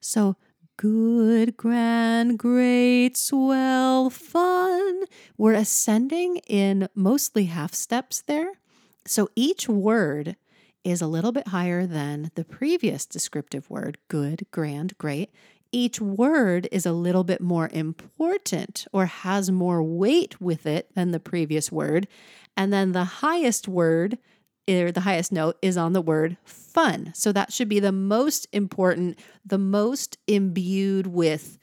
So 0.00 0.36
good, 0.78 1.56
grand, 1.56 2.38
great, 2.38 3.16
swell, 3.16 4.10
fun. 4.10 5.02
We're 5.36 5.54
ascending 5.54 6.36
in 6.46 6.88
mostly 6.94 7.44
half 7.44 7.74
steps 7.74 8.22
there. 8.22 8.52
So 9.04 9.28
each 9.34 9.68
word 9.68 10.36
is 10.84 11.00
a 11.00 11.06
little 11.06 11.32
bit 11.32 11.48
higher 11.48 11.86
than 11.86 12.30
the 12.34 12.44
previous 12.44 13.06
descriptive 13.06 13.68
word 13.70 13.98
good, 14.08 14.46
grand, 14.50 14.96
great. 14.98 15.30
Each 15.70 16.00
word 16.00 16.66
is 16.72 16.86
a 16.86 16.92
little 16.92 17.24
bit 17.24 17.40
more 17.40 17.68
important 17.72 18.86
or 18.92 19.06
has 19.06 19.50
more 19.50 19.82
weight 19.82 20.40
with 20.40 20.66
it 20.66 20.94
than 20.94 21.10
the 21.10 21.20
previous 21.20 21.70
word. 21.70 22.08
And 22.56 22.72
then 22.72 22.92
the 22.92 23.04
highest 23.04 23.68
word 23.68 24.18
or 24.68 24.92
the 24.92 25.00
highest 25.00 25.32
note 25.32 25.56
is 25.62 25.76
on 25.76 25.92
the 25.92 26.02
word 26.02 26.36
fun. 26.44 27.12
So 27.14 27.32
that 27.32 27.52
should 27.52 27.68
be 27.68 27.80
the 27.80 27.92
most 27.92 28.46
important, 28.52 29.18
the 29.44 29.58
most 29.58 30.18
imbued 30.26 31.06
with 31.06 31.58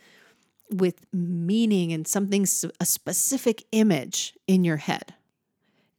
with 0.71 1.05
meaning 1.13 1.93
and 1.93 2.07
something 2.07 2.47
a 2.79 2.85
specific 2.85 3.65
image 3.71 4.33
in 4.47 4.63
your 4.63 4.77
head. 4.77 5.13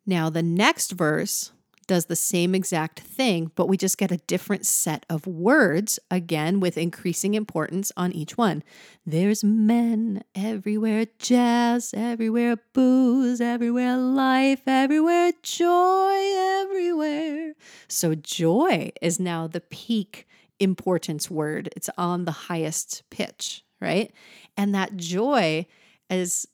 Now 0.05 0.29
the 0.29 0.43
next 0.43 0.91
verse 0.91 1.53
does 1.87 2.07
the 2.07 2.17
same 2.17 2.55
exact 2.55 3.01
thing, 3.01 3.51
but 3.55 3.69
we 3.69 3.77
just 3.77 3.99
get 3.99 4.11
a 4.11 4.17
different 4.17 4.67
set 4.67 5.07
of 5.09 5.27
words, 5.27 5.99
again, 6.11 6.61
with 6.61 6.77
increasing 6.77 7.35
importance 7.35 7.93
on 7.97 8.13
each 8.13 8.37
one. 8.37 8.63
There's 9.05 9.45
men 9.45 10.25
everywhere, 10.35 11.07
jazz 11.19 11.95
everywhere, 11.95 12.57
booze 12.73 13.41
everywhere, 13.41 13.97
life 13.97 14.63
everywhere, 14.67 15.33
joy 15.43 16.35
everywhere. 16.63 17.55
So, 17.89 18.15
joy 18.15 18.93
is 19.01 19.21
now 19.21 19.47
the 19.47 19.61
peak 19.61 20.27
importance 20.59 21.31
word, 21.31 21.69
it's 21.77 21.91
on 21.99 22.25
the 22.25 22.33
highest 22.33 23.03
pitch, 23.11 23.65
right? 23.81 24.13
And 24.57 24.75
that 24.75 24.97
joy 24.97 25.67
is, 26.09 26.47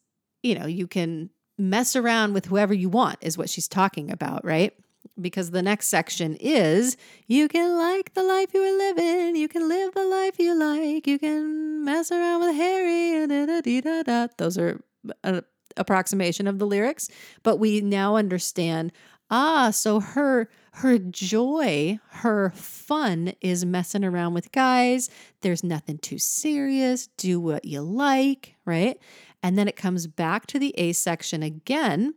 you 0.43 0.59
know, 0.59 0.67
you 0.67 0.87
can 0.87 1.31
mess 1.59 1.95
around 1.95 2.33
with 2.33 2.47
whoever 2.47 2.75
you 2.75 2.89
want, 2.89 3.19
is 3.21 3.39
what 3.39 3.49
she's 3.49 3.69
talking 3.69 4.11
about, 4.11 4.45
right? 4.45 4.73
Because 5.21 5.51
the 5.51 5.63
next 5.63 5.89
section 5.89 6.37
is 6.37 6.97
you 7.27 7.49
can 7.49 7.77
like 7.79 8.15
the 8.15 8.23
life 8.23 8.55
you 8.55 8.63
are 8.63 8.79
living, 8.79 9.37
you 9.37 9.49
can 9.49 9.69
live 9.69 9.95
the 9.95 10.05
life 10.05 10.39
you 10.39 10.55
like, 10.55 11.07
you 11.07 11.19
can 11.19 11.85
mess 11.85 12.11
around 12.11 12.41
with 12.41 12.57
Harry, 12.57 13.15
and 13.15 13.31
da, 13.31 14.03
da, 14.03 14.27
those 14.39 14.57
are 14.57 14.81
an 15.25 15.43
approximation 15.77 16.47
of 16.47 16.59
the 16.59 16.67
lyrics, 16.67 17.09
but 17.43 17.57
we 17.57 17.81
now 17.81 18.17
understand 18.17 18.93
ah, 19.33 19.71
so 19.71 19.99
her 19.99 20.49
her 20.75 20.99
joy, 20.99 21.99
her 22.09 22.51
fun 22.51 23.35
is 23.43 23.65
messing 23.65 24.05
around 24.05 24.33
with 24.33 24.53
guys. 24.53 25.11
There's 25.43 25.63
nothing 25.63 25.99
too 25.99 26.19
serious. 26.19 27.09
Do 27.19 27.41
what 27.41 27.67
you 27.67 27.83
like, 27.83 28.55
right? 28.65 28.99
And 29.43 29.59
then 29.59 29.69
it 29.69 29.77
comes 29.77 30.07
back 30.07 30.47
to 30.47 30.59
the 30.59 30.75
A 30.79 30.93
section 30.93 31.43
again 31.43 32.15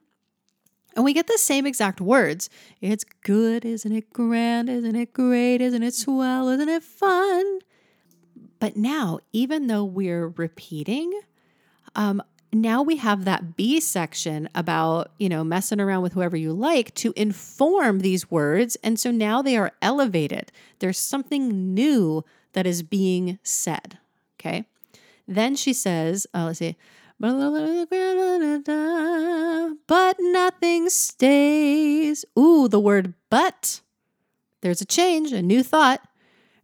and 0.95 1.03
we 1.03 1.13
get 1.13 1.27
the 1.27 1.37
same 1.37 1.65
exact 1.65 1.99
words. 1.99 2.49
It's 2.81 3.03
good, 3.21 3.65
isn't 3.65 3.91
it 3.91 4.13
grand? 4.13 4.69
Isn't 4.69 4.95
it 4.95 5.13
great? 5.13 5.61
Isn't 5.61 5.83
it 5.83 5.93
swell? 5.93 6.49
Isn't 6.49 6.69
it 6.69 6.83
fun? 6.83 7.59
But 8.59 8.77
now, 8.77 9.19
even 9.33 9.67
though 9.67 9.83
we're 9.83 10.29
repeating, 10.29 11.19
um, 11.95 12.23
now 12.53 12.81
we 12.81 12.95
have 12.95 13.25
that 13.25 13.57
B 13.57 13.81
section 13.81 14.47
about, 14.55 15.11
you 15.19 15.27
know, 15.27 15.43
messing 15.43 15.81
around 15.81 16.03
with 16.03 16.13
whoever 16.13 16.37
you 16.37 16.53
like 16.53 16.93
to 16.95 17.13
inform 17.17 17.99
these 17.99 18.31
words. 18.31 18.77
And 18.81 18.97
so 18.97 19.11
now 19.11 19.41
they 19.41 19.57
are 19.57 19.73
elevated. 19.81 20.51
There's 20.79 20.97
something 20.97 21.73
new 21.73 22.23
that 22.53 22.65
is 22.65 22.81
being 22.81 23.39
said. 23.43 23.97
Okay. 24.39 24.65
Then 25.27 25.55
she 25.55 25.73
says, 25.73 26.27
uh, 26.33 26.45
let's 26.45 26.59
see, 26.59 26.77
but 27.19 27.33
nothing 30.19 30.89
stays. 30.89 32.25
Ooh, 32.37 32.67
the 32.67 32.79
word 32.79 33.13
but. 33.29 33.81
There's 34.61 34.81
a 34.81 34.85
change, 34.85 35.31
a 35.31 35.41
new 35.41 35.63
thought. 35.63 36.01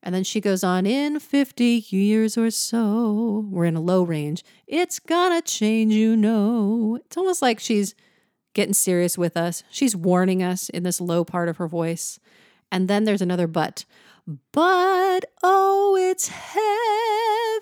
And 0.04 0.16
then 0.16 0.24
she 0.24 0.41
goes 0.41 0.64
on 0.64 0.88
in 0.88 1.20
50 1.20 1.86
years 1.89 2.38
or 2.38 2.49
so. 2.49 3.45
We're 3.49 3.66
in 3.66 3.76
a 3.76 3.82
low 3.82 4.04
range. 4.04 4.43
It's 4.66 4.97
gonna 4.97 5.43
change, 5.43 5.93
you 5.93 6.18
know. 6.18 6.99
It's 7.06 7.18
almost 7.18 7.41
like 7.41 7.60
she's 7.60 7.93
getting 8.54 8.74
serious 8.74 9.18
with 9.18 9.38
us. 9.38 9.64
She's 9.70 9.95
warning 9.95 10.41
us 10.41 10.70
in 10.70 10.84
this 10.84 10.99
low 10.99 11.24
part 11.24 11.49
of 11.49 11.58
her 11.58 11.68
voice. 11.68 12.20
And 12.72 12.88
then 12.88 13.04
there's 13.04 13.22
another 13.22 13.47
but. 13.47 13.86
But 14.52 15.26
oh, 15.43 15.95
it's 15.99 16.30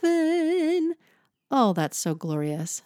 heaven. 0.01 0.95
Oh, 1.51 1.73
that's 1.73 1.97
so 1.97 2.13
glorious. 2.13 2.83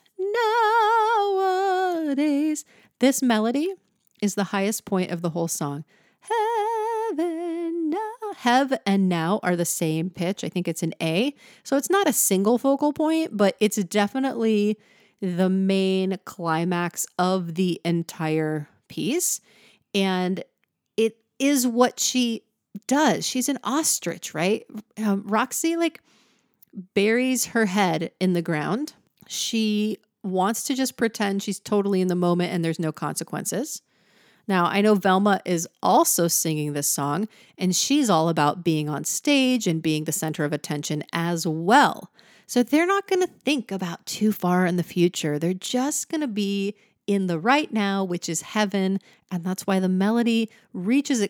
Nowadays. 2.06 2.66
This 3.00 3.22
melody 3.22 3.74
is 4.22 4.36
the 4.36 4.46
highest 4.46 4.86
point 4.86 5.12
of 5.12 5.22
the 5.22 5.32
whole 5.32 5.50
song. 5.50 5.84
Heaven 6.22 7.90
now. 7.90 8.00
Hev 8.38 8.74
and 8.86 9.10
now 9.10 9.40
are 9.44 9.56
the 9.56 9.66
same 9.66 10.10
pitch. 10.10 10.44
I 10.44 10.50
think 10.50 10.68
it's 10.68 10.84
an 10.84 10.94
A. 11.02 11.36
So 11.64 11.78
it's 11.78 11.90
not 11.90 12.08
a 12.08 12.14
single 12.14 12.58
focal 12.58 12.94
point, 12.94 13.36
but 13.36 13.56
it's 13.60 13.78
definitely 13.84 14.78
the 15.22 15.50
main 15.50 16.18
climax 16.26 17.06
of 17.20 17.56
the 17.56 17.82
entire 17.84 18.70
piece. 18.88 19.42
And 19.94 20.44
it 20.98 21.18
is 21.40 21.68
what 21.68 22.00
she 22.00 22.44
does. 22.88 23.26
She's 23.26 23.50
an 23.50 23.60
ostrich, 23.64 24.34
right? 24.34 24.66
Um, 24.98 25.24
Roxy, 25.26 25.76
like, 25.76 26.02
buries 26.94 27.48
her 27.48 27.66
head 27.66 28.12
in 28.20 28.34
the 28.34 28.42
ground. 28.42 28.94
She 29.28 29.98
wants 30.24 30.64
to 30.64 30.76
just 30.76 30.98
pretend 30.98 31.44
she's 31.44 31.60
totally 31.60 32.02
in 32.02 32.08
the 32.08 32.16
moment 32.16 32.52
and 32.54 32.64
there's 32.64 32.80
no 32.80 32.92
consequences. 32.92 33.82
Now, 34.48 34.66
I 34.66 34.82
know 34.82 34.96
Velma 34.96 35.42
is 35.46 35.68
also 35.82 36.28
singing 36.28 36.74
this 36.74 36.90
song, 36.90 37.30
and 37.58 37.74
she's 37.74 38.10
all 38.10 38.28
about 38.28 38.64
being 38.64 38.90
on 38.90 39.06
stage 39.06 39.68
and 39.68 39.82
being 39.82 40.04
the 40.04 40.12
center 40.12 40.44
of 40.44 40.52
attention 40.52 41.04
as 41.14 41.48
well. 41.48 42.12
So 42.46 42.62
they're 42.62 42.86
not 42.86 43.08
going 43.08 43.22
to 43.22 43.34
think 43.46 43.72
about 43.72 44.06
too 44.06 44.34
far 44.34 44.66
in 44.66 44.76
the 44.76 44.84
future. 44.84 45.40
They're 45.40 45.54
just 45.54 46.10
going 46.10 46.22
to 46.22 46.28
be 46.28 46.76
in 47.08 47.28
the 47.28 47.40
right 47.40 47.72
now, 47.72 48.04
which 48.04 48.28
is 48.28 48.42
heaven. 48.42 49.00
And 49.32 49.46
that's 49.46 49.66
why 49.66 49.80
the 49.80 49.90
melody 49.90 50.50
reaches 50.74 51.22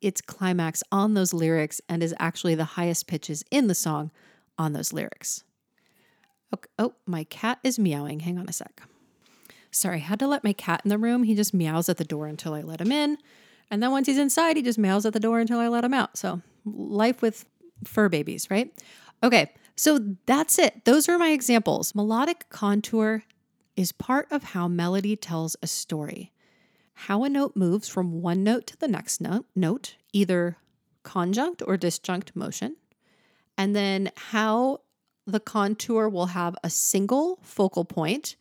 its 0.00 0.20
climax 0.20 0.82
on 0.90 1.14
those 1.14 1.32
lyrics 1.32 1.80
and 1.88 2.02
is 2.02 2.14
actually 2.18 2.56
the 2.56 2.64
highest 2.64 3.06
pitches 3.06 3.44
in 3.52 3.68
the 3.68 3.74
song 3.74 4.10
on 4.58 4.72
those 4.72 4.92
lyrics. 4.92 5.44
Okay. 6.52 6.68
Oh, 6.78 6.94
my 7.06 7.24
cat 7.24 7.58
is 7.62 7.78
meowing. 7.78 8.20
Hang 8.20 8.38
on 8.38 8.48
a 8.48 8.52
sec. 8.52 8.82
Sorry, 9.70 9.96
I 9.96 10.00
had 10.00 10.18
to 10.20 10.26
let 10.26 10.44
my 10.44 10.52
cat 10.52 10.80
in 10.84 10.88
the 10.88 10.98
room. 10.98 11.22
He 11.22 11.34
just 11.34 11.52
meows 11.52 11.88
at 11.88 11.98
the 11.98 12.04
door 12.04 12.26
until 12.26 12.54
I 12.54 12.62
let 12.62 12.80
him 12.80 12.90
in. 12.90 13.18
And 13.70 13.82
then 13.82 13.90
once 13.90 14.06
he's 14.06 14.18
inside, 14.18 14.56
he 14.56 14.62
just 14.62 14.78
meows 14.78 15.04
at 15.04 15.12
the 15.12 15.20
door 15.20 15.40
until 15.40 15.58
I 15.58 15.68
let 15.68 15.84
him 15.84 15.92
out. 15.92 16.16
So, 16.16 16.40
life 16.64 17.20
with 17.20 17.44
fur 17.84 18.08
babies, 18.08 18.50
right? 18.50 18.72
Okay, 19.22 19.52
so 19.76 20.16
that's 20.26 20.58
it. 20.58 20.84
Those 20.84 21.08
are 21.08 21.18
my 21.18 21.30
examples. 21.30 21.94
Melodic 21.94 22.48
contour 22.48 23.24
is 23.76 23.92
part 23.92 24.26
of 24.30 24.42
how 24.42 24.68
melody 24.68 25.16
tells 25.16 25.56
a 25.62 25.66
story. 25.66 26.32
How 26.94 27.22
a 27.24 27.28
note 27.28 27.54
moves 27.54 27.88
from 27.88 28.22
one 28.22 28.42
note 28.42 28.66
to 28.68 28.76
the 28.76 28.88
next 28.88 29.20
note, 29.20 29.46
note 29.54 29.96
either 30.12 30.56
conjunct 31.04 31.62
or 31.64 31.76
disjunct 31.76 32.34
motion, 32.34 32.76
and 33.58 33.76
then 33.76 34.10
how 34.16 34.80
the 35.26 35.40
contour 35.40 36.08
will 36.08 36.26
have 36.26 36.56
a 36.64 36.70
single 36.70 37.38
focal 37.42 37.84
point, 37.84 38.36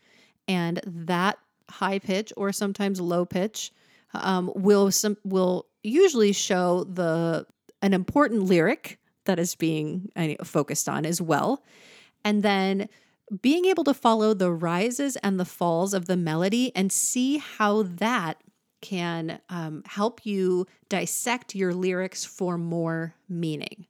and 0.47 0.79
that 0.85 1.37
high 1.69 1.99
pitch 1.99 2.31
or 2.37 2.53
sometimes 2.53 3.01
low 3.01 3.25
pitch 3.25 3.73
um, 4.13 4.49
will 4.55 4.89
some 4.91 5.17
will 5.25 5.65
usually 5.83 6.31
show 6.31 6.85
the 6.85 7.45
an 7.81 7.93
important 7.93 8.43
lyric 8.43 8.99
that 9.25 9.39
is 9.39 9.55
being 9.55 10.09
uh, 10.15 10.35
focused 10.45 10.87
on 10.87 11.05
as 11.05 11.21
well, 11.21 11.63
and 12.23 12.43
then 12.43 12.87
being 13.41 13.65
able 13.65 13.83
to 13.83 13.93
follow 13.93 14.33
the 14.33 14.51
rises 14.51 15.17
and 15.17 15.37
the 15.37 15.45
falls 15.45 15.93
of 15.93 16.05
the 16.05 16.15
melody 16.15 16.71
and 16.73 16.91
see 16.93 17.39
how 17.39 17.83
that 17.83 18.41
can 18.79 19.41
um, 19.49 19.83
help 19.85 20.25
you 20.25 20.65
dissect 20.87 21.53
your 21.53 21.73
lyrics 21.73 22.23
for 22.23 22.57
more 22.57 23.13
meaning. 23.27 23.85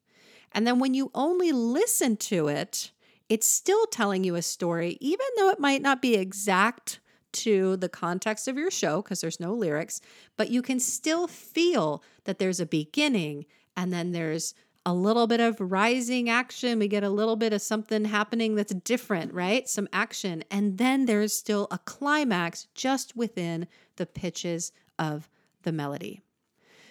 And 0.58 0.66
then 0.66 0.80
when 0.80 0.96
you 0.96 1.12
only 1.14 1.52
listen 1.52 2.18
to 2.18 2.48
it, 2.48 2.92
it's 3.30 3.48
still 3.48 3.86
telling 3.86 4.24
you 4.24 4.34
a 4.34 4.42
story, 4.42 4.98
even 5.00 5.28
though 5.38 5.52
it 5.52 5.60
might 5.60 5.84
not 5.84 6.02
be 6.02 6.16
exact 6.16 7.00
to 7.34 7.78
the 7.78 7.88
context 7.88 8.48
of 8.48 8.58
your 8.58 8.72
show 8.72 9.04
because 9.04 9.22
there's 9.22 9.40
no 9.40 9.54
lyrics, 9.54 10.02
but 10.36 10.50
you 10.50 10.64
can 10.64 10.80
still 10.80 11.28
feel 11.28 12.02
that 12.24 12.40
there's 12.40 12.60
a 12.60 12.66
beginning 12.66 13.46
and 13.76 13.94
then 13.94 14.14
there's 14.14 14.56
a 14.84 14.96
little 14.96 15.28
bit 15.28 15.42
of 15.42 15.62
rising 15.62 16.28
action. 16.28 16.80
We 16.80 16.88
get 16.88 17.04
a 17.04 17.10
little 17.12 17.36
bit 17.36 17.54
of 17.54 17.62
something 17.62 18.06
happening 18.06 18.56
that's 18.56 18.74
different, 18.74 19.36
right? 19.36 19.70
Some 19.70 19.88
action. 19.94 20.44
And 20.50 20.80
then 20.80 21.06
there's 21.06 21.34
still 21.34 21.68
a 21.70 21.78
climax 21.78 22.66
just 22.74 23.16
within 23.16 23.68
the 23.98 24.08
pitches 24.08 24.72
of 24.98 25.30
the 25.62 25.72
melody. 25.72 26.22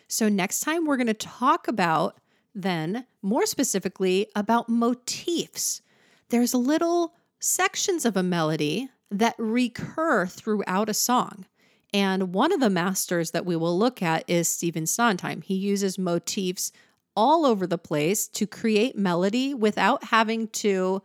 So, 0.06 0.28
next 0.28 0.60
time 0.60 0.86
we're 0.86 0.98
going 0.98 1.08
to 1.08 1.14
talk 1.14 1.66
about 1.66 2.20
then 2.56 3.06
more 3.20 3.44
specifically 3.44 4.26
about 4.34 4.68
motifs. 4.68 5.82
There's 6.30 6.54
little 6.54 7.14
sections 7.38 8.04
of 8.04 8.16
a 8.16 8.22
melody 8.22 8.88
that 9.10 9.34
recur 9.38 10.26
throughout 10.26 10.88
a 10.88 10.94
song. 10.94 11.44
And 11.92 12.34
one 12.34 12.52
of 12.52 12.60
the 12.60 12.70
masters 12.70 13.30
that 13.30 13.46
we 13.46 13.56
will 13.56 13.78
look 13.78 14.02
at 14.02 14.24
is 14.26 14.48
Stephen 14.48 14.86
Sondheim. 14.86 15.42
He 15.42 15.54
uses 15.54 15.98
motifs 15.98 16.72
all 17.14 17.46
over 17.46 17.66
the 17.66 17.78
place 17.78 18.26
to 18.28 18.46
create 18.46 18.96
melody 18.96 19.54
without 19.54 20.04
having 20.04 20.48
to, 20.48 21.02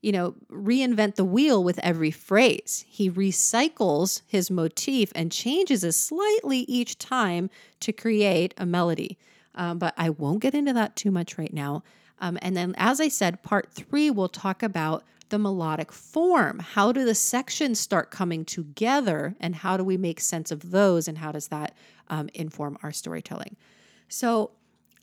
you 0.00 0.12
know, 0.12 0.34
reinvent 0.50 1.16
the 1.16 1.24
wheel 1.24 1.62
with 1.62 1.78
every 1.80 2.10
phrase. 2.10 2.84
He 2.88 3.10
recycles 3.10 4.22
his 4.26 4.50
motif 4.50 5.12
and 5.14 5.30
changes 5.30 5.84
it 5.84 5.92
slightly 5.92 6.60
each 6.60 6.98
time 6.98 7.50
to 7.80 7.92
create 7.92 8.54
a 8.56 8.64
melody. 8.64 9.18
Um, 9.54 9.78
but 9.78 9.94
I 9.96 10.10
won't 10.10 10.40
get 10.40 10.54
into 10.54 10.72
that 10.72 10.96
too 10.96 11.10
much 11.10 11.38
right 11.38 11.52
now. 11.52 11.82
Um, 12.20 12.38
and 12.40 12.56
then, 12.56 12.74
as 12.78 13.00
I 13.00 13.08
said, 13.08 13.42
part 13.42 13.72
three, 13.72 14.10
we'll 14.10 14.28
talk 14.28 14.62
about 14.62 15.04
the 15.28 15.38
melodic 15.38 15.90
form. 15.92 16.60
How 16.60 16.92
do 16.92 17.04
the 17.04 17.14
sections 17.14 17.80
start 17.80 18.10
coming 18.10 18.44
together, 18.44 19.34
and 19.40 19.56
how 19.56 19.76
do 19.76 19.84
we 19.84 19.96
make 19.96 20.20
sense 20.20 20.50
of 20.50 20.70
those, 20.70 21.08
and 21.08 21.18
how 21.18 21.32
does 21.32 21.48
that 21.48 21.74
um, 22.08 22.28
inform 22.34 22.78
our 22.82 22.92
storytelling? 22.92 23.56
So, 24.08 24.52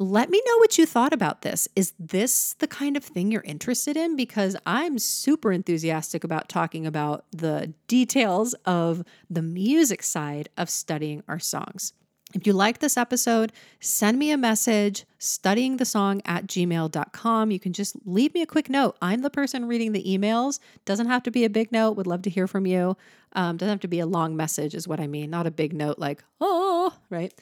let 0.01 0.29
me 0.29 0.41
know 0.45 0.57
what 0.59 0.77
you 0.77 0.85
thought 0.85 1.11
about 1.11 1.41
this. 1.41 1.67
Is 1.75 1.91
this 1.99 2.53
the 2.59 2.67
kind 2.67 2.95
of 2.95 3.03
thing 3.03 3.31
you're 3.31 3.41
interested 3.41 3.97
in? 3.97 4.15
Because 4.15 4.55
I'm 4.65 4.97
super 4.97 5.51
enthusiastic 5.51 6.23
about 6.23 6.47
talking 6.47 6.87
about 6.87 7.25
the 7.31 7.73
details 7.87 8.53
of 8.65 9.03
the 9.29 9.41
music 9.41 10.01
side 10.01 10.47
of 10.55 10.69
studying 10.69 11.21
our 11.27 11.39
songs. 11.39 11.91
If 12.33 12.45
you 12.45 12.53
like 12.53 12.77
this 12.77 12.95
episode, 12.95 13.51
send 13.79 14.19
me 14.19 14.29
a 14.29 14.37
message 14.37 15.05
studying 15.17 15.77
the 15.77 15.85
song 15.85 16.21
at 16.25 16.45
gmail.com. 16.45 17.51
You 17.51 17.59
can 17.59 17.73
just 17.73 17.95
leave 18.05 18.35
me 18.35 18.43
a 18.43 18.45
quick 18.45 18.69
note. 18.69 18.97
I'm 19.01 19.21
the 19.21 19.31
person 19.31 19.67
reading 19.67 19.93
the 19.93 20.03
emails. 20.03 20.59
Doesn't 20.85 21.07
have 21.07 21.23
to 21.23 21.31
be 21.31 21.43
a 21.43 21.49
big 21.49 21.71
note. 21.71 21.93
Would 21.97 22.05
love 22.05 22.21
to 22.23 22.29
hear 22.29 22.47
from 22.47 22.67
you. 22.67 22.95
Um, 23.33 23.57
doesn't 23.57 23.71
have 23.71 23.79
to 23.81 23.87
be 23.87 23.99
a 23.99 24.05
long 24.05 24.35
message, 24.35 24.75
is 24.75 24.87
what 24.87 24.99
I 24.99 25.07
mean. 25.07 25.31
Not 25.31 25.47
a 25.47 25.51
big 25.51 25.73
note 25.73 25.97
like, 25.97 26.23
oh, 26.39 26.93
right? 27.09 27.33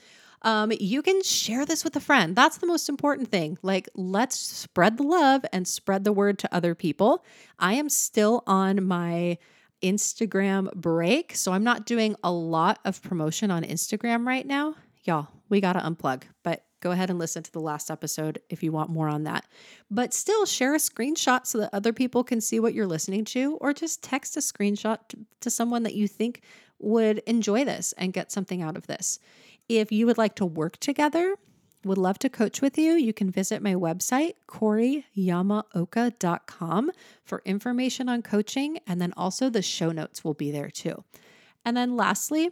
Um, 0.42 0.72
you 0.78 1.02
can 1.02 1.22
share 1.22 1.66
this 1.66 1.84
with 1.84 1.96
a 1.96 2.00
friend. 2.00 2.34
That's 2.34 2.58
the 2.58 2.66
most 2.66 2.88
important 2.88 3.30
thing. 3.30 3.58
Like, 3.60 3.88
let's 3.94 4.38
spread 4.38 4.96
the 4.96 5.02
love 5.02 5.44
and 5.52 5.68
spread 5.68 6.04
the 6.04 6.12
word 6.12 6.38
to 6.38 6.54
other 6.54 6.74
people. 6.74 7.24
I 7.58 7.74
am 7.74 7.88
still 7.88 8.42
on 8.46 8.84
my 8.84 9.38
Instagram 9.82 10.72
break. 10.74 11.34
So 11.36 11.52
I'm 11.52 11.64
not 11.64 11.86
doing 11.86 12.16
a 12.22 12.32
lot 12.32 12.78
of 12.84 13.02
promotion 13.02 13.50
on 13.50 13.62
Instagram 13.64 14.26
right 14.26 14.46
now. 14.46 14.74
Y'all, 15.04 15.28
we 15.48 15.60
got 15.60 15.74
to 15.74 15.80
unplug, 15.80 16.22
but 16.42 16.64
go 16.80 16.90
ahead 16.90 17.10
and 17.10 17.18
listen 17.18 17.42
to 17.42 17.52
the 17.52 17.60
last 17.60 17.90
episode 17.90 18.40
if 18.50 18.62
you 18.62 18.72
want 18.72 18.90
more 18.90 19.08
on 19.08 19.24
that. 19.24 19.46
But 19.90 20.14
still, 20.14 20.44
share 20.46 20.74
a 20.74 20.78
screenshot 20.78 21.46
so 21.46 21.58
that 21.58 21.70
other 21.72 21.92
people 21.92 22.22
can 22.24 22.40
see 22.40 22.60
what 22.60 22.74
you're 22.74 22.86
listening 22.86 23.24
to, 23.26 23.56
or 23.60 23.72
just 23.72 24.02
text 24.02 24.36
a 24.36 24.40
screenshot 24.40 24.98
to, 25.08 25.18
to 25.40 25.50
someone 25.50 25.82
that 25.84 25.94
you 25.94 26.06
think 26.06 26.42
would 26.78 27.18
enjoy 27.26 27.64
this 27.64 27.92
and 27.98 28.12
get 28.12 28.30
something 28.30 28.62
out 28.62 28.76
of 28.76 28.86
this. 28.86 29.18
If 29.68 29.90
you 29.92 30.06
would 30.06 30.18
like 30.18 30.36
to 30.36 30.46
work 30.46 30.78
together, 30.78 31.36
would 31.84 31.98
love 31.98 32.18
to 32.20 32.28
coach 32.28 32.60
with 32.60 32.76
you, 32.76 32.92
you 32.92 33.12
can 33.12 33.30
visit 33.30 33.62
my 33.62 33.74
website, 33.74 34.34
coreyamaoka.com, 34.48 36.90
for 37.24 37.42
information 37.44 38.08
on 38.08 38.22
coaching. 38.22 38.78
And 38.86 39.00
then 39.00 39.12
also 39.16 39.48
the 39.48 39.62
show 39.62 39.92
notes 39.92 40.24
will 40.24 40.34
be 40.34 40.50
there 40.50 40.70
too. 40.70 41.04
And 41.64 41.76
then 41.76 41.96
lastly, 41.96 42.50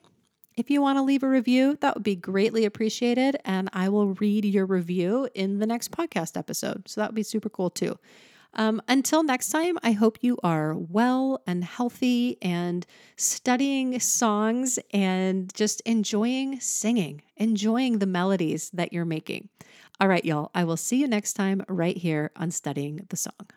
if 0.57 0.71
you 0.71 0.81
want 0.81 0.97
to 0.97 1.03
leave 1.03 1.23
a 1.23 1.29
review, 1.29 1.77
that 1.81 1.95
would 1.95 2.03
be 2.03 2.17
greatly 2.17 2.65
appreciated. 2.65 3.37
And 3.45 3.69
I 3.73 3.89
will 3.89 4.15
read 4.15 4.45
your 4.45 4.67
review 4.67 5.29
in 5.35 5.59
the 5.59 5.67
next 5.67 5.91
podcast 5.91 6.37
episode. 6.37 6.89
So 6.89 7.01
that 7.01 7.11
would 7.11 7.17
be 7.17 7.23
super 7.23 7.49
cool 7.49 7.71
too. 7.71 7.99
Um, 8.55 8.81
until 8.89 9.23
next 9.23 9.51
time, 9.51 9.79
I 9.83 9.93
hope 9.93 10.19
you 10.23 10.39
are 10.43 10.75
well 10.75 11.43
and 11.47 11.63
healthy 11.63 12.39
and 12.41 12.87
studying 13.17 13.99
songs 14.01 14.79
and 14.93 15.53
just 15.55 15.83
enjoying 15.83 16.61
singing, 16.61 17.23
enjoying 17.37 17.99
the 17.99 18.07
melodies 18.07 18.71
that 18.71 18.93
you're 18.93 19.05
making. 19.05 19.49
All 20.01 20.09
right, 20.09 20.25
y'all, 20.25 20.51
I 20.55 20.65
will 20.65 20.77
see 20.77 20.97
you 20.97 21.09
next 21.09 21.35
time 21.35 21.65
right 21.69 21.97
here 21.97 22.31
on 22.37 22.51
Studying 22.51 23.07
the 23.09 23.17
Song. 23.17 23.56